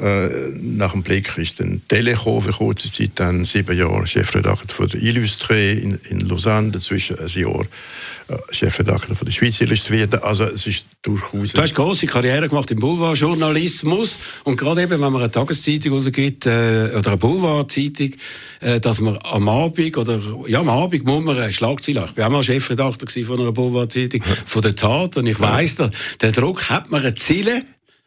äh, 0.00 0.50
nach 0.60 0.92
dem 0.92 1.02
Blick 1.02 1.36
ist 1.38 1.60
dann 1.60 1.82
Telekom 1.88 2.42
für 2.42 2.52
kurze 2.52 2.90
Zeit, 2.90 3.12
dann 3.16 3.44
sieben 3.44 3.76
Jahre 3.76 4.06
Chefredakteur 4.06 4.74
von 4.74 4.88
der 4.88 5.00
Illustré 5.00 5.72
in, 5.72 5.98
in 6.08 6.20
Lausanne, 6.20 6.70
dazwischen 6.72 7.18
ein 7.18 7.28
Jahr 7.28 7.62
äh, 8.28 8.36
Chefredakteur 8.50 9.14
von 9.14 9.24
der 9.24 9.32
Schweiz 9.32 9.60
Illustrierte. 9.60 10.22
Also 10.22 10.44
es 10.44 10.66
ist 10.66 10.86
durchaus... 11.02 11.52
Du 11.52 11.62
hast 11.62 11.74
große 11.74 12.06
Karriere 12.06 12.48
gemacht 12.48 12.70
im 12.70 12.80
Boulevardjournalismus 12.80 14.18
und 14.44 14.56
gerade 14.56 14.82
eben, 14.82 14.92
wenn 14.92 15.12
man 15.12 15.16
eine 15.16 15.30
Tageszeitung 15.30 15.92
rausgibt 15.92 16.46
äh, 16.46 16.90
oder 16.96 17.08
eine 17.08 17.16
Boulevardzeitung, 17.16 18.10
äh, 18.60 18.80
dass 18.80 19.00
man 19.00 19.18
am 19.22 19.48
Abend 19.48 19.96
oder 19.96 20.20
ja 20.48 20.60
am 20.60 20.70
Abend 20.70 21.04
muss 21.04 21.22
man 21.22 21.38
eine 21.38 21.52
Schlagzeile. 21.52 22.04
Ich 22.04 22.16
war 22.16 22.26
auch 22.26 22.32
mal 22.32 22.42
Chefredakteur 22.42 23.24
von 23.24 23.40
einer 23.40 23.52
Boulevardzeitung 23.52 24.22
von 24.44 24.62
der 24.62 24.74
Tat 24.74 25.16
und 25.16 25.26
ich 25.26 25.38
weiss, 25.38 25.76
der, 25.76 25.90
der 26.20 26.32
Druck 26.32 26.68
hat 26.68 26.90
man 26.90 27.02
eine 27.02 27.14
Ziele 27.14 27.62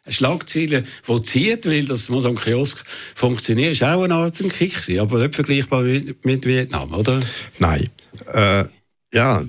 Schlagzeile, 0.09 0.83
die 1.07 1.21
zieht, 1.23 1.65
weil 1.65 1.85
das 1.85 2.09
muss 2.09 2.25
am 2.25 2.35
Kiosk 2.35 2.83
funktionieren, 3.15 3.71
ist 3.71 3.83
auch 3.83 4.03
eine 4.03 4.13
Art 4.13 4.37
Kick 4.37 4.73
gewesen, 4.73 4.99
aber 4.99 5.19
nicht 5.19 5.35
vergleichbar 5.35 5.81
mit, 5.81 6.25
mit 6.25 6.45
Vietnam, 6.45 6.93
oder? 6.93 7.19
Nein. 7.59 7.89
Äh, 8.31 8.65
ja, 9.13 9.43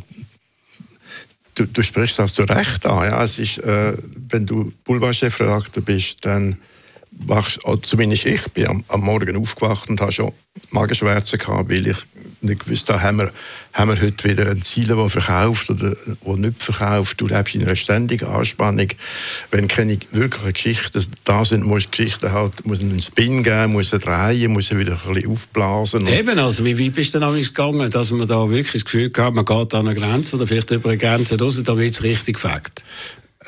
du, 1.54 1.66
du, 1.66 1.82
sprichst 1.82 2.18
das 2.18 2.34
zu 2.34 2.42
Recht 2.42 2.86
an. 2.86 3.10
Ja, 3.10 3.24
es 3.24 3.38
ist, 3.38 3.58
äh, 3.58 3.96
wenn 4.28 4.46
du 4.46 4.72
Boulevardchefredakteur 4.84 5.82
bist, 5.82 6.24
dann 6.24 6.56
wachst, 7.26 7.60
zumindest 7.82 8.26
ich 8.26 8.46
bin 8.52 8.66
am, 8.66 8.84
am 8.88 9.00
Morgen 9.00 9.36
aufgewacht 9.36 9.88
und 9.88 10.00
habe 10.00 10.12
schon 10.12 10.32
Magenschmerzen 10.70 11.38
gehabt, 11.38 11.70
weil 11.70 11.86
ich 11.86 11.96
nicht 12.40 12.64
gewusst 12.64 12.88
habe, 12.88 13.02
haben 13.02 13.18
wir, 13.18 13.32
haben 13.72 13.90
wir 13.90 14.00
heute 14.00 14.28
wieder 14.28 14.48
ein 14.50 14.62
Ziel, 14.62 14.86
das 14.86 15.12
verkauft 15.12 15.70
oder 15.70 15.90
das 15.90 16.36
nicht 16.36 16.62
verkauft. 16.62 17.20
Du 17.20 17.26
lebst 17.26 17.54
in 17.54 17.64
einer 17.64 17.76
ständigen 17.76 18.26
Anspannung. 18.26 18.88
Wenn 19.50 19.68
keine 19.68 19.98
wirklichen 20.12 20.52
Geschichten 20.52 21.04
da 21.24 21.44
sind, 21.44 21.64
muss 21.64 21.84
die 21.84 21.90
Geschichte 21.90 22.32
halt, 22.32 22.64
muss 22.64 22.80
einen 22.80 23.00
Spin 23.00 23.42
geben, 23.42 23.72
muss 23.72 23.90
sie 23.90 23.98
drehen, 23.98 24.52
muss 24.52 24.68
sie 24.68 24.78
wieder 24.78 24.92
ein 24.92 25.14
bisschen 25.14 25.30
aufblasen. 25.30 26.06
Eben, 26.06 26.38
also 26.38 26.64
wie 26.64 26.78
weit 26.78 26.94
bist 26.94 27.14
du 27.14 27.18
dann 27.18 27.34
gegangen, 27.34 27.90
dass 27.90 28.10
man 28.10 28.28
da 28.28 28.48
wirklich 28.48 28.72
das 28.72 28.84
Gefühl 28.84 29.10
hat, 29.16 29.34
man 29.34 29.44
geht 29.44 29.74
an 29.74 29.88
eine 29.88 29.98
Grenze 29.98 30.36
oder 30.36 30.46
vielleicht 30.46 30.70
über 30.70 30.90
eine 30.90 30.98
Grenze 30.98 31.38
raus, 31.38 31.60
damit 31.64 31.90
es 31.90 32.02
richtig 32.02 32.38
fängt? 32.38 32.84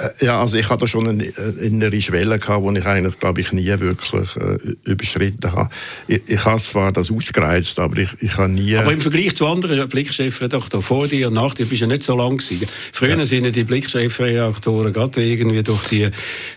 Äh, 0.01 0.25
ja, 0.25 0.41
also 0.41 0.57
ich 0.57 0.69
hatte 0.69 0.89
schon 0.89 1.09
eine 1.09 1.25
innere 1.25 2.01
Schwelle 2.01 2.39
gehabt, 2.39 2.65
die 2.67 2.79
ich 2.79 2.87
eigentlich, 2.87 3.19
glaube 3.19 3.41
ich, 3.41 3.53
nie 3.53 3.67
wirklich 3.67 4.37
äh, 4.37 4.59
überschritten 4.85 5.53
habe. 5.53 5.71
Ich, 6.09 6.23
ich 6.27 6.45
habe 6.45 6.61
zwar 6.61 6.93
das 6.93 7.11
ausgereizt, 7.11 7.79
aber 7.79 7.99
ich, 7.99 8.11
ich 8.21 8.37
habe 8.37 8.51
nie... 8.51 8.77
Aber 8.77 8.93
im 8.93 9.01
Vergleich 9.01 9.37
zu 9.37 9.47
anderen 9.47 9.89
Blickchefredaktoren 9.89 10.83
vor 10.83 11.07
dir 11.07 11.29
und 11.29 11.35
nach 11.35 11.55
dir 11.55 11.67
bist 11.67 11.83
du 11.83 11.87
ja 11.87 11.93
nicht 11.93 12.05
so 12.05 12.17
lang 12.17 12.39
gewesen. 12.39 12.69
Früher 12.93 13.19
ja. 13.19 13.25
sind 13.25 13.55
die 13.55 13.65
Blickchefredaktoren 13.65 14.93
gerade 14.93 15.23
irgendwie 15.23 15.63
durch 15.63 15.89
die 15.89 16.09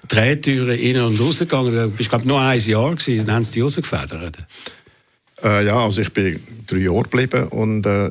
Drehtüren 0.08 0.78
innen 0.78 1.04
und 1.04 1.20
raus 1.20 1.40
gegangen. 1.40 1.72
Du 1.72 1.90
bist, 1.90 2.10
glaube 2.10 2.24
ich, 2.24 2.28
nur 2.28 2.42
ein 2.42 2.60
Jahr 2.60 2.96
gewesen, 2.96 3.26
dann 3.26 3.36
haben 3.36 3.44
sie 3.44 3.54
dich 3.54 3.64
rausgefedert. 3.64 4.38
Äh, 5.44 5.66
ja, 5.66 5.84
also 5.84 6.02
ich 6.02 6.12
bin 6.12 6.40
drei 6.68 6.78
Jahre 6.78 7.04
geblieben 7.04 7.48
und 7.50 7.86
äh, 7.86 8.10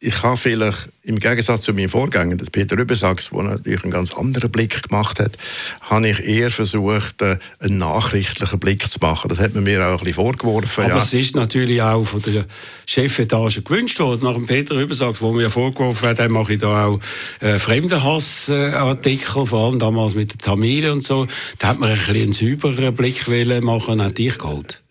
ich 0.00 0.22
habe 0.22 0.36
vielleicht 0.36 0.90
im 1.02 1.18
Gegensatz 1.18 1.62
zu 1.62 1.72
meinem 1.72 1.88
Vorgänger, 1.88 2.36
Peter 2.52 2.76
Rübesachs, 2.76 3.30
der 3.30 3.42
natürlich 3.42 3.84
einen 3.84 3.92
ganz 3.92 4.12
anderen 4.12 4.50
Blick 4.50 4.82
gemacht 4.82 5.18
hat, 5.18 5.38
habe 5.80 6.10
ich 6.10 6.20
eher 6.20 6.50
versucht, 6.50 7.22
äh, 7.22 7.38
einen 7.58 7.78
nachrichtlichen 7.78 8.58
Blick 8.58 8.86
zu 8.86 8.98
machen. 9.00 9.28
Das 9.28 9.38
hat 9.38 9.54
man 9.54 9.64
mir 9.64 9.86
auch 9.86 9.92
ein 9.92 9.98
bisschen 9.98 10.14
vorgeworfen. 10.14 10.84
Aber 10.84 10.96
ja. 10.96 11.02
es 11.02 11.14
ist 11.14 11.34
natürlich 11.34 11.80
auch 11.80 12.04
von 12.04 12.20
der 12.22 12.44
Chefetage 12.86 13.62
gewünscht 13.62 13.98
worden, 13.98 14.24
nach 14.24 14.34
dem 14.34 14.46
Peter 14.46 14.76
Rübesachs, 14.76 15.22
wo 15.22 15.32
mir 15.32 15.48
vorgeworfen 15.48 16.08
hat, 16.08 16.28
mache 16.28 16.54
ich 16.54 16.58
da 16.58 16.86
auch 16.86 17.00
äh, 17.40 17.58
Fremdenhassartikel, 17.58 19.46
vor 19.46 19.66
allem 19.66 19.78
damals 19.78 20.14
mit 20.14 20.32
der 20.32 20.38
Tamile 20.38 20.92
und 20.92 21.02
so. 21.02 21.26
Da 21.58 21.68
hat 21.68 21.80
man 21.80 21.90
ein 21.90 21.98
bisschen 21.98 22.22
einen 22.24 22.32
sauberen 22.60 22.94
Blick 22.94 23.26
machen 23.62 23.94
und 23.94 24.02
hat 24.02 24.18
dich 24.18 24.36
geholt. 24.36 24.82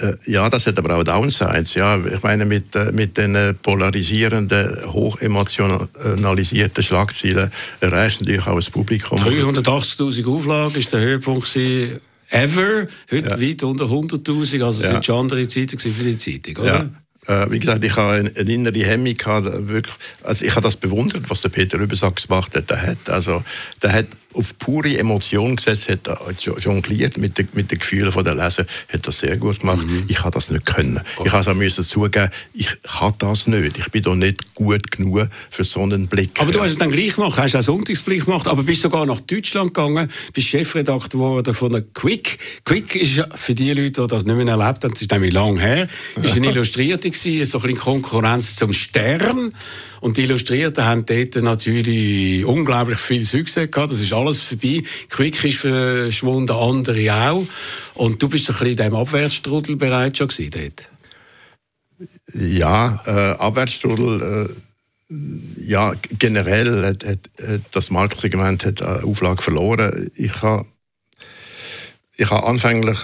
Äh, 0.00 0.16
ja, 0.26 0.48
das 0.48 0.66
hat 0.66 0.78
aber 0.78 0.96
auch 0.96 1.04
Downsides. 1.04 1.74
Ja, 1.74 1.98
ich 1.98 2.22
meine, 2.22 2.44
mit, 2.44 2.74
äh, 2.74 2.92
mit 2.92 3.16
den 3.16 3.56
polarisierenden, 3.62 4.92
hochemotionalisierten 4.92 6.82
Schlagzeilen 6.82 7.50
erreicht 7.80 8.20
natürlich 8.20 8.46
auch 8.46 8.56
das 8.56 8.70
Publikum. 8.70 9.18
380.000 9.18 10.26
Auflagen 10.26 10.74
ist 10.74 10.92
der 10.92 11.00
Höhepunkt 11.00 11.56
ever. 12.30 12.86
Heute 13.10 13.28
ja. 13.28 13.40
weit 13.40 13.62
unter 13.62 13.84
100.000. 13.84 14.64
Also 14.64 14.82
ja. 14.82 14.92
sind 14.92 15.04
schon 15.04 15.20
andere 15.20 15.46
Zeiten 15.48 15.78
für 15.78 15.88
die 15.88 16.16
Zeitung, 16.16 16.64
oder? 16.64 16.90
Ja. 17.26 17.44
Äh, 17.44 17.50
wie 17.50 17.58
gesagt, 17.58 17.84
ich 17.84 17.96
habe 17.96 18.12
eine, 18.12 18.32
eine 18.34 18.52
innere 18.52 18.78
Hemmung 18.78 19.14
gehabt, 19.14 19.46
wirklich, 19.68 19.94
also 20.22 20.44
ich 20.44 20.52
habe 20.52 20.62
das 20.62 20.76
bewundert, 20.76 21.28
was 21.28 21.42
der 21.42 21.50
Peter 21.50 21.78
Rübesack 21.78 22.16
gemacht 22.16 22.56
hat. 22.56 22.70
Der 22.70 22.82
hat, 22.82 23.10
also, 23.10 23.42
der 23.82 23.92
hat 23.92 24.06
auf 24.34 24.56
pure 24.58 24.96
Emotion 24.96 25.56
gesetzt, 25.56 25.88
hat 25.88 26.40
jongliert 26.40 27.18
mit 27.18 27.38
den, 27.38 27.48
mit 27.54 27.70
den 27.70 27.78
Gefühlen 27.78 28.12
der 28.22 28.34
Leser, 28.34 28.64
hat 28.92 29.06
das 29.06 29.18
sehr 29.18 29.36
gut 29.36 29.60
gemacht. 29.60 29.86
Mhm. 29.86 30.04
Ich 30.08 30.20
habe 30.20 30.30
das 30.30 30.50
nicht 30.50 30.66
können. 30.66 31.00
Okay. 31.16 31.28
Ich 31.28 31.34
also 31.34 31.54
müssen 31.54 31.84
zugeben, 31.84 32.30
ich 32.52 32.68
habe 32.86 33.16
das 33.18 33.46
nicht. 33.46 33.78
Ich 33.78 33.88
bin 33.88 34.02
doch 34.02 34.14
nicht 34.14 34.54
gut 34.54 34.90
genug 34.90 35.28
für 35.50 35.64
so 35.64 35.82
einen 35.82 36.06
Blick. 36.06 36.30
Aber 36.38 36.52
du 36.52 36.60
hast 36.60 36.72
es 36.72 36.78
dann 36.78 36.90
gleich 36.90 37.16
gemacht, 37.16 37.38
hast 37.38 37.56
auch 37.56 37.62
Sonntagsblick 37.62 38.24
gemacht, 38.24 38.46
aber 38.46 38.62
bist 38.62 38.82
sogar 38.82 39.06
nach 39.06 39.20
Deutschland 39.20 39.74
gegangen, 39.74 40.10
bist 40.32 40.48
Chefredakteur 40.48 41.20
geworden 41.20 41.54
von 41.54 41.72
der 41.72 41.82
Quick. 41.82 42.38
Quick 42.64 42.94
ist 42.94 43.22
für 43.34 43.54
die 43.54 43.72
Leute, 43.72 44.02
die 44.02 44.06
das 44.06 44.24
nicht 44.24 44.36
mehr 44.36 44.46
erlebt 44.46 44.84
haben, 44.84 44.92
das 44.92 45.02
ist 45.02 45.10
nämlich 45.10 45.32
lang 45.32 45.58
her, 45.58 45.88
ist 46.22 46.36
eine 46.36 46.46
Illustrierte 46.50 47.10
gewesen, 47.10 47.46
so 47.46 47.58
ein 47.58 47.62
bisschen 47.62 47.78
Konkurrenz 47.78 48.56
zum 48.56 48.72
Stern. 48.72 49.52
Und 50.00 50.16
die 50.16 50.22
Illustrierten 50.22 50.84
haben 50.84 51.04
dort 51.04 51.36
natürlich 51.36 52.44
unglaublich 52.44 52.98
viel 52.98 53.22
Success 53.22 53.70
gehabt. 53.70 53.92
Das 53.92 54.00
ist 54.00 54.12
alles 54.12 54.40
vorbei. 54.40 54.82
Quick 55.08 55.44
ist 55.44 55.58
verschwunden, 55.58 56.52
andere 56.52 57.12
auch. 57.30 57.46
Und 57.94 58.22
du 58.22 58.28
bist 58.28 58.48
ein 58.48 58.54
bisschen 58.54 58.68
in 58.68 58.76
diesem 58.76 58.94
Abwärtsstrudel 58.94 59.76
bereits 59.76 60.18
schon 60.18 60.28
gewesen 60.28 60.50
dort. 60.50 60.90
Ja, 62.34 63.02
äh, 63.06 63.38
Abwärtsstrudel... 63.38 64.48
Äh 64.50 64.54
ja, 65.56 65.92
generell 66.18 66.84
hat, 66.84 67.04
hat, 67.04 67.18
hat 67.44 67.62
das 67.72 67.90
Marktsegment 67.90 68.64
hat 68.64 68.80
eine 68.80 69.02
Auflage 69.02 69.42
verloren. 69.42 70.10
Ich 70.14 70.42
habe 70.42 70.66
ich 72.16 72.30
habe 72.30 72.46
anfänglich 72.46 72.98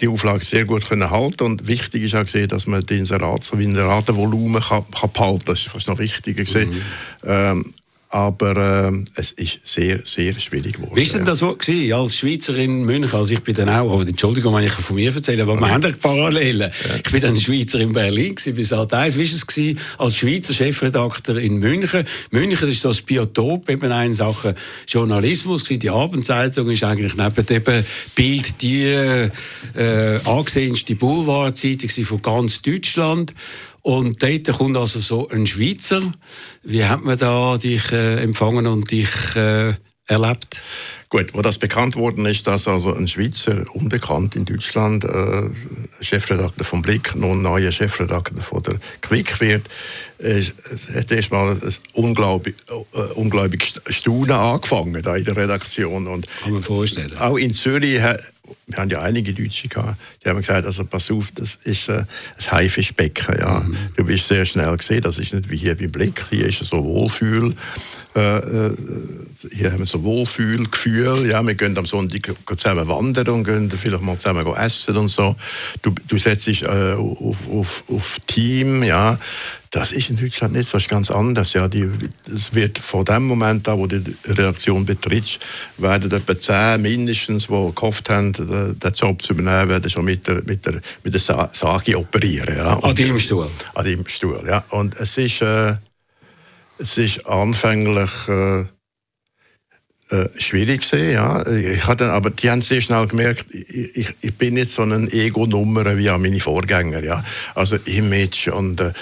die 0.00 0.08
Auflage 0.08 0.44
sehr 0.44 0.64
gut 0.64 0.86
können 0.86 1.10
halten 1.10 1.44
und 1.44 1.66
wichtig 1.66 2.02
ist 2.02 2.14
auch 2.14 2.24
gesehen, 2.24 2.48
dass 2.48 2.66
man 2.66 2.82
den 2.82 3.00
Inserat, 3.00 3.44
so 3.44 3.58
wie 3.58 3.64
Inseratenvolumen 3.64 4.62
kann, 4.62 4.84
kann 4.90 5.12
behalten. 5.12 5.44
Das 5.46 5.60
ist 5.60 5.68
fast 5.68 5.88
noch 5.88 5.98
wichtiger 5.98 6.44
gesehen. 6.44 6.70
Mhm. 6.70 6.82
Ähm, 7.24 7.74
aber 8.08 8.88
äh, 8.88 9.04
es 9.16 9.32
ist 9.32 9.60
sehr, 9.64 10.00
sehr 10.04 10.38
schwierig 10.38 10.74
geworden. 10.74 10.92
Wie 10.94 11.06
war 11.06 11.18
denn 11.18 11.26
das 11.26 11.40
so 11.40 11.54
gewesen, 11.54 11.92
als 11.92 12.16
Schweizer 12.16 12.56
in 12.56 12.84
München? 12.84 13.18
Also 13.18 13.34
ich 13.34 13.42
bin 13.42 13.54
dann 13.54 13.68
auch, 13.68 13.90
oh, 13.90 14.00
Entschuldigung, 14.00 14.54
wenn 14.54 14.64
ich 14.64 14.72
von 14.72 14.96
mir 14.96 15.14
erzähle, 15.14 15.42
aber 15.42 15.58
wir 15.58 15.68
haben 15.68 15.82
ja 15.82 15.90
Parallelen. 16.00 16.70
Ja. 16.70 16.96
Ich 16.96 17.10
bin 17.10 17.20
dann 17.20 17.36
Schweizer 17.36 17.80
in 17.80 17.92
Berlin 17.92 18.34
gewesen, 18.34 18.54
bis 18.54 18.68
Sat 18.68 18.92
1. 18.94 19.16
Wie 19.16 19.26
war 19.26 19.34
es 19.34 19.46
gewesen, 19.46 19.78
als 19.98 20.16
Schweizer 20.16 20.54
Chefredakteur 20.54 21.36
in 21.38 21.56
München? 21.56 22.04
München 22.30 22.68
ist 22.68 22.80
so 22.80 22.88
das 22.88 23.02
Biotop 23.02 23.68
eben 23.68 23.90
in 23.90 24.14
Sachen 24.14 24.54
Journalismus 24.86 25.64
gewesen. 25.64 25.80
Die 25.80 25.90
Abendzeitung 25.90 26.70
ist 26.70 26.84
eigentlich 26.84 27.16
neben 27.16 27.46
dem 27.46 27.84
Bild 28.14 28.62
die 28.62 28.84
äh, 28.84 29.30
angesehenste 30.24 30.94
Boulevardzeitung 30.94 31.90
von 32.04 32.22
ganz 32.22 32.62
Deutschland. 32.62 33.34
Und 33.86 34.20
dort 34.20 34.48
kommt 34.58 34.76
also 34.76 34.98
so 34.98 35.28
ein 35.28 35.46
Schweizer. 35.46 36.02
Wie 36.64 36.84
hat 36.84 37.04
man 37.04 37.16
da 37.16 37.56
dich 37.56 37.92
äh, 37.92 38.16
empfangen 38.16 38.66
und 38.66 38.90
dich 38.90 39.36
äh, 39.36 39.74
erlebt? 40.08 40.64
Gut, 41.08 41.32
wo 41.34 41.40
das 41.40 41.58
bekannt 41.58 41.94
worden 41.94 42.26
ist, 42.26 42.48
dass 42.48 42.66
also 42.66 42.92
ein 42.92 43.06
Schweizer, 43.06 43.64
unbekannt 43.74 44.34
in 44.34 44.44
Deutschland, 44.44 45.04
äh, 45.04 45.50
Chefredakteur 46.00 46.64
vom 46.64 46.82
Blick, 46.82 47.14
nun 47.14 47.42
neuer 47.42 47.70
Chefredakteur 47.70 48.42
von 48.42 48.60
der 48.64 48.80
Quick 49.02 49.40
wird, 49.40 49.68
äh, 50.18 50.42
hat 50.92 51.12
erstmal 51.12 51.52
ein 51.52 51.74
unglaublich, 51.92 52.56
äh, 52.68 52.98
unglaublich 53.14 53.74
Staunen 53.88 54.32
angefangen 54.32 55.00
da 55.00 55.14
in 55.14 55.24
der 55.24 55.36
Redaktion. 55.36 56.08
Und 56.08 56.26
Kann 56.42 56.54
man 56.54 56.62
vorstellen. 56.62 57.16
Auch 57.18 57.36
in 57.36 57.54
Zürich 57.54 58.02
wir 58.66 58.78
haben 58.78 58.90
ja 58.90 59.00
einige 59.02 59.32
Deutsche 59.32 59.68
gehabt, 59.68 59.96
die 60.24 60.28
haben 60.28 60.38
gesagt, 60.38 60.66
also 60.66 60.84
pass 60.84 61.10
auf, 61.10 61.30
das 61.34 61.58
ist 61.64 61.88
äh, 61.88 62.04
ein 62.36 62.52
Haifischbecken, 62.52 63.38
ja. 63.38 63.60
Mhm. 63.60 63.76
Du 63.96 64.04
bist 64.04 64.28
sehr 64.28 64.44
schnell 64.44 64.76
gesehen, 64.76 65.02
das 65.02 65.18
ist 65.18 65.34
nicht 65.34 65.50
wie 65.50 65.56
hier 65.56 65.76
beim 65.76 65.90
Blick, 65.90 66.24
hier 66.30 66.46
ist 66.46 66.58
so 66.58 66.82
Wohlfühl, 66.84 67.54
äh, 68.16 68.38
äh, 68.38 68.76
hier 69.52 69.72
haben 69.72 69.80
wir 69.80 69.86
so 69.86 70.02
Wohlfühlgefühl, 70.02 71.28
ja, 71.28 71.42
wir 71.46 71.54
gehen 71.54 71.76
am 71.76 71.86
Sonntag 71.86 72.34
zusammen 72.56 72.88
wandern 72.88 73.28
und 73.28 73.44
gehen 73.44 73.70
vielleicht 73.70 74.02
mal 74.02 74.16
zusammen 74.16 74.46
essen 74.54 74.96
und 74.96 75.08
so. 75.08 75.36
Du, 75.82 75.94
du 76.08 76.16
setzt 76.16 76.46
dich 76.46 76.62
äh, 76.62 76.94
auf, 76.94 77.36
auf, 77.52 77.84
auf 77.88 78.18
Team, 78.26 78.82
ja, 78.82 79.18
das 79.76 79.92
ist 79.92 80.08
in 80.08 80.16
Deutschland 80.16 80.54
nicht 80.54 80.68
so, 80.70 80.78
ganz 80.88 81.10
anders. 81.10 81.52
Ja, 81.52 81.68
die, 81.68 81.86
es 82.34 82.54
wird 82.54 82.78
von 82.78 83.04
dem 83.04 83.24
Moment 83.24 83.68
an, 83.68 83.78
wo 83.78 83.86
die 83.86 84.02
Redaktion 84.24 84.86
betritt, 84.86 85.38
werden 85.76 86.10
etwa 86.10 86.38
zehn 86.38 86.80
mindestens, 86.80 87.48
die 87.48 87.72
gehofft 87.74 88.08
haben, 88.08 88.32
den, 88.32 88.92
Job 88.94 89.20
zu 89.20 89.34
übernehmen, 89.34 89.68
werden 89.68 89.90
schon 89.90 90.06
mit 90.06 90.26
der, 90.26 90.42
mit 90.44 90.64
der, 90.64 90.80
mit 91.04 91.12
der 91.12 91.20
Sage 91.20 91.98
operieren. 91.98 92.56
Ja. 92.56 92.78
An 92.78 92.94
deinem 92.94 93.18
Stuhl? 93.18 93.50
An 93.74 93.84
deinem 93.84 94.06
Stuhl, 94.06 94.42
ja. 94.48 94.64
Und 94.70 94.98
es 94.98 95.18
ist, 95.18 95.42
äh, 95.42 95.74
es 96.78 96.96
ist 96.96 97.26
anfänglich... 97.26 98.10
Äh, 98.28 98.64
äh, 100.08 100.28
schwierig 100.38 100.82
gesehen, 100.82 101.14
ja. 101.14 101.44
Ich 101.46 101.84
hatte, 101.86 102.12
aber 102.12 102.30
die 102.30 102.48
haben 102.48 102.62
sehr 102.62 102.80
schnell 102.80 103.08
gemerkt, 103.08 103.46
ich, 103.52 104.14
ich 104.20 104.34
bin 104.34 104.54
nicht 104.54 104.70
so 104.70 104.82
eine 104.82 105.10
Ego-Nummer 105.10 105.98
wie 105.98 106.08
meine 106.08 106.38
Vorgänger, 106.38 107.02
ja. 107.02 107.24
Also 107.56 107.76
Image 107.86 108.48
und 108.48 108.80
äh, 108.80 108.92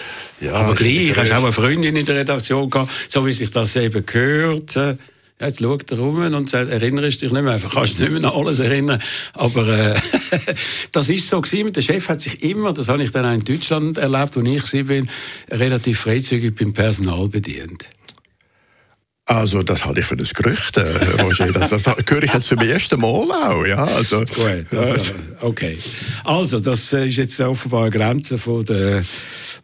ja. 0.40 0.52
Aber 0.52 0.74
gleich, 0.74 1.14
hast 1.16 1.30
du 1.30 1.34
auch 1.34 1.42
eine 1.42 1.52
Freundin 1.52 1.96
in 1.96 2.06
der 2.06 2.16
Redaktion 2.16 2.70
gehabt, 2.70 2.90
so 3.08 3.26
wie 3.26 3.32
sich 3.32 3.50
das 3.50 3.76
eben 3.76 4.06
gehört. 4.06 4.76
Äh, 4.76 4.96
jetzt 5.40 5.60
schaut 5.60 5.90
er 5.90 5.98
rum 5.98 6.20
und 6.20 6.48
sagt, 6.48 6.70
erinnerst 6.70 7.20
dich 7.20 7.32
nicht 7.32 7.42
mehr, 7.42 7.52
einfach 7.52 7.74
kannst 7.74 7.98
nicht 7.98 8.10
mehr 8.10 8.24
an 8.24 8.34
alles 8.34 8.60
erinnern. 8.60 9.02
Aber 9.34 9.68
äh, 9.68 10.00
das 10.92 11.08
ist 11.10 11.28
so 11.28 11.40
gewesen. 11.40 11.72
Der 11.72 11.82
Chef 11.82 12.08
hat 12.08 12.22
sich 12.22 12.42
immer, 12.42 12.72
das 12.72 12.88
habe 12.88 13.02
ich 13.02 13.10
dann 13.10 13.26
auch 13.26 13.34
in 13.34 13.44
Deutschland 13.44 13.98
erlebt, 13.98 14.36
wo 14.36 14.40
ich 14.40 14.88
war, 14.88 15.06
relativ 15.50 16.00
freizügig 16.00 16.54
beim 16.54 16.72
Personal 16.72 17.28
bedient. 17.28 17.90
Also, 19.26 19.62
das 19.62 19.86
halte 19.86 20.00
ich 20.00 20.06
für 20.06 20.16
ein 20.16 20.22
Gerücht, 20.22 20.76
äh, 20.76 20.82
Roger. 21.22 21.46
Das, 21.46 21.70
das 21.70 21.86
höre 21.86 22.24
ich 22.24 22.34
jetzt 22.34 22.46
zum 22.46 22.58
ersten 22.58 23.00
Mal 23.00 23.08
auch. 23.08 23.64
Ja, 23.64 23.82
also, 23.84 24.18
Gut, 24.18 24.66
das, 24.70 25.08
äh, 25.08 25.12
okay. 25.40 25.78
Also, 26.24 26.60
das 26.60 26.92
ist 26.92 27.16
jetzt 27.16 27.40
offenbar 27.40 27.84
eine 27.84 27.90
Grenze 27.90 28.36
von 28.36 28.66
der, 28.66 29.02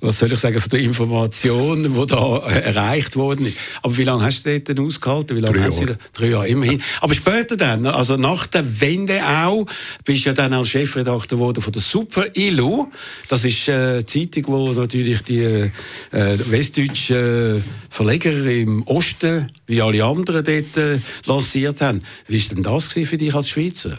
was 0.01 0.19
soll 0.19 0.33
ich 0.33 0.39
sagen, 0.39 0.59
von 0.59 0.71
der 0.71 0.81
Information, 0.81 1.83
die 1.83 2.07
da 2.07 2.39
erreicht 2.39 3.17
worden 3.17 3.45
ist. 3.45 3.59
Aber 3.83 3.95
wie 3.99 4.05
lange 4.05 4.25
hast 4.25 4.47
du 4.47 4.51
dort 4.51 4.69
denn 4.69 4.81
ausgehalten? 4.81 5.37
Wie 5.37 5.41
lange 5.43 5.59
drei 5.59 5.69
Jahre. 5.69 5.99
Drei 6.15 6.27
Jahre, 6.29 6.49
immerhin. 6.49 6.83
Aber 7.03 7.13
später 7.13 7.59
dann, 7.59 7.85
also 7.85 8.17
nach 8.17 8.47
der 8.47 8.81
Wende 8.81 9.23
auch, 9.23 9.67
bist 10.07 10.25
du 10.25 10.31
ja 10.31 10.35
dann 10.35 10.55
als 10.55 10.71
Chefredakteur 10.71 11.37
geworden 11.37 11.61
von 11.61 11.73
der 11.75 11.83
Super 11.83 12.25
Ilu. 12.35 12.91
Das 13.29 13.45
ist 13.45 13.69
eine 13.69 14.07
Zeitung, 14.07 14.45
wo 14.47 14.73
natürlich 14.73 15.21
die 15.21 15.43
äh, 15.43 15.71
westdeutschen 16.13 17.63
Verleger 17.91 18.33
im 18.47 18.85
Osten 18.87 19.50
wie 19.67 19.83
alle 19.83 20.05
anderen 20.05 20.45
dort 20.45 20.77
äh, 20.77 20.99
lanciert 21.27 21.81
haben. 21.81 22.03
Wie 22.27 22.41
war 22.41 22.55
denn 22.55 22.63
das 22.63 22.87
für 22.87 23.17
dich 23.17 23.35
als 23.35 23.49
Schweizer? 23.49 23.99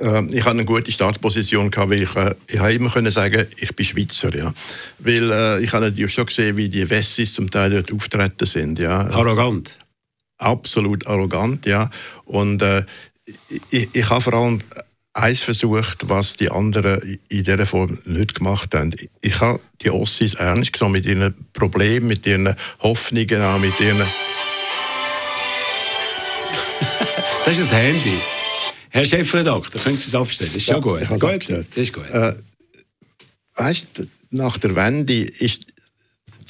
Ähm, 0.00 0.28
ich 0.32 0.40
hatte 0.40 0.50
eine 0.50 0.64
gute 0.64 0.92
Startposition 0.92 1.70
gehabt, 1.70 1.90
weil 1.90 2.02
ich, 2.02 2.14
äh, 2.16 2.34
ich 2.46 2.58
habe 2.58 2.74
immer 2.74 2.90
können 2.90 3.10
sagen, 3.10 3.46
ich 3.58 3.74
bin 3.74 3.84
Schweizer, 3.84 4.34
ja. 4.36 4.52
Weil 4.98 5.30
äh, 5.30 5.60
ich 5.62 5.72
habe 5.72 5.86
natürlich 5.86 6.12
schon 6.12 6.26
gesehen, 6.26 6.56
wie 6.56 6.68
die 6.68 6.88
Wessis 6.88 7.34
zum 7.34 7.50
Teil 7.50 7.70
dort 7.70 7.92
auftreten 7.92 8.46
sind, 8.46 8.78
ja. 8.78 9.00
Arrogant. 9.08 9.76
Absolut 10.38 11.06
arrogant, 11.06 11.66
ja. 11.66 11.90
Und 12.24 12.62
äh, 12.62 12.84
ich, 13.70 13.88
ich 13.92 14.08
habe 14.08 14.22
vor 14.22 14.34
allem 14.34 14.60
eins 15.14 15.42
versucht, 15.42 16.08
was 16.08 16.34
die 16.34 16.50
anderen 16.50 17.18
in 17.28 17.42
dieser 17.42 17.66
Form 17.66 17.98
nicht 18.04 18.36
gemacht 18.36 18.74
haben. 18.74 18.94
Ich 19.20 19.40
habe 19.40 19.60
die 19.82 19.90
Ossis 19.90 20.34
ernst 20.34 20.72
genommen 20.72 20.92
mit 20.92 21.06
ihren 21.06 21.34
Problemen, 21.52 22.06
mit 22.06 22.24
ihren 22.24 22.54
Hoffnungen, 22.80 23.42
auch 23.42 23.58
mit 23.58 23.80
ihren 23.80 24.06
das 27.48 27.56
ist 27.56 27.72
ein 27.72 27.80
Handy. 27.80 28.20
Herr 28.90 29.06
Chefredakteur, 29.06 29.80
können 29.80 29.96
Sie 29.96 30.08
es 30.08 30.14
abstellen? 30.14 30.50
Das 30.52 30.56
ist 30.56 30.66
schon 30.66 30.82
gut. 30.82 31.00
Ich 31.00 31.08
gut. 31.08 31.48
Das 31.48 31.66
ist 31.76 31.94
gut. 31.94 32.04
Äh, 32.10 32.34
weißt, 33.56 34.06
nach 34.30 34.58
der 34.58 34.76
Wende 34.76 35.22
ist 35.22 35.66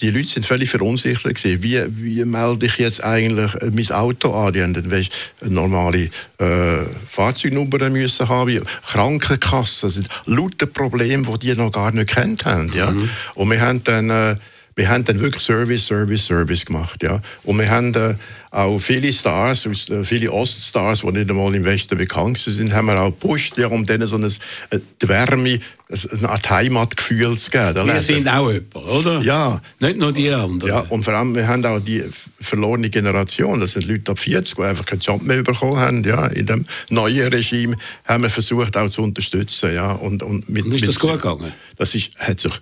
die 0.00 0.10
Leute 0.10 0.28
sind 0.28 0.46
völlig 0.46 0.70
verunsichert 0.70 1.36
gewesen. 1.36 1.62
Wie, 1.62 1.80
wie 2.02 2.24
melde 2.24 2.66
ich 2.66 2.78
jetzt 2.78 3.02
eigentlich 3.02 3.54
äh, 3.54 3.70
mein 3.72 3.90
Auto 3.92 4.32
an? 4.32 4.52
Die 4.52 4.62
haben 4.62 4.74
dann 4.74 4.90
weißt, 4.90 5.12
eine 5.40 5.50
normale 5.52 6.10
äh, 6.38 6.84
Fahrzeugnummer 7.10 7.90
müssen 7.90 8.28
haben, 8.28 8.64
Krankenkasse. 8.86 9.86
Das 9.86 9.94
sind 9.94 10.08
lauter 10.26 10.66
Probleme, 10.66 11.26
die 11.38 11.38
die 11.38 11.54
noch 11.54 11.70
gar 11.70 11.92
nicht 11.92 12.10
kennt 12.10 12.44
haben. 12.44 12.72
Ja? 12.72 12.90
Mhm. 12.90 13.08
Und 13.36 13.50
wir 13.50 13.60
haben 13.60 13.84
dann 13.84 14.10
äh, 14.10 14.36
wir 14.78 14.88
haben 14.88 15.04
dann 15.04 15.18
wirklich 15.18 15.42
Service, 15.42 15.86
Service, 15.86 16.24
Service 16.24 16.64
gemacht. 16.64 17.02
Ja. 17.02 17.20
Und 17.42 17.58
wir 17.58 17.68
haben 17.68 17.92
äh, 17.94 18.14
auch 18.52 18.78
viele 18.78 19.12
Stars, 19.12 19.66
äh, 19.66 20.04
viele 20.04 20.30
Oststars, 20.32 21.00
die 21.00 21.10
nicht 21.10 21.28
einmal 21.28 21.52
im 21.52 21.64
Westen 21.64 21.98
bekannt 21.98 22.38
sind, 22.38 22.72
haben 22.72 22.86
wir 22.86 22.98
auch 23.00 23.06
gepusht, 23.06 23.58
ja, 23.58 23.66
um 23.66 23.84
denen 23.84 24.06
so 24.06 24.14
eine, 24.14 24.28
äh, 24.28 24.78
die 25.02 25.08
Wärme, 25.08 25.58
eine 25.90 26.28
Art 26.28 26.48
Heimatgefühl 26.48 27.36
zu 27.36 27.50
geben. 27.50 27.86
Wir 27.86 28.00
sind 28.00 28.28
auch 28.28 28.52
jemand, 28.52 28.76
oder? 28.76 29.20
Ja. 29.20 29.60
Nicht 29.80 29.98
nur 29.98 30.12
die 30.12 30.30
anderen. 30.30 30.72
Ja, 30.72 30.80
und 30.90 31.02
vor 31.02 31.14
allem, 31.14 31.34
wir 31.34 31.48
haben 31.48 31.66
auch 31.66 31.80
die 31.80 32.04
verlorene 32.40 32.88
Generation, 32.88 33.58
das 33.58 33.72
sind 33.72 33.86
Leute 33.86 34.12
ab 34.12 34.20
40, 34.20 34.54
die 34.54 34.62
einfach 34.62 34.86
keinen 34.86 35.00
Job 35.00 35.22
mehr 35.22 35.42
bekommen 35.42 35.76
haben. 35.76 36.04
Ja. 36.04 36.28
In 36.28 36.46
dem 36.46 36.66
neuen 36.88 37.32
Regime 37.32 37.76
haben 38.04 38.22
wir 38.22 38.30
versucht, 38.30 38.76
auch 38.76 38.90
zu 38.90 39.02
unterstützen. 39.02 39.74
Ja. 39.74 39.90
Und, 39.90 40.22
und, 40.22 40.48
mit, 40.48 40.66
und 40.66 40.74
ist 40.74 40.86
das 40.86 41.00
gut 41.00 41.14
gegangen? 41.14 41.52
Das 41.76 41.96
ist, 41.96 42.16
hat 42.20 42.38
sich 42.38 42.52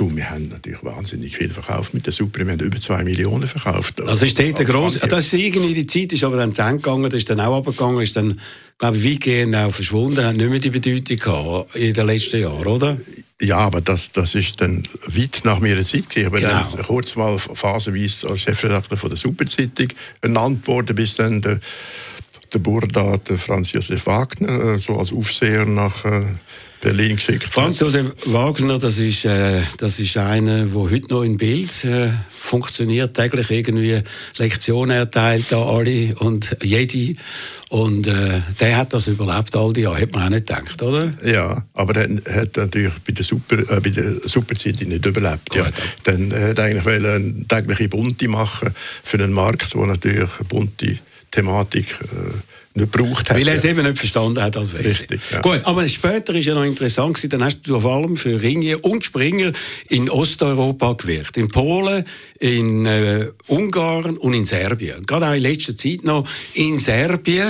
Du, 0.00 0.16
wir 0.16 0.30
haben 0.30 0.48
natürlich 0.48 0.82
wahnsinnig 0.82 1.36
viel 1.36 1.50
verkauft 1.50 1.92
mit 1.92 2.06
der 2.06 2.14
Super. 2.14 2.46
Wir 2.46 2.52
haben 2.52 2.60
über 2.60 2.80
zwei 2.80 3.04
Millionen 3.04 3.46
verkauft. 3.46 4.00
Also 4.00 4.24
ist 4.24 4.38
dort 4.38 4.58
der 4.58 4.64
grosse, 4.64 4.98
das 5.00 5.26
ist 5.26 5.34
irgendwie 5.34 5.74
die 5.74 5.86
Zeit 5.86 6.10
ist 6.14 6.24
aber 6.24 6.38
dann 6.38 6.54
zu 6.54 6.62
Ende 6.62 6.78
gegangen, 6.78 7.02
das 7.02 7.18
ist 7.18 7.28
dann 7.28 7.38
auch 7.38 7.58
abgegangen, 7.58 8.00
ist 8.00 8.16
dann, 8.16 8.40
glaube 8.78 8.96
ich, 8.96 9.04
weitgehend 9.04 9.54
auch 9.54 9.70
verschwunden, 9.70 10.24
hat 10.24 10.36
nicht 10.36 10.48
mehr 10.48 10.58
die 10.58 10.70
Bedeutung 10.70 11.18
gehabt 11.18 11.76
in 11.76 11.92
den 11.92 12.06
letzten 12.06 12.40
Jahren, 12.40 12.66
oder? 12.66 12.96
Ja, 13.42 13.58
aber 13.58 13.82
das, 13.82 14.10
das 14.10 14.34
ist 14.34 14.58
dann 14.62 14.88
weit 15.06 15.42
nach 15.44 15.60
meiner 15.60 15.84
Zeit. 15.84 16.16
Ich 16.16 16.30
bin 16.30 16.32
genau. 16.32 16.48
dann 16.48 16.82
kurz 16.82 17.16
mal 17.16 17.38
phasenweise 17.38 18.30
als 18.30 18.40
Chefredakteur 18.40 18.96
von 18.96 19.10
der 19.10 19.18
Superzeitung 19.18 19.88
ernannt 20.22 20.66
worden, 20.66 20.96
bis 20.96 21.16
dann 21.16 21.42
der, 21.42 21.60
der 22.54 22.58
Burda, 22.58 23.18
der 23.18 23.36
Franz 23.36 23.72
Josef 23.72 24.06
Wagner, 24.06 24.76
äh, 24.76 24.78
so 24.78 24.98
als 24.98 25.12
Aufseher 25.12 25.66
nach 25.66 26.06
äh, 26.06 26.22
Berlin 26.80 27.16
geschickt. 27.16 27.44
Franz 27.44 27.80
Josef 27.80 28.12
Wagner, 28.26 28.78
das 28.78 28.98
ist, 28.98 29.24
äh, 29.24 29.60
das 29.78 29.98
ist 30.00 30.16
einer, 30.16 30.64
der 30.66 30.74
heute 30.74 31.08
noch 31.08 31.22
in 31.22 31.36
Bild 31.36 31.84
äh, 31.84 32.10
funktioniert, 32.28 33.14
täglich 33.14 33.50
irgendwie 33.50 34.02
Lektionen 34.38 34.96
erteilt 34.96 35.52
an 35.52 35.62
alle 35.62 36.14
und 36.16 36.56
jede. 36.62 37.16
Und 37.68 38.06
äh, 38.06 38.40
der 38.58 38.76
hat 38.78 38.92
das 38.92 39.08
überlebt 39.08 39.54
all 39.54 39.72
die 39.72 39.82
Jahre, 39.82 39.98
hätte 39.98 40.12
man 40.12 40.26
auch 40.26 40.30
nicht 40.30 40.46
gedacht, 40.46 40.82
oder? 40.82 41.12
Ja, 41.24 41.64
aber 41.74 41.96
er 41.96 42.42
hat 42.42 42.56
natürlich 42.56 42.94
bei 43.06 43.12
der, 43.12 43.24
Super, 43.24 43.58
äh, 43.58 43.80
bei 43.80 43.90
der 43.90 44.16
Superzeit 44.24 44.80
nicht 44.80 45.04
überlebt. 45.04 45.54
Ja. 45.54 45.68
Dann 46.04 46.30
er 46.30 46.48
hat 46.48 46.60
eigentlich 46.60 46.86
eine 46.86 47.46
tägliche 47.46 47.88
Bunte 47.88 48.28
machen 48.28 48.74
für 49.04 49.18
einen 49.18 49.32
Markt, 49.32 49.76
wo 49.76 49.84
natürlich 49.84 50.30
eine 50.38 50.48
bunte 50.48 50.98
Thematik 51.30 51.96
äh, 52.02 52.59
nicht 52.80 52.92
gebraucht 52.92 53.30
hat. 53.30 53.36
Weil 53.36 53.48
er 53.48 53.54
es 53.54 53.64
eben 53.64 53.82
nicht 53.84 53.98
verstanden 53.98 54.42
hat 54.42 54.56
als. 54.56 54.74
Richtig, 54.74 55.20
ja. 55.30 55.40
Gut, 55.40 55.60
aber 55.64 55.88
später 55.88 56.34
ist 56.34 56.46
ja 56.46 56.54
noch 56.54 56.64
interessant 56.64 57.14
gewesen, 57.14 57.30
dann 57.30 57.44
hast 57.44 57.62
du 57.62 57.78
vor 57.80 57.92
allem 57.92 58.16
für 58.16 58.40
Ringe 58.40 58.78
und 58.78 59.04
Springer 59.04 59.52
in 59.88 60.10
Osteuropa 60.10 60.94
gewirkt. 60.94 61.36
In 61.36 61.48
Polen, 61.48 62.04
in 62.38 62.86
äh, 62.86 63.26
Ungarn 63.46 64.16
und 64.16 64.34
in 64.34 64.44
Serbien. 64.44 65.04
Gerade 65.06 65.28
auch 65.28 65.34
in 65.34 65.42
letzter 65.42 65.76
Zeit 65.76 66.04
noch 66.04 66.26
in 66.54 66.78
Serbien 66.78 67.48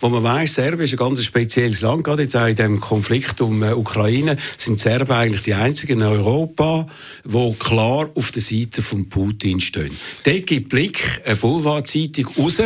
wo 0.00 0.08
man 0.08 0.22
weiß, 0.22 0.54
Serbien 0.54 0.84
ist 0.84 0.92
ein 0.92 0.98
ganz 0.98 1.24
spezielles 1.24 1.80
Land, 1.80 2.04
gerade 2.04 2.22
jetzt 2.22 2.36
auch 2.36 2.46
in 2.46 2.56
dem 2.56 2.80
Konflikt 2.80 3.40
um 3.40 3.62
äh, 3.62 3.72
Ukraine 3.72 4.36
sind 4.56 4.78
Serben 4.78 5.12
eigentlich 5.12 5.42
die 5.42 5.54
einzigen 5.54 6.00
in 6.00 6.02
Europa, 6.02 6.86
wo 7.24 7.52
klar 7.52 8.10
auf 8.14 8.30
der 8.30 8.42
Seite 8.42 8.82
von 8.82 9.08
Putin 9.08 9.60
stehen. 9.60 9.90
Dort 10.24 10.46
gibt 10.46 10.68
Blick 10.68 11.22
eine 11.24 11.36
Boulevardzeitung 11.36 12.26
raus, 12.38 12.62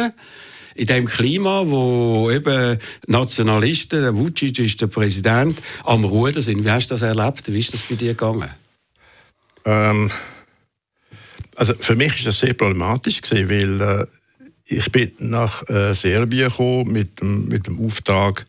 in 0.81 0.87
dem 0.87 1.07
Klima, 1.07 1.63
wo 1.67 2.31
eben 2.31 2.79
Nationalisten, 3.07 4.01
der 4.01 4.17
Vucic 4.17 4.59
ist 4.61 4.81
der 4.81 4.87
Präsident, 4.87 5.61
am 5.85 6.05
Ruder 6.05 6.41
sind. 6.41 6.65
Wie 6.65 6.71
hast 6.71 6.91
du 6.91 6.95
das 6.95 7.03
erlebt? 7.03 7.53
Wie 7.53 7.59
ist 7.59 7.75
das 7.75 7.83
bei 7.83 7.97
dir 7.97 8.15
gegangen? 8.15 8.49
Ähm, 9.67 10.11
also 11.57 11.75
für 11.79 11.97
mich 11.97 12.15
ist 12.17 12.27
das 12.27 12.41
sehr 12.41 12.55
problematisch 12.55 13.21
gewesen, 13.21 13.51
weil 13.51 14.01
äh, 14.01 14.07
ich 14.65 14.91
bin 14.91 15.13
nach 15.19 15.69
äh, 15.69 15.93
Serbien 15.93 16.49
gekommen 16.49 16.93
mit 16.93 17.23
mit 17.23 17.67
dem 17.67 17.85
Auftrag, 17.85 18.47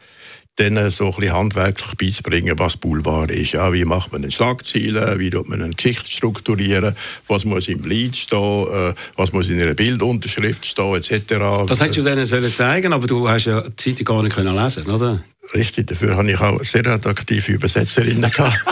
denen 0.59 0.91
so 0.91 1.05
ein 1.05 1.15
bisschen 1.15 1.33
handwerklich 1.33 1.95
beizubringen, 1.95 2.57
was 2.57 2.77
Boulevard 2.77 3.31
ist. 3.31 3.53
Ja, 3.53 3.71
wie 3.73 3.85
macht 3.85 4.11
man 4.11 4.21
eine 4.21 4.31
Schlagzeile, 4.31 5.17
wie 5.17 5.29
tut 5.29 5.47
man 5.47 5.61
eine 5.61 5.73
Geschichte 5.73 6.11
strukturieren, 6.11 6.95
was 7.27 7.45
muss 7.45 7.67
im 7.67 7.83
Lied 7.83 8.15
stehen, 8.15 8.67
äh, 8.67 8.93
was 9.15 9.31
muss 9.31 9.49
in 9.49 9.61
einer 9.61 9.73
Bildunterschrift 9.73 10.65
stehen, 10.65 10.95
etc. 10.95 11.21
Das 11.67 11.79
hättest 11.79 11.99
du 11.99 12.03
denen 12.03 12.25
sollen 12.25 12.51
zeigen 12.51 12.93
aber 12.93 13.07
du 13.07 13.29
hast 13.29 13.45
ja 13.45 13.61
die 13.61 13.75
Zeitung 13.75 14.05
gar 14.05 14.23
nicht 14.23 14.35
können 14.35 14.55
lesen 14.55 14.87
oder? 14.87 15.23
Richtig, 15.53 15.87
dafür 15.87 16.15
habe 16.15 16.31
ich 16.31 16.39
auch 16.39 16.63
sehr 16.63 16.85
attraktive 16.87 17.53
Übersetzerinnen 17.53 18.29
gehabt. 18.31 18.63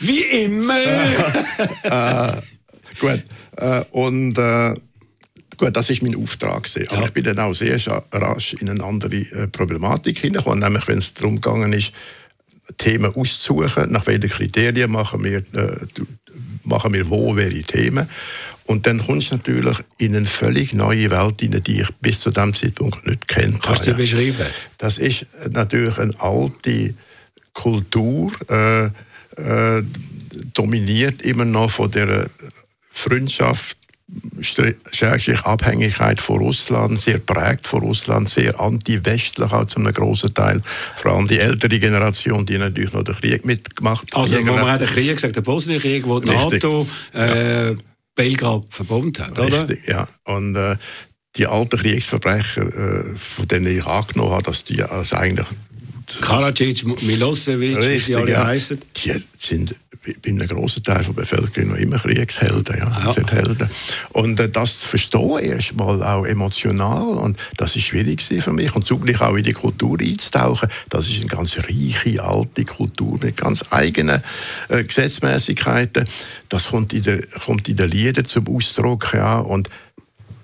wie 0.00 0.22
immer! 0.44 0.74
äh, 1.82 2.40
gut, 2.98 3.22
äh, 3.56 3.84
und... 3.90 4.38
Äh, 5.62 5.66
Gut, 5.66 5.76
das 5.76 5.90
ist 5.90 6.02
mein 6.02 6.16
Auftrag. 6.16 6.68
Ja. 6.74 6.90
Aber 6.90 7.06
ich 7.06 7.12
bin 7.12 7.24
dann 7.24 7.38
auch 7.38 7.52
sehr 7.52 7.78
rasch 8.12 8.54
in 8.54 8.68
eine 8.68 8.82
andere 8.82 9.16
äh, 9.16 9.46
Problematik 9.48 10.18
hineingekommen, 10.18 10.58
nämlich 10.58 10.88
wenn 10.88 10.98
es 10.98 11.14
darum 11.14 11.40
gegangen 11.40 11.72
ist, 11.72 11.92
Themen 12.78 13.14
auszusuchen, 13.14 13.90
nach 13.92 14.06
welchen 14.06 14.30
Kriterien 14.30 14.90
machen 14.90 15.24
wir, 15.24 15.38
äh, 15.38 15.86
machen 16.64 16.92
wir 16.92 17.10
wo 17.10 17.36
welche 17.36 17.64
Themen. 17.64 18.08
Und 18.64 18.86
dann 18.86 19.04
kommst 19.04 19.32
du 19.32 19.36
natürlich 19.36 19.78
in 19.98 20.16
eine 20.16 20.26
völlig 20.26 20.72
neue 20.72 21.10
Welt 21.10 21.40
hinein, 21.40 21.62
die 21.62 21.80
ich 21.80 21.90
bis 22.00 22.20
zu 22.20 22.30
diesem 22.30 22.54
Zeitpunkt 22.54 23.04
nicht 23.06 23.26
kennt 23.26 23.60
Kannst 23.62 23.86
du 23.86 23.94
beschreiben? 23.94 24.46
Das 24.78 24.98
ist 24.98 25.26
natürlich 25.50 25.98
eine 25.98 26.18
alte 26.20 26.94
Kultur, 27.52 28.32
äh, 28.48 28.86
äh, 29.36 29.82
dominiert 30.54 31.22
immer 31.22 31.44
noch 31.44 31.70
von 31.72 31.90
der 31.90 32.30
Freundschaft 32.92 33.76
schrägstrich 34.40 35.40
Abhängigkeit 35.42 36.20
von 36.20 36.38
Russland, 36.38 36.98
sehr 36.98 37.18
prägt 37.18 37.66
von 37.66 37.80
Russland, 37.80 38.28
sehr 38.28 38.58
anti-westlich 38.60 39.52
auch 39.52 39.64
zu 39.64 39.78
einem 39.78 39.92
grossen 39.92 40.34
Teil. 40.34 40.62
Vor 40.96 41.12
allem 41.12 41.28
die 41.28 41.38
ältere 41.38 41.78
Generation, 41.78 42.44
die 42.46 42.58
natürlich 42.58 42.92
noch 42.92 43.04
den 43.04 43.14
Krieg 43.14 43.44
mitgemacht 43.44 44.12
hat. 44.12 44.20
Also, 44.20 44.38
wo 44.40 44.52
man 44.52 44.70
hat 44.70 44.80
den 44.80 44.88
Krieg 44.88 45.14
gesagt, 45.14 45.36
der 45.36 45.42
Bosnienkrieg, 45.42 46.06
wo 46.06 46.20
die 46.20 46.28
NATO 46.28 46.86
äh, 47.14 47.70
ja. 47.70 47.76
Belgrad 48.14 48.64
verbunden 48.70 49.24
hat, 49.24 49.38
oder? 49.38 49.68
Richtig, 49.68 49.88
ja. 49.88 50.08
Und 50.24 50.56
äh, 50.56 50.76
die 51.36 51.46
alten 51.46 51.78
Kriegsverbrecher, 51.78 52.66
äh, 52.66 53.16
von 53.16 53.48
denen 53.48 53.78
ich 53.78 53.86
angenommen 53.86 54.32
habe, 54.32 54.42
dass 54.42 54.64
die 54.64 54.82
also 54.82 55.16
eigentlich 55.16 55.46
Karadzic, 56.20 56.84
Milosevic, 57.02 57.78
wie 57.78 58.00
sie 58.00 58.16
alle 58.16 58.32
ja. 58.32 58.46
heißen. 58.46 58.78
Die 58.96 59.22
sind 59.38 59.74
bei 60.04 60.30
einem 60.30 60.46
grossen 60.48 60.82
Teil 60.82 61.04
der 61.04 61.12
Bevölkerung 61.12 61.70
noch 61.70 61.76
immer 61.76 61.98
Kriegshelden. 61.98 62.76
Ja. 62.76 63.04
ja. 63.04 63.12
Sind 63.12 63.30
Helden. 63.30 63.68
Und 64.10 64.40
äh, 64.40 64.48
das 64.48 64.80
zu 64.80 64.88
verstehen, 64.88 65.38
erstmal 65.38 66.02
auch 66.02 66.24
emotional, 66.24 67.18
und 67.18 67.38
das 67.56 67.76
ist 67.76 67.84
schwierig 67.84 68.22
für 68.22 68.52
mich. 68.52 68.74
Und 68.74 68.86
zugleich 68.86 69.20
auch 69.20 69.36
in 69.36 69.44
die 69.44 69.52
Kultur 69.52 69.98
einzutauchen, 70.00 70.68
das 70.88 71.08
ist 71.08 71.20
eine 71.20 71.26
ganz 71.26 71.56
reiche, 71.58 72.22
alte 72.22 72.64
Kultur 72.64 73.18
mit 73.22 73.36
ganz 73.36 73.62
eigenen 73.70 74.22
äh, 74.68 74.82
Gesetzmäßigkeiten. 74.82 76.08
Das 76.48 76.68
kommt 76.68 76.92
in, 76.92 77.02
der, 77.02 77.22
kommt 77.26 77.68
in 77.68 77.76
den 77.76 77.90
Liedern 77.90 78.24
zum 78.24 78.48
Ausdruck. 78.48 79.12
Ja. 79.14 79.38
Und, 79.38 79.70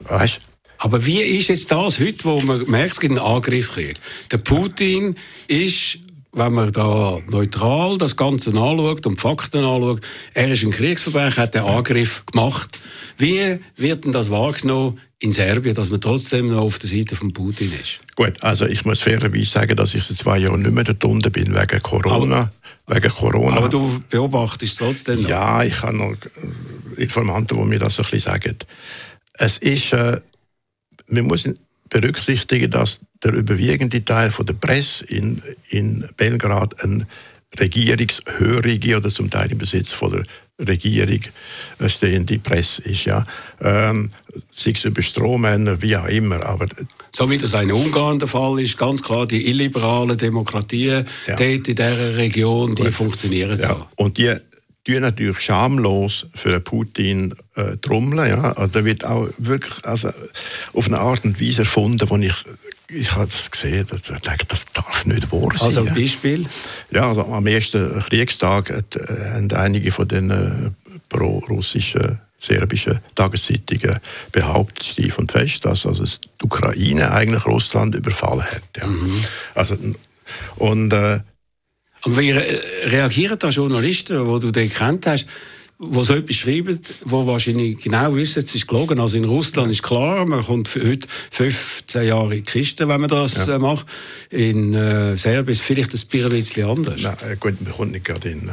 weißt, 0.05 0.39
aber 0.79 1.05
wie 1.05 1.21
ist 1.21 1.49
jetzt 1.49 1.73
das 1.73 1.99
heute, 1.99 2.25
wo 2.25 2.41
man 2.41 2.71
merkt, 2.71 2.93
es 2.93 3.01
gibt 3.01 3.19
einen 3.19 3.27
Angriffskrieg? 3.27 3.97
Der 4.31 4.39
Putin 4.39 5.17
ist 5.49 5.99
wenn 6.33 6.53
man 6.53 6.71
da 6.73 7.19
neutral 7.31 7.99
das 7.99 8.17
Ganze 8.17 8.51
anschaut 8.51 9.07
und 9.07 9.21
Fakten 9.21 9.65
anschaut, 9.65 10.01
er 10.35 10.51
ist 10.51 10.63
ein 10.63 10.71
Kriegsverbrecher, 10.71 11.43
hat 11.43 11.55
den 11.55 11.63
Angriff 11.63 12.25
gemacht. 12.27 12.79
Wie 13.17 13.59
wird 13.77 14.05
denn 14.05 14.13
das 14.13 14.31
wahrgenommen 14.31 15.01
in 15.19 15.33
Serbien, 15.33 15.75
dass 15.75 15.91
man 15.91 16.01
trotzdem 16.01 16.49
noch 16.49 16.63
auf 16.63 16.79
der 16.79 16.91
Seite 16.91 17.17
von 17.17 17.33
Putin 17.33 17.73
ist? 17.81 18.01
Gut, 18.15 18.43
also 18.43 18.67
ich 18.67 18.85
muss 18.85 19.01
fairerweise 19.01 19.51
sagen, 19.51 19.77
dass 19.77 19.95
ich 19.95 20.05
seit 20.05 20.19
zwei 20.19 20.39
Jahren 20.39 20.63
nicht 20.63 20.73
mehr 20.73 20.85
dort 20.85 21.05
unten 21.05 21.33
bin, 21.33 21.55
wegen 21.55 21.83
Corona. 21.83 22.53
Aber, 22.87 22.97
wegen 22.97 23.11
Corona. 23.11 23.57
Aber 23.57 23.69
du 23.69 24.01
beobachtest 24.11 24.79
trotzdem 24.79 25.23
noch? 25.23 25.29
Ja, 25.29 25.65
ich 25.65 25.83
habe 25.83 25.97
noch 25.97 26.15
Informanten, 26.97 27.59
die 27.59 27.65
mir 27.65 27.79
das 27.79 27.97
so 27.97 28.03
ein 28.03 28.11
bisschen 28.11 28.33
sagen. 28.33 28.57
Es 29.33 29.59
ist, 29.59 29.93
äh, 29.93 30.21
man 31.09 31.27
muss 31.27 31.49
berücksichtigen, 31.89 32.71
dass 32.71 33.01
der 33.23 33.33
überwiegende 33.33 34.05
Teil 34.05 34.31
von 34.31 34.47
der 34.47 34.55
Presse 34.55 35.05
in, 35.07 35.43
in 35.69 36.09
Belgrad 36.17 36.83
ein 36.83 37.07
regierungshörige 37.59 38.97
oder 38.97 39.09
zum 39.09 39.31
Teil 39.31 39.51
im 39.53 39.59
Besitz 39.59 39.93
von 39.93 40.11
der 40.11 40.23
Regierung 40.67 41.21
stehende 41.87 42.39
Presse 42.39 42.83
ist. 42.83 43.05
Ja. 43.05 43.25
Ähm, 43.61 44.11
sei 44.53 44.73
es 44.73 44.85
über 44.85 45.03
Strohmänner, 45.03 45.81
wie 45.81 45.97
auch 45.97 46.07
immer. 46.07 46.45
Aber 46.45 46.67
so 47.13 47.31
wie 47.31 47.39
das 47.39 47.55
in 47.55 47.71
Ungarn 47.71 48.19
der 48.19 48.29
Fall 48.29 48.61
ist, 48.61 48.77
ganz 48.77 49.03
klar, 49.03 49.27
die 49.27 49.49
illiberalen 49.49 50.19
Demokratien 50.19 51.07
ja. 51.27 51.37
dort 51.37 51.69
in 51.69 51.75
dieser 51.75 52.17
Region, 52.17 52.75
die 52.75 52.85
Gut. 52.85 52.93
funktionieren 52.93 53.57
so. 53.57 53.63
Ja. 53.63 53.87
Und 53.97 54.19
die 54.19 54.35
tun 54.93 55.03
natürlich 55.03 55.41
schamlos 55.41 56.27
für 56.35 56.59
Putin 56.61 57.35
äh, 57.57 57.77
trommeln. 57.77 58.29
Ja. 58.29 58.53
Also, 58.53 58.73
der 58.73 58.85
wird 58.85 59.05
auch 59.05 59.29
wirklich 59.39 59.85
also, 59.85 60.11
auf 60.73 60.87
eine 60.87 60.99
Art 60.99 61.25
und 61.25 61.41
Weise 61.41 61.63
erfunden, 61.63 62.09
wo 62.09 62.17
ich 62.17 62.35
ich 62.91 63.13
habe 63.13 63.27
das 63.27 63.51
gesehen, 63.51 63.87
das, 63.91 64.01
das 64.01 64.65
darf 64.73 65.05
nicht 65.05 65.31
wahr 65.31 65.51
sein. 65.55 65.67
Also 65.67 65.85
ein 65.85 65.95
Beispiel? 65.95 66.47
Ja, 66.91 67.09
also 67.11 67.23
am 67.27 67.47
ersten 67.47 68.01
Kriegstag 68.01 68.71
äh, 68.71 68.83
haben 69.35 69.53
einige 69.53 69.93
von 69.93 70.09
den 70.09 70.31
äh, 70.31 70.71
pro-russischen 71.11 72.19
serbischen 72.39 73.01
Tageszeitungen 73.15 73.99
behauptet, 74.33 74.85
Stief 74.85 75.19
und 75.19 75.31
Fest, 75.31 75.67
dass 75.67 75.85
also 75.85 76.05
die 76.05 76.45
Ukraine 76.45 77.11
eigentlich 77.11 77.45
Russland 77.45 77.95
überfallen 77.95 78.45
hat. 78.45 78.63
Ja. 78.79 78.87
Mhm. 78.87 79.21
Also, 79.55 79.77
und, 80.57 80.91
äh, 80.95 81.21
und 82.09 82.17
wie 82.17 82.31
reagieren 82.31 83.39
da 83.39 83.51
Journalisten, 83.51 84.17
die 84.17 84.41
du 84.41 84.51
den 84.51 84.73
kennt 84.73 85.07
hast, 85.07 85.27
die 85.79 86.05
so 86.05 86.15
etwas 86.15 86.37
schreiben, 86.37 86.81
die 86.81 87.11
wahrscheinlich 87.11 87.79
genau 87.79 88.15
wissen, 88.15 88.39
es 88.43 88.55
ist 88.55 88.67
gelogen. 88.67 88.99
Also 88.99 89.19
in 89.19 89.27
Russland 89.27 89.71
ist 89.71 89.83
klar, 89.83 90.25
man 90.25 90.43
kommt 90.43 90.75
heute 90.75 91.07
15 91.31 92.07
Jahre 92.07 92.35
in 92.35 92.43
die 92.45 92.51
Kiste, 92.51 92.89
wenn 92.89 93.03
man 93.03 93.11
das 93.11 93.47
ja. 93.47 93.57
Äh, 93.57 93.59
macht. 93.59 93.87
In 94.31 94.73
äh, 94.73 95.19
Serbien 95.19 95.53
ist 95.53 95.61
vielleicht 95.61 95.93
ein 95.93 96.31
bisschen 96.31 96.65
anders. 96.65 97.03
Nein, 97.03 97.17
äh, 97.31 97.37
gut, 97.37 97.61
man 97.61 97.73
kommt 97.73 97.93
nicht 97.93 98.07
gerade 98.07 98.31
in... 98.31 98.49
Äh 98.49 98.53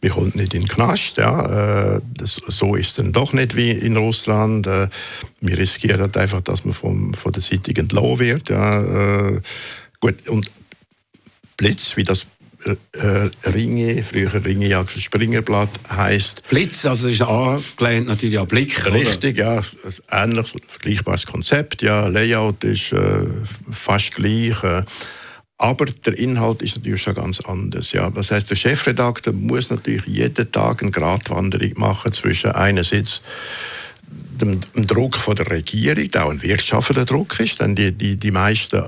wir 0.00 0.10
kommen 0.10 0.30
nicht 0.36 0.54
in 0.54 0.60
den 0.60 0.68
Knast. 0.68 1.16
Ja. 1.16 1.96
Äh, 1.96 2.00
das, 2.14 2.40
so 2.46 2.76
ist 2.76 2.90
es 2.90 2.94
dann 2.94 3.12
doch 3.12 3.32
nicht 3.32 3.56
wie 3.56 3.72
in 3.72 3.96
Russland. 3.96 4.64
Wir 4.66 5.58
riskieren 5.58 6.00
halt 6.00 6.16
einfach, 6.16 6.40
dass 6.40 6.64
man 6.64 6.72
vom, 6.72 7.14
von 7.14 7.32
der 7.32 7.42
Seite 7.42 7.74
entlassen 7.74 8.20
wird. 8.20 8.48
Ja. 8.48 9.40
Gut, 9.98 10.28
und 10.28 10.48
Blitz, 11.58 11.96
wie 11.96 12.04
das 12.04 12.22
äh, 12.22 12.26
Ringe, 13.44 14.02
früher 14.02 14.32
Ringejagd 14.44 14.90
für 14.90 15.00
Springerblatt 15.00 15.70
heisst. 15.90 16.46
Blitz, 16.48 16.84
also 16.86 17.08
ist 17.08 17.22
angelehnt 17.22 18.08
natürlich 18.08 18.38
an 18.38 18.48
Blick, 18.48 18.92
Richtig, 18.92 19.38
oder? 19.38 19.54
ja. 19.54 19.62
Ein 20.08 20.30
ähnliches, 20.30 20.54
vergleichbares 20.66 21.26
Konzept. 21.26 21.82
Ja, 21.82 22.08
Layout 22.08 22.64
ist 22.64 22.92
äh, 22.92 23.24
fast 23.70 24.14
gleich. 24.14 24.62
Äh, 24.64 24.82
aber 25.60 25.86
der 25.86 26.16
Inhalt 26.18 26.62
ist 26.62 26.76
natürlich 26.76 27.02
schon 27.02 27.14
ganz 27.14 27.40
anders. 27.40 27.92
Ja. 27.92 28.10
Das 28.10 28.30
heißt, 28.30 28.48
der 28.50 28.56
Chefredakteur 28.56 29.32
muss 29.32 29.70
natürlich 29.70 30.06
jeden 30.06 30.50
Tag 30.52 30.82
eine 30.82 30.92
Gratwanderung 30.92 31.72
machen 31.76 32.12
zwischen 32.12 32.52
einerseits 32.52 33.22
dem, 34.40 34.60
dem 34.74 34.86
Druck 34.86 35.16
von 35.16 35.34
der 35.34 35.50
Regierung, 35.50 36.10
der 36.10 36.26
auch 36.26 36.30
ein 36.30 36.42
wirtschaftlicher 36.42 37.04
Druck 37.04 37.40
ist, 37.40 37.60
denn 37.60 37.74
die, 37.74 37.92
die, 37.92 38.16
die 38.16 38.30
meisten 38.30 38.84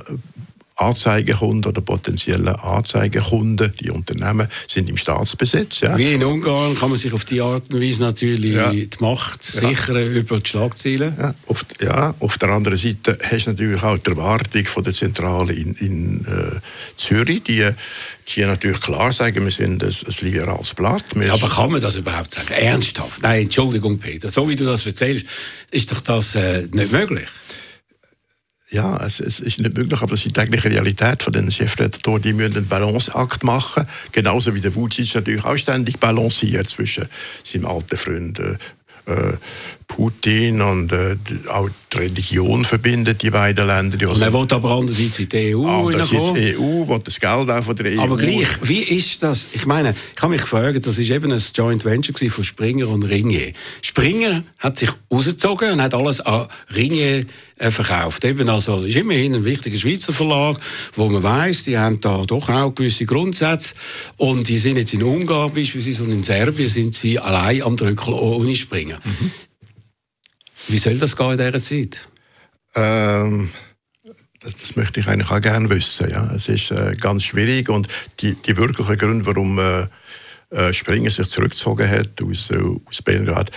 Anzeigekunden 0.81 1.71
oder 1.71 1.81
potenzielle 1.81 2.63
Anzeigekunden, 2.63 3.73
die 3.81 3.91
Unternehmen, 3.91 4.49
sind 4.69 4.89
im 4.89 4.97
Staatsbesitz. 4.97 5.81
Ja. 5.81 5.97
Wie 5.97 6.13
in 6.13 6.25
Ungarn 6.25 6.75
kann 6.77 6.91
man 6.91 6.99
sich 6.99 7.13
auf 7.13 7.25
die 7.25 7.41
Art 7.41 7.73
und 7.73 7.81
Weise 7.81 8.03
natürlich 8.05 8.55
ja. 8.55 8.71
die 8.71 8.89
Macht 9.01 9.43
sichern 9.43 9.97
ja. 9.97 10.07
über 10.07 10.39
die 10.39 10.49
Schlagzeilen. 10.49 11.15
Ja 11.19 11.35
auf, 11.47 11.65
ja, 11.81 12.15
auf 12.21 12.39
der 12.39 12.51
anderen 12.51 12.79
Seite 12.79 13.19
hast 13.23 13.47
du 13.47 13.51
natürlich 13.51 13.83
auch 13.83 13.99
die 13.99 14.11
Erwartung 14.11 14.65
von 14.67 14.85
der 14.85 14.93
Zentrale 14.93 15.53
in, 15.53 15.75
in 15.75 16.25
äh, 16.25 16.61
Zürich, 16.97 17.43
die, 17.43 17.69
die 18.29 18.41
natürlich 18.43 18.81
klar 18.81 19.13
sagen, 19.13 19.45
wir 19.45 19.53
sind 19.53 19.83
ein, 19.83 19.91
ein 19.91 20.15
liberales 20.21 20.75
Blatt. 20.75 21.05
Wir 21.15 21.33
aber 21.33 21.49
kann 21.49 21.73
man 21.73 21.81
das 21.81 21.97
überhaupt 21.97 22.33
sagen? 22.33 22.53
Ernsthaft? 22.53 23.23
Nein, 23.23 23.43
Entschuldigung, 23.43 23.99
Peter. 23.99 24.31
So 24.31 24.49
wie 24.49 24.57
du 24.57 24.65
das 24.65 24.87
erzählst, 24.87 25.27
ist 25.71 25.91
doch 25.91 26.01
das 26.01 26.35
äh, 26.35 26.67
nicht 26.73 26.93
möglich 26.93 27.29
ja, 28.71 28.97
es, 29.05 29.21
es, 29.21 29.41
ist 29.41 29.61
nicht 29.61 29.77
möglich, 29.77 30.01
aber 30.01 30.11
das 30.11 30.21
ist 30.21 30.27
die 30.27 30.41
tägliche 30.41 30.71
Realität 30.71 31.23
von 31.23 31.33
den 31.33 31.51
Chefredakteuren. 31.51 32.23
Die 32.23 32.33
müssen 32.33 32.57
einen 32.57 32.69
Balanceakt 32.69 33.43
machen, 33.43 33.87
genauso 34.13 34.55
wie 34.55 34.61
der 34.61 34.75
Vucic 34.75 35.15
natürlich 35.15 35.45
auch 35.45 35.57
ständig 35.57 35.99
balanciert 35.99 36.69
zwischen 36.69 37.07
seinem 37.43 37.67
alten 37.67 37.97
Freund 37.97 38.39
äh, 38.39 38.57
Putin 39.91 40.63
und 40.63 40.93
äh, 40.93 41.17
auch 41.49 41.69
die 41.93 41.99
Religion 41.99 42.65
verbindet 42.65 43.23
die 43.23 43.31
beiden 43.31 43.67
Länder. 43.67 44.09
Und 44.09 44.23
er 44.23 44.33
will 44.33 44.47
aber 44.49 44.71
andererseits 44.71 45.19
in 45.19 45.29
die 45.29 45.57
EU 45.57 45.67
Andererseits 45.67 46.33
die 46.33 46.57
EU, 46.57 46.87
will 46.87 47.01
das 47.05 47.19
Geld 47.19 47.51
auch 47.51 47.65
von 47.65 47.75
der 47.75 47.93
EU. 47.93 48.01
Aber 48.01 48.17
gleich, 48.17 48.47
wie 48.63 48.83
ist 48.83 49.21
das? 49.25 49.49
Ich 49.53 49.67
meine, 49.67 49.91
ich 49.91 50.17
kann 50.17 50.31
mich 50.31 50.43
fragen, 50.43 50.81
das 50.81 50.97
ist 50.97 51.11
eben 51.11 51.33
ein 51.33 51.43
Joint 51.55 51.85
Venture 51.85 52.31
von 52.31 52.45
Springer 52.45 52.89
und 52.89 53.03
Ringier. 53.03 53.53
Springer 53.83 54.45
hat 54.59 54.79
sich 54.79 54.91
rausgezogen 55.13 55.73
und 55.73 55.83
hat 55.83 55.93
alles 55.93 56.21
an 56.21 56.47
Ringier 56.75 57.25
äh, 57.59 57.73
verkauft. 57.73 58.25
Eben 58.25 58.49
also, 58.49 58.85
ist 58.85 58.95
immerhin 58.95 59.35
ein 59.35 59.45
wichtiger 59.45 59.77
Schweizer 59.77 60.13
Verlag, 60.13 60.61
wo 60.95 61.09
man 61.09 61.23
weiß, 61.23 61.65
die 61.65 61.77
haben 61.77 62.01
da 62.01 62.23
doch 62.25 62.49
auch 62.49 62.73
gewisse 62.77 63.07
Grundsätze 63.07 63.75
und 64.19 64.49
die 64.49 64.61
sind 64.61 64.77
jetzt 64.77 64.95
in 64.95 65.03
Ungarn 65.03 65.53
beispielsweise 65.53 66.05
und 66.05 66.13
in 66.13 66.23
Serbien 66.23 66.69
sind 66.69 66.95
sie 66.95 67.19
allein 67.19 67.63
am 67.63 67.77
Drückel 67.77 68.15
ohne 68.15 68.55
Springer. 68.55 68.99
Mhm. 69.05 69.33
Wie 70.69 70.79
soll 70.79 70.99
das 70.99 71.17
gehen 71.17 71.33
in 71.33 71.39
dieser 71.39 71.63
Zeit? 71.63 72.09
Ähm, 72.75 73.51
das, 74.41 74.57
das, 74.57 74.77
möchte 74.77 75.01
ich 75.01 75.09
eigentlich 75.09 75.31
auch 75.31 75.41
gerne 75.41 75.69
wissen. 75.71 76.11
Ja. 76.11 76.33
Es 76.35 76.49
ist 76.49 76.71
äh, 76.71 76.97
ganz 76.99 77.25
schwierig 77.25 77.69
und 77.69 77.89
die, 78.21 78.35
die 78.35 78.57
wirklichen 78.57 78.97
Gründe, 78.97 79.27
warum 79.27 79.59
äh, 79.59 79.87
äh 80.51 80.73
Springer 80.73 81.11
sich 81.11 81.29
zurückgezogen 81.29 81.89
hat 81.89 82.23
aus, 82.23 82.51
äh, 82.51 82.63
aus 82.87 83.03
Belgrad, 83.03 83.51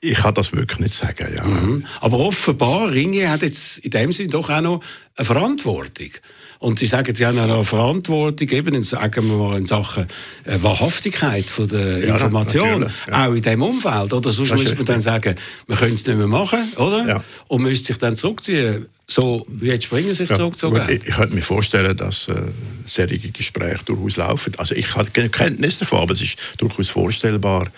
ich 0.00 0.16
kann 0.16 0.34
das 0.34 0.52
wirklich 0.52 0.80
nicht 0.80 0.94
sagen. 0.94 1.26
Ja. 1.34 1.44
Mhm. 1.44 1.84
Aber 2.00 2.18
offenbar, 2.20 2.90
Ringe 2.90 3.28
hat 3.28 3.42
jetzt 3.42 3.78
in 3.78 3.90
dem 3.90 4.12
Sinne 4.12 4.30
doch 4.30 4.48
auch 4.48 4.60
noch 4.60 4.80
eine 5.16 5.26
Verantwortung. 5.26 6.10
Und 6.58 6.78
sie 6.78 6.86
sagen, 6.86 7.14
sie 7.14 7.24
haben 7.24 7.38
eine 7.38 7.64
Verantwortung 7.64 8.48
eben 8.48 8.74
in, 8.74 8.82
sagen 8.82 9.28
wir 9.30 9.36
mal, 9.36 9.58
in 9.58 9.66
Sachen 9.66 10.06
äh, 10.44 10.62
Wahrhaftigkeit 10.62 11.46
von 11.46 11.68
der 11.68 12.04
ja, 12.04 12.14
Information, 12.14 12.90
ja. 13.08 13.26
auch 13.26 13.32
in 13.32 13.42
diesem 13.42 13.62
Umfeld. 13.62 14.12
Oder 14.12 14.30
sonst 14.30 14.54
muss 14.54 14.74
man 14.74 14.84
dann 14.84 15.00
sagen, 15.00 15.36
man 15.66 15.78
könnte 15.78 15.94
es 15.94 16.06
nicht 16.06 16.16
mehr 16.16 16.26
machen, 16.26 16.60
oder? 16.76 17.06
Ja. 17.06 17.24
Und 17.48 17.62
müsste 17.62 17.88
sich 17.88 17.98
dann 17.98 18.16
zurückziehen, 18.16 18.86
so 19.06 19.44
wie 19.48 19.68
jetzt 19.68 19.84
Springer 19.84 20.14
sich 20.14 20.28
ja, 20.28 20.36
zurückgezogen 20.36 20.82
Ich, 20.88 21.06
ich 21.06 21.14
könnte 21.14 21.34
mir 21.34 21.42
vorstellen, 21.42 21.96
dass 21.96 22.28
äh, 22.28 22.42
solche 22.84 23.18
Gespräche 23.18 23.84
durchaus 23.84 24.16
laufen. 24.16 24.52
Also 24.58 24.74
ich 24.74 24.94
habe 24.94 25.10
keine 25.10 25.30
Kenntnis 25.30 25.78
davon, 25.78 26.00
aber 26.00 26.12
es 26.12 26.22
ist 26.22 26.38
durchaus 26.58 26.88
vorstellbar, 26.88 27.68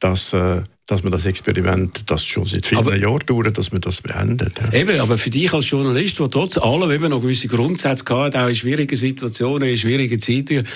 dass... 0.00 0.32
Äh, 0.32 0.62
dass 0.86 1.02
man 1.02 1.12
das 1.12 1.24
Experiment, 1.24 2.10
das 2.10 2.24
schon 2.24 2.44
seit 2.44 2.66
vielen 2.66 2.80
aber, 2.80 2.96
Jahren 2.96 3.24
dauert, 3.24 3.56
dass 3.56 3.72
man 3.72 3.80
das 3.80 4.02
beendet. 4.02 4.52
Ja. 4.60 4.78
Eben, 4.78 5.00
aber 5.00 5.16
für 5.16 5.30
dich 5.30 5.52
als 5.52 5.70
Journalist, 5.70 6.18
der 6.20 6.28
trotz 6.28 6.58
allem 6.58 6.90
eben 6.90 7.08
noch 7.08 7.22
gewisse 7.22 7.48
Grundsätze 7.48 8.04
hat, 8.14 8.36
auch 8.36 8.48
in 8.48 8.54
schwierigen 8.54 8.96
Situationen, 8.96 9.68
in 9.68 9.76
schwierigen 9.78 10.20
Zeiten, 10.20 10.66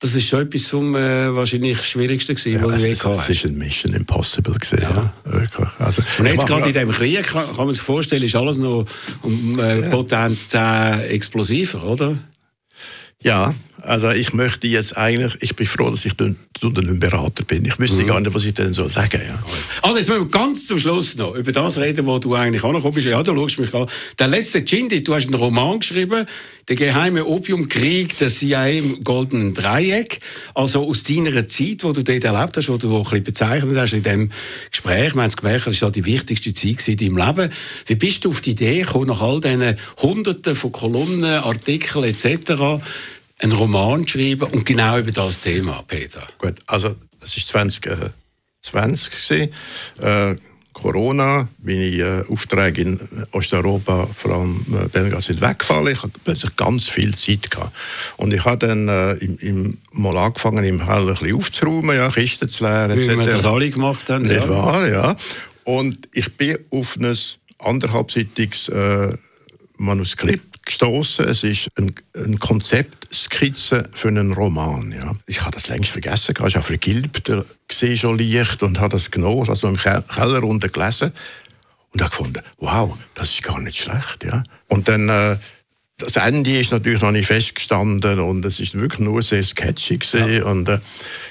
das 0.00 0.16
ist 0.16 0.26
schon 0.26 0.42
etwas 0.42 0.66
vom 0.66 0.96
äh, 0.96 1.32
wahrscheinlich 1.32 1.80
Schwierigsten 1.84 2.34
gewesen, 2.34 2.60
ja, 2.60 2.62
was 2.64 2.84
hast. 2.84 3.30
Es 3.30 3.44
war 3.44 3.50
ein 3.50 3.56
Mission 3.56 3.94
Impossible 3.94 4.54
gewesen, 4.54 4.78
ja. 4.82 4.90
ja 4.90 5.12
wirklich. 5.32 5.68
Also, 5.78 6.02
Und 6.18 6.26
jetzt 6.26 6.44
gerade 6.44 6.66
in 6.66 6.72
diesem 6.72 6.90
Krieg, 6.90 7.22
kann, 7.22 7.44
kann, 7.46 7.66
man 7.66 7.72
sich 7.72 7.82
vorstellen, 7.82 8.24
ist 8.24 8.34
alles 8.34 8.58
noch 8.58 8.84
um 9.22 9.60
äh, 9.60 9.82
Potenz 9.82 10.48
10 10.48 11.02
explosiver, 11.10 11.84
oder? 11.84 12.18
Ja, 13.22 13.54
also 13.82 14.10
ich 14.10 14.32
möchte 14.32 14.68
jetzt 14.68 14.96
eigentlich, 14.96 15.34
ich 15.40 15.56
bin 15.56 15.66
froh, 15.66 15.90
dass 15.90 16.04
ich 16.04 16.14
dann 16.14 16.36
ein 16.62 17.00
Berater 17.00 17.44
bin. 17.44 17.64
Ich 17.64 17.78
wüsste 17.78 18.02
mhm. 18.02 18.06
gar 18.06 18.20
nicht, 18.20 18.32
was 18.32 18.44
ich 18.44 18.54
denn 18.54 18.72
so 18.72 18.88
sagen 18.88 19.20
ja. 19.26 19.42
Also 19.82 19.98
jetzt 19.98 20.08
müssen 20.08 20.22
wir 20.22 20.28
ganz 20.28 20.66
zum 20.66 20.78
Schluss 20.78 21.16
noch 21.16 21.34
über 21.34 21.50
das 21.50 21.78
reden, 21.78 22.06
wo 22.06 22.18
du 22.18 22.34
eigentlich 22.34 22.62
angekommen 22.62 22.94
bist. 22.94 23.06
Ja, 23.06 23.22
du 23.22 23.34
schaust 23.34 23.58
mich 23.58 23.74
an. 23.74 23.88
Der 24.18 24.28
letzte 24.28 24.64
Chindi, 24.64 25.02
du 25.02 25.14
hast 25.14 25.26
einen 25.26 25.34
Roman 25.34 25.80
geschrieben, 25.80 26.26
der 26.68 26.76
geheime 26.76 27.26
Opiumkrieg 27.26 28.16
der 28.18 28.28
CIA 28.28 28.68
im 28.68 29.02
Goldenen 29.02 29.54
Dreieck. 29.54 30.20
Also 30.54 30.88
aus 30.88 31.02
deiner 31.02 31.46
Zeit, 31.46 31.82
wo 31.82 31.92
du 31.92 32.02
dort 32.02 32.24
erlebt 32.24 32.56
hast, 32.56 32.68
wo 32.68 32.76
du 32.76 32.96
auch 32.96 33.12
ein 33.12 33.22
bisschen 33.22 33.24
bezeichnet 33.24 33.76
hast 33.76 33.92
in 33.92 34.02
dem 34.02 34.30
Gespräch. 34.70 35.14
Wir 35.14 35.22
haben 35.22 35.32
gemerkt, 35.32 35.66
das 35.66 35.82
war 35.82 35.90
die 35.90 36.04
wichtigste 36.04 36.52
Zeit 36.52 36.88
in 36.88 36.96
deinem 36.96 37.16
Leben. 37.16 37.52
Wie 37.86 37.94
bist 37.96 38.24
du 38.24 38.30
auf 38.30 38.40
die 38.40 38.52
Idee 38.52 38.82
gekommen, 38.82 39.08
nach 39.08 39.20
all 39.20 39.40
diesen 39.40 39.76
Hunderten 40.00 40.54
von 40.54 40.72
Kolumnen, 40.72 41.24
Artikeln 41.24 42.04
etc., 42.04 42.82
einen 43.38 43.52
Roman 43.52 44.06
schreiben 44.06 44.48
und 44.52 44.64
genau 44.64 44.98
über 44.98 45.10
das 45.10 45.40
Thema, 45.40 45.82
Peter? 45.86 46.26
Gut, 46.38 46.54
also 46.66 46.94
es 47.20 47.36
ist 47.36 47.48
2020 47.48 49.50
äh, 50.00 50.36
Corona, 50.82 51.48
meine 51.62 51.84
äh, 51.84 52.24
Aufträge 52.28 52.82
in 52.82 53.00
Osteuropa, 53.30 54.08
vor 54.16 54.32
allem 54.32 54.66
äh, 54.72 54.88
Belgrad, 54.88 55.22
sind 55.22 55.40
weggefallen. 55.40 55.92
Ich 55.92 56.02
hatte 56.02 56.18
plötzlich 56.24 56.56
ganz 56.56 56.88
viel 56.88 57.14
Zeit 57.14 57.50
gehabt. 57.50 57.72
Und 58.16 58.34
ich 58.34 58.44
habe 58.44 58.66
dann 58.66 58.88
äh, 58.88 59.12
im, 59.14 59.38
im, 59.38 59.78
mal 59.92 60.16
angefangen, 60.16 60.64
im 60.64 60.84
Hell 60.84 61.08
ein 61.08 61.14
bisschen 61.14 61.36
aufzuräumen, 61.36 61.96
ja, 61.96 62.10
Kisten 62.10 62.48
zu 62.48 62.64
leeren, 62.64 62.98
Wie 62.98 63.06
wir 63.06 63.26
das 63.26 63.44
alle 63.44 63.70
gemacht 63.70 64.08
haben. 64.10 64.24
Nicht 64.24 64.44
ja. 64.44 64.48
wahr, 64.48 64.88
ja. 64.88 65.16
Und 65.62 66.08
ich 66.12 66.36
bin 66.36 66.58
auf 66.70 66.96
ein 66.96 67.16
anderthalbseitiges 67.58 68.68
äh, 68.68 69.16
Manuskript 69.78 70.51
gestoßen. 70.64 71.26
Es 71.26 71.44
ist 71.44 71.70
ein, 71.76 71.94
ein 72.14 72.38
Konzeptskizze 72.38 73.88
für 73.94 74.08
einen 74.08 74.32
Roman. 74.32 74.92
Ja. 74.92 75.12
Ich 75.26 75.42
habe 75.42 75.52
das 75.52 75.68
längst 75.68 75.90
vergessen. 75.90 76.34
Ich 76.46 76.56
habe 76.56 76.64
vergilbt, 76.64 77.30
gesehen 77.68 77.96
schon 77.96 78.18
leicht 78.18 78.62
und 78.62 78.80
habe 78.80 78.92
das 78.92 79.10
genommen, 79.10 79.48
also 79.48 79.68
im 79.68 79.76
Keller 79.76 80.44
unten 80.44 80.70
gelesen 80.70 81.12
und 81.92 82.00
habe 82.00 82.10
gefunden, 82.10 82.42
wow, 82.58 82.96
das 83.14 83.30
ist 83.30 83.42
gar 83.42 83.60
nicht 83.60 83.78
schlecht. 83.78 84.24
Ja. 84.24 84.42
Und 84.68 84.88
dann 84.88 85.08
äh, 85.08 85.36
das 85.98 86.16
Ende 86.16 86.58
ist 86.58 86.72
natürlich 86.72 87.00
noch 87.00 87.12
nicht 87.12 87.26
festgestanden 87.26 88.18
und 88.20 88.44
es 88.44 88.60
ist 88.60 88.74
wirklich 88.74 89.00
nur 89.00 89.22
sehr 89.22 89.42
sketchy 89.42 89.98
ja. 90.12 90.44
und 90.44 90.68
äh, 90.68 90.80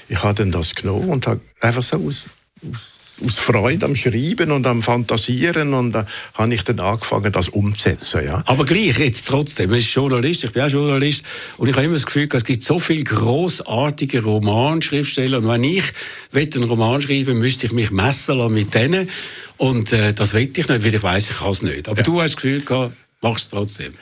ich 0.08 0.22
habe 0.22 0.34
dann 0.34 0.50
das 0.50 0.74
genommen 0.74 1.10
und 1.10 1.26
habe 1.26 1.40
einfach 1.60 1.82
so 1.82 1.96
aus, 1.96 2.24
aus 2.70 2.91
aus 3.24 3.38
Freude 3.38 3.86
am 3.86 3.94
Schreiben 3.94 4.50
und 4.50 4.66
am 4.66 4.82
Fantasieren 4.82 5.74
und 5.74 5.92
da 5.92 6.06
habe 6.34 6.54
ich 6.54 6.62
dann 6.64 6.80
angefangen, 6.80 7.30
das 7.30 7.48
umzusetzen. 7.48 8.24
Ja. 8.24 8.42
Aber 8.46 8.64
gleich, 8.64 8.98
jetzt 8.98 9.26
trotzdem, 9.26 9.72
ich 9.72 9.94
bin 9.94 10.02
Journalist, 10.02 10.44
ich 10.44 10.52
bin 10.52 10.62
auch 10.62 10.68
Journalist 10.68 11.22
und 11.58 11.68
ich 11.68 11.74
habe 11.74 11.84
immer 11.84 11.94
das 11.94 12.06
Gefühl, 12.06 12.28
es 12.32 12.44
gibt 12.44 12.62
so 12.62 12.78
viele 12.78 13.04
grossartige 13.04 14.22
Romanschriftsteller 14.22 15.38
und 15.38 15.48
wenn 15.48 15.64
ich 15.64 15.84
einen 16.34 16.64
Roman 16.64 17.00
schreiben 17.02 17.38
müsste 17.38 17.66
ich 17.66 17.72
mich 17.72 17.90
messen 17.90 18.38
lassen 18.38 18.54
mit 18.54 18.74
denen 18.74 19.08
und 19.56 19.92
äh, 19.92 20.12
das 20.12 20.34
will 20.34 20.42
ich 20.42 20.56
nicht, 20.56 20.68
weil 20.68 20.94
ich 20.94 21.02
weiß, 21.02 21.30
ich 21.30 21.38
kann 21.38 21.50
es 21.50 21.62
nicht. 21.62 21.88
Aber 21.88 21.98
ja. 21.98 22.02
du 22.02 22.20
hast 22.20 22.34
das 22.34 22.36
Gefühl 22.36 22.62
gehabt, 22.62 22.94
machst 23.20 23.44
es 23.44 23.48
trotzdem. 23.50 23.94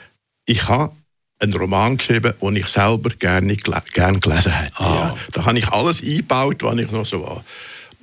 Ich 0.45 0.67
habe 0.67 0.93
einen 1.39 1.53
Roman 1.53 1.97
geschrieben, 1.97 2.33
den 2.41 2.55
ich 2.55 2.67
selber 2.67 3.09
gerne, 3.09 3.55
gerne 3.55 4.19
gelesen 4.19 4.51
hätte. 4.51 4.79
Ah. 4.79 4.95
Ja. 4.95 5.17
Da 5.31 5.45
habe 5.45 5.59
ich 5.59 5.67
alles 5.69 6.01
eingebaut, 6.01 6.63
was 6.63 6.77
ich 6.77 6.91
noch 6.91 7.05
so 7.05 7.21
war 7.23 7.43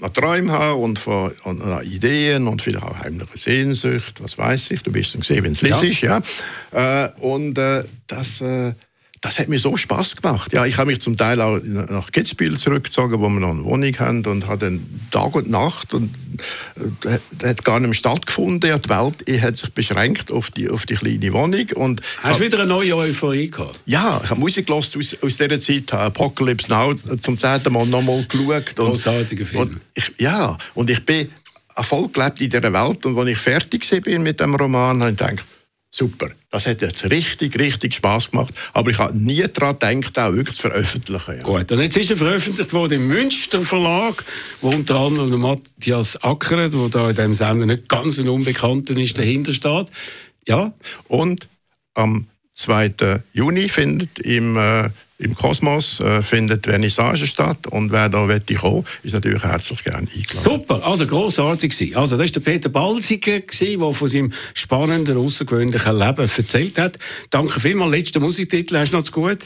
an 0.00 0.12
Träume 0.12 0.52
habe 0.52 0.74
und 0.76 0.98
von 0.98 1.32
und 1.44 1.62
an 1.62 1.84
Ideen 1.84 2.46
und 2.46 2.62
vielleicht 2.62 2.84
auch 2.84 2.98
heimliche 2.98 3.36
Sehnsucht, 3.36 4.22
was 4.22 4.38
weiß 4.38 4.70
ich. 4.70 4.82
Du 4.82 4.92
bist 4.92 5.14
dann 5.14 5.20
gesehen, 5.20 5.44
wenn 5.44 5.52
es 5.52 5.60
ja. 5.60 5.80
ist, 5.80 6.00
ja. 6.00 6.20
Äh, 6.72 7.10
und 7.20 7.58
äh, 7.58 7.84
das, 8.06 8.40
äh, 8.40 8.74
das 9.20 9.38
hat 9.38 9.48
mir 9.48 9.58
so 9.58 9.76
Spaß 9.76 10.16
gemacht. 10.16 10.52
Ja, 10.52 10.64
ich 10.64 10.78
habe 10.78 10.90
mich 10.90 11.00
zum 11.00 11.16
Teil 11.16 11.40
auch 11.40 11.58
nach 11.62 12.12
Kitzbühel 12.12 12.56
zurückgezogen, 12.56 13.20
wo 13.20 13.28
wir 13.28 13.40
noch 13.40 13.50
eine 13.50 13.64
Wohnung 13.64 13.98
haben 13.98 14.24
und 14.26 14.46
habe 14.46 14.66
dann 14.66 15.00
Tag 15.10 15.34
und 15.34 15.50
Nacht 15.50 15.92
und 15.94 16.14
äh, 17.04 17.18
das 17.38 17.50
hat 17.50 17.64
gar 17.64 17.80
nicht 17.80 17.88
mehr 17.88 17.94
stattgefunden. 17.94 18.60
Die 18.60 18.88
Welt 18.88 19.42
hat 19.42 19.58
sich 19.58 19.72
beschränkt 19.72 20.30
auf 20.30 20.50
die, 20.50 20.68
auf 20.68 20.86
die 20.86 20.94
kleine 20.94 21.32
Wohnung. 21.32 21.66
Und 21.74 22.00
Hast 22.22 22.38
du 22.40 22.44
wieder 22.44 22.60
eine 22.60 22.68
neue 22.68 22.96
Euphorie 22.96 23.50
gehabt? 23.50 23.80
Ja, 23.86 24.20
ich 24.22 24.30
habe 24.30 24.40
Musik 24.40 24.66
gehört 24.66 24.96
aus, 24.96 25.16
aus 25.20 25.36
dieser 25.36 25.60
Zeit, 25.60 25.92
habe 25.92 26.04
Apocalypse 26.04 26.70
Now 26.70 26.94
zum 26.94 27.38
zehnten 27.38 27.72
Mal 27.72 27.86
nochmal 27.86 28.24
geschaut. 28.24 28.76
Großartiger 28.76 29.46
Film. 29.46 29.62
Und 29.62 29.80
ich, 29.94 30.12
ja, 30.18 30.56
und 30.74 30.90
ich 30.90 31.04
bin 31.04 31.28
gelebt 32.12 32.40
in 32.40 32.50
dieser 32.50 32.72
Welt 32.72 33.06
und 33.06 33.18
als 33.18 33.28
ich 33.28 33.38
fertig 33.38 34.02
bin 34.02 34.22
mit 34.22 34.40
dem 34.40 34.54
Roman, 34.54 35.00
habe 35.00 35.10
ich 35.12 35.16
gedacht, 35.16 35.44
Super. 35.90 36.30
Das 36.50 36.66
hat 36.66 36.82
jetzt 36.82 37.10
richtig, 37.10 37.58
richtig 37.58 37.94
Spaß 37.94 38.30
gemacht. 38.30 38.52
Aber 38.74 38.90
ich 38.90 38.98
habe 38.98 39.16
nie 39.16 39.42
daran 39.42 39.78
gedacht, 39.78 40.18
auch 40.18 40.32
wirklich 40.34 40.56
zu 40.56 40.62
veröffentlichen. 40.62 41.36
Ja. 41.38 41.42
Gut, 41.42 41.72
und 41.72 41.80
jetzt 41.80 41.96
ist 41.96 42.10
er 42.10 42.16
veröffentlicht 42.18 42.72
worden 42.74 42.94
im 42.94 43.06
Münster 43.08 43.62
Verlag, 43.62 44.22
wo 44.60 44.68
unter 44.68 44.96
anderem 44.96 45.40
Matthias 45.40 46.22
Ackeret, 46.22 46.74
der 46.74 46.88
da 46.90 47.08
in 47.08 47.16
diesem 47.16 47.34
Sender 47.34 47.66
nicht 47.66 47.88
ganz 47.88 48.18
ein 48.18 48.28
Unbekannter 48.28 48.96
ist, 48.98 49.16
dahinter 49.16 49.54
steht. 49.54 49.86
Ja. 50.46 50.72
Und 51.08 51.48
am 51.94 52.26
2. 52.52 53.22
Juni 53.32 53.68
findet 53.68 54.18
im, 54.18 54.56
äh, 54.56 54.90
im 55.18 55.34
Kosmos 55.34 56.00
äh, 56.00 56.22
findet 56.22 56.66
Vernissage 56.66 57.26
statt 57.26 57.66
und 57.66 57.90
wer 57.90 58.08
da 58.08 58.26
kommen, 58.56 58.84
ist 59.02 59.14
natürlich 59.14 59.42
herzlich 59.42 59.82
gerne 59.82 60.06
eingeladen. 60.06 60.24
Super, 60.24 60.86
also 60.86 61.06
grossartig 61.06 61.76
gewesen. 61.76 61.96
Also 61.96 62.16
das 62.16 62.26
war 62.26 62.40
der 62.40 62.40
Peter 62.40 62.68
Balsiger, 62.68 63.40
der 63.40 63.92
von 63.92 64.08
seinem 64.08 64.32
spannenden, 64.54 65.16
außergewöhnlichen 65.16 65.98
Leben 65.98 66.28
erzählt 66.36 66.78
hat. 66.78 66.98
Danke 67.30 67.58
vielmals. 67.58 67.90
Letzter 67.90 68.20
Musiktitel, 68.20 68.76
hast 68.76 68.92
du 68.92 68.96
noch 68.96 69.04
zu 69.04 69.12
gut? 69.12 69.38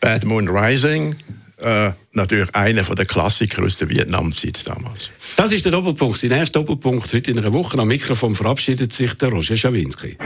Bad 0.00 0.24
Moon 0.24 0.48
Rising. 0.48 1.16
Äh, 1.58 1.92
natürlich 2.12 2.54
einer 2.54 2.82
der 2.82 3.06
Klassiker 3.06 3.64
aus 3.64 3.78
der 3.78 3.88
Vietnamzeit 3.88 4.68
damals. 4.68 5.10
Das 5.36 5.52
ist 5.52 5.64
der 5.64 5.72
Doppelpunkt, 5.72 6.18
sein 6.18 6.30
erster 6.30 6.60
Doppelpunkt 6.60 7.12
heute 7.14 7.30
in 7.30 7.38
einer 7.38 7.52
Woche. 7.52 7.78
Am 7.78 7.88
Mikrofon 7.88 8.34
verabschiedet 8.34 8.92
sich 8.92 9.14
der 9.14 9.30
Roger 9.30 9.56
Schawinski. 9.56 10.18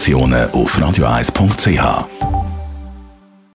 Informationen 0.00 0.50
auf 0.52 0.78
radio1.ch. 0.78 2.19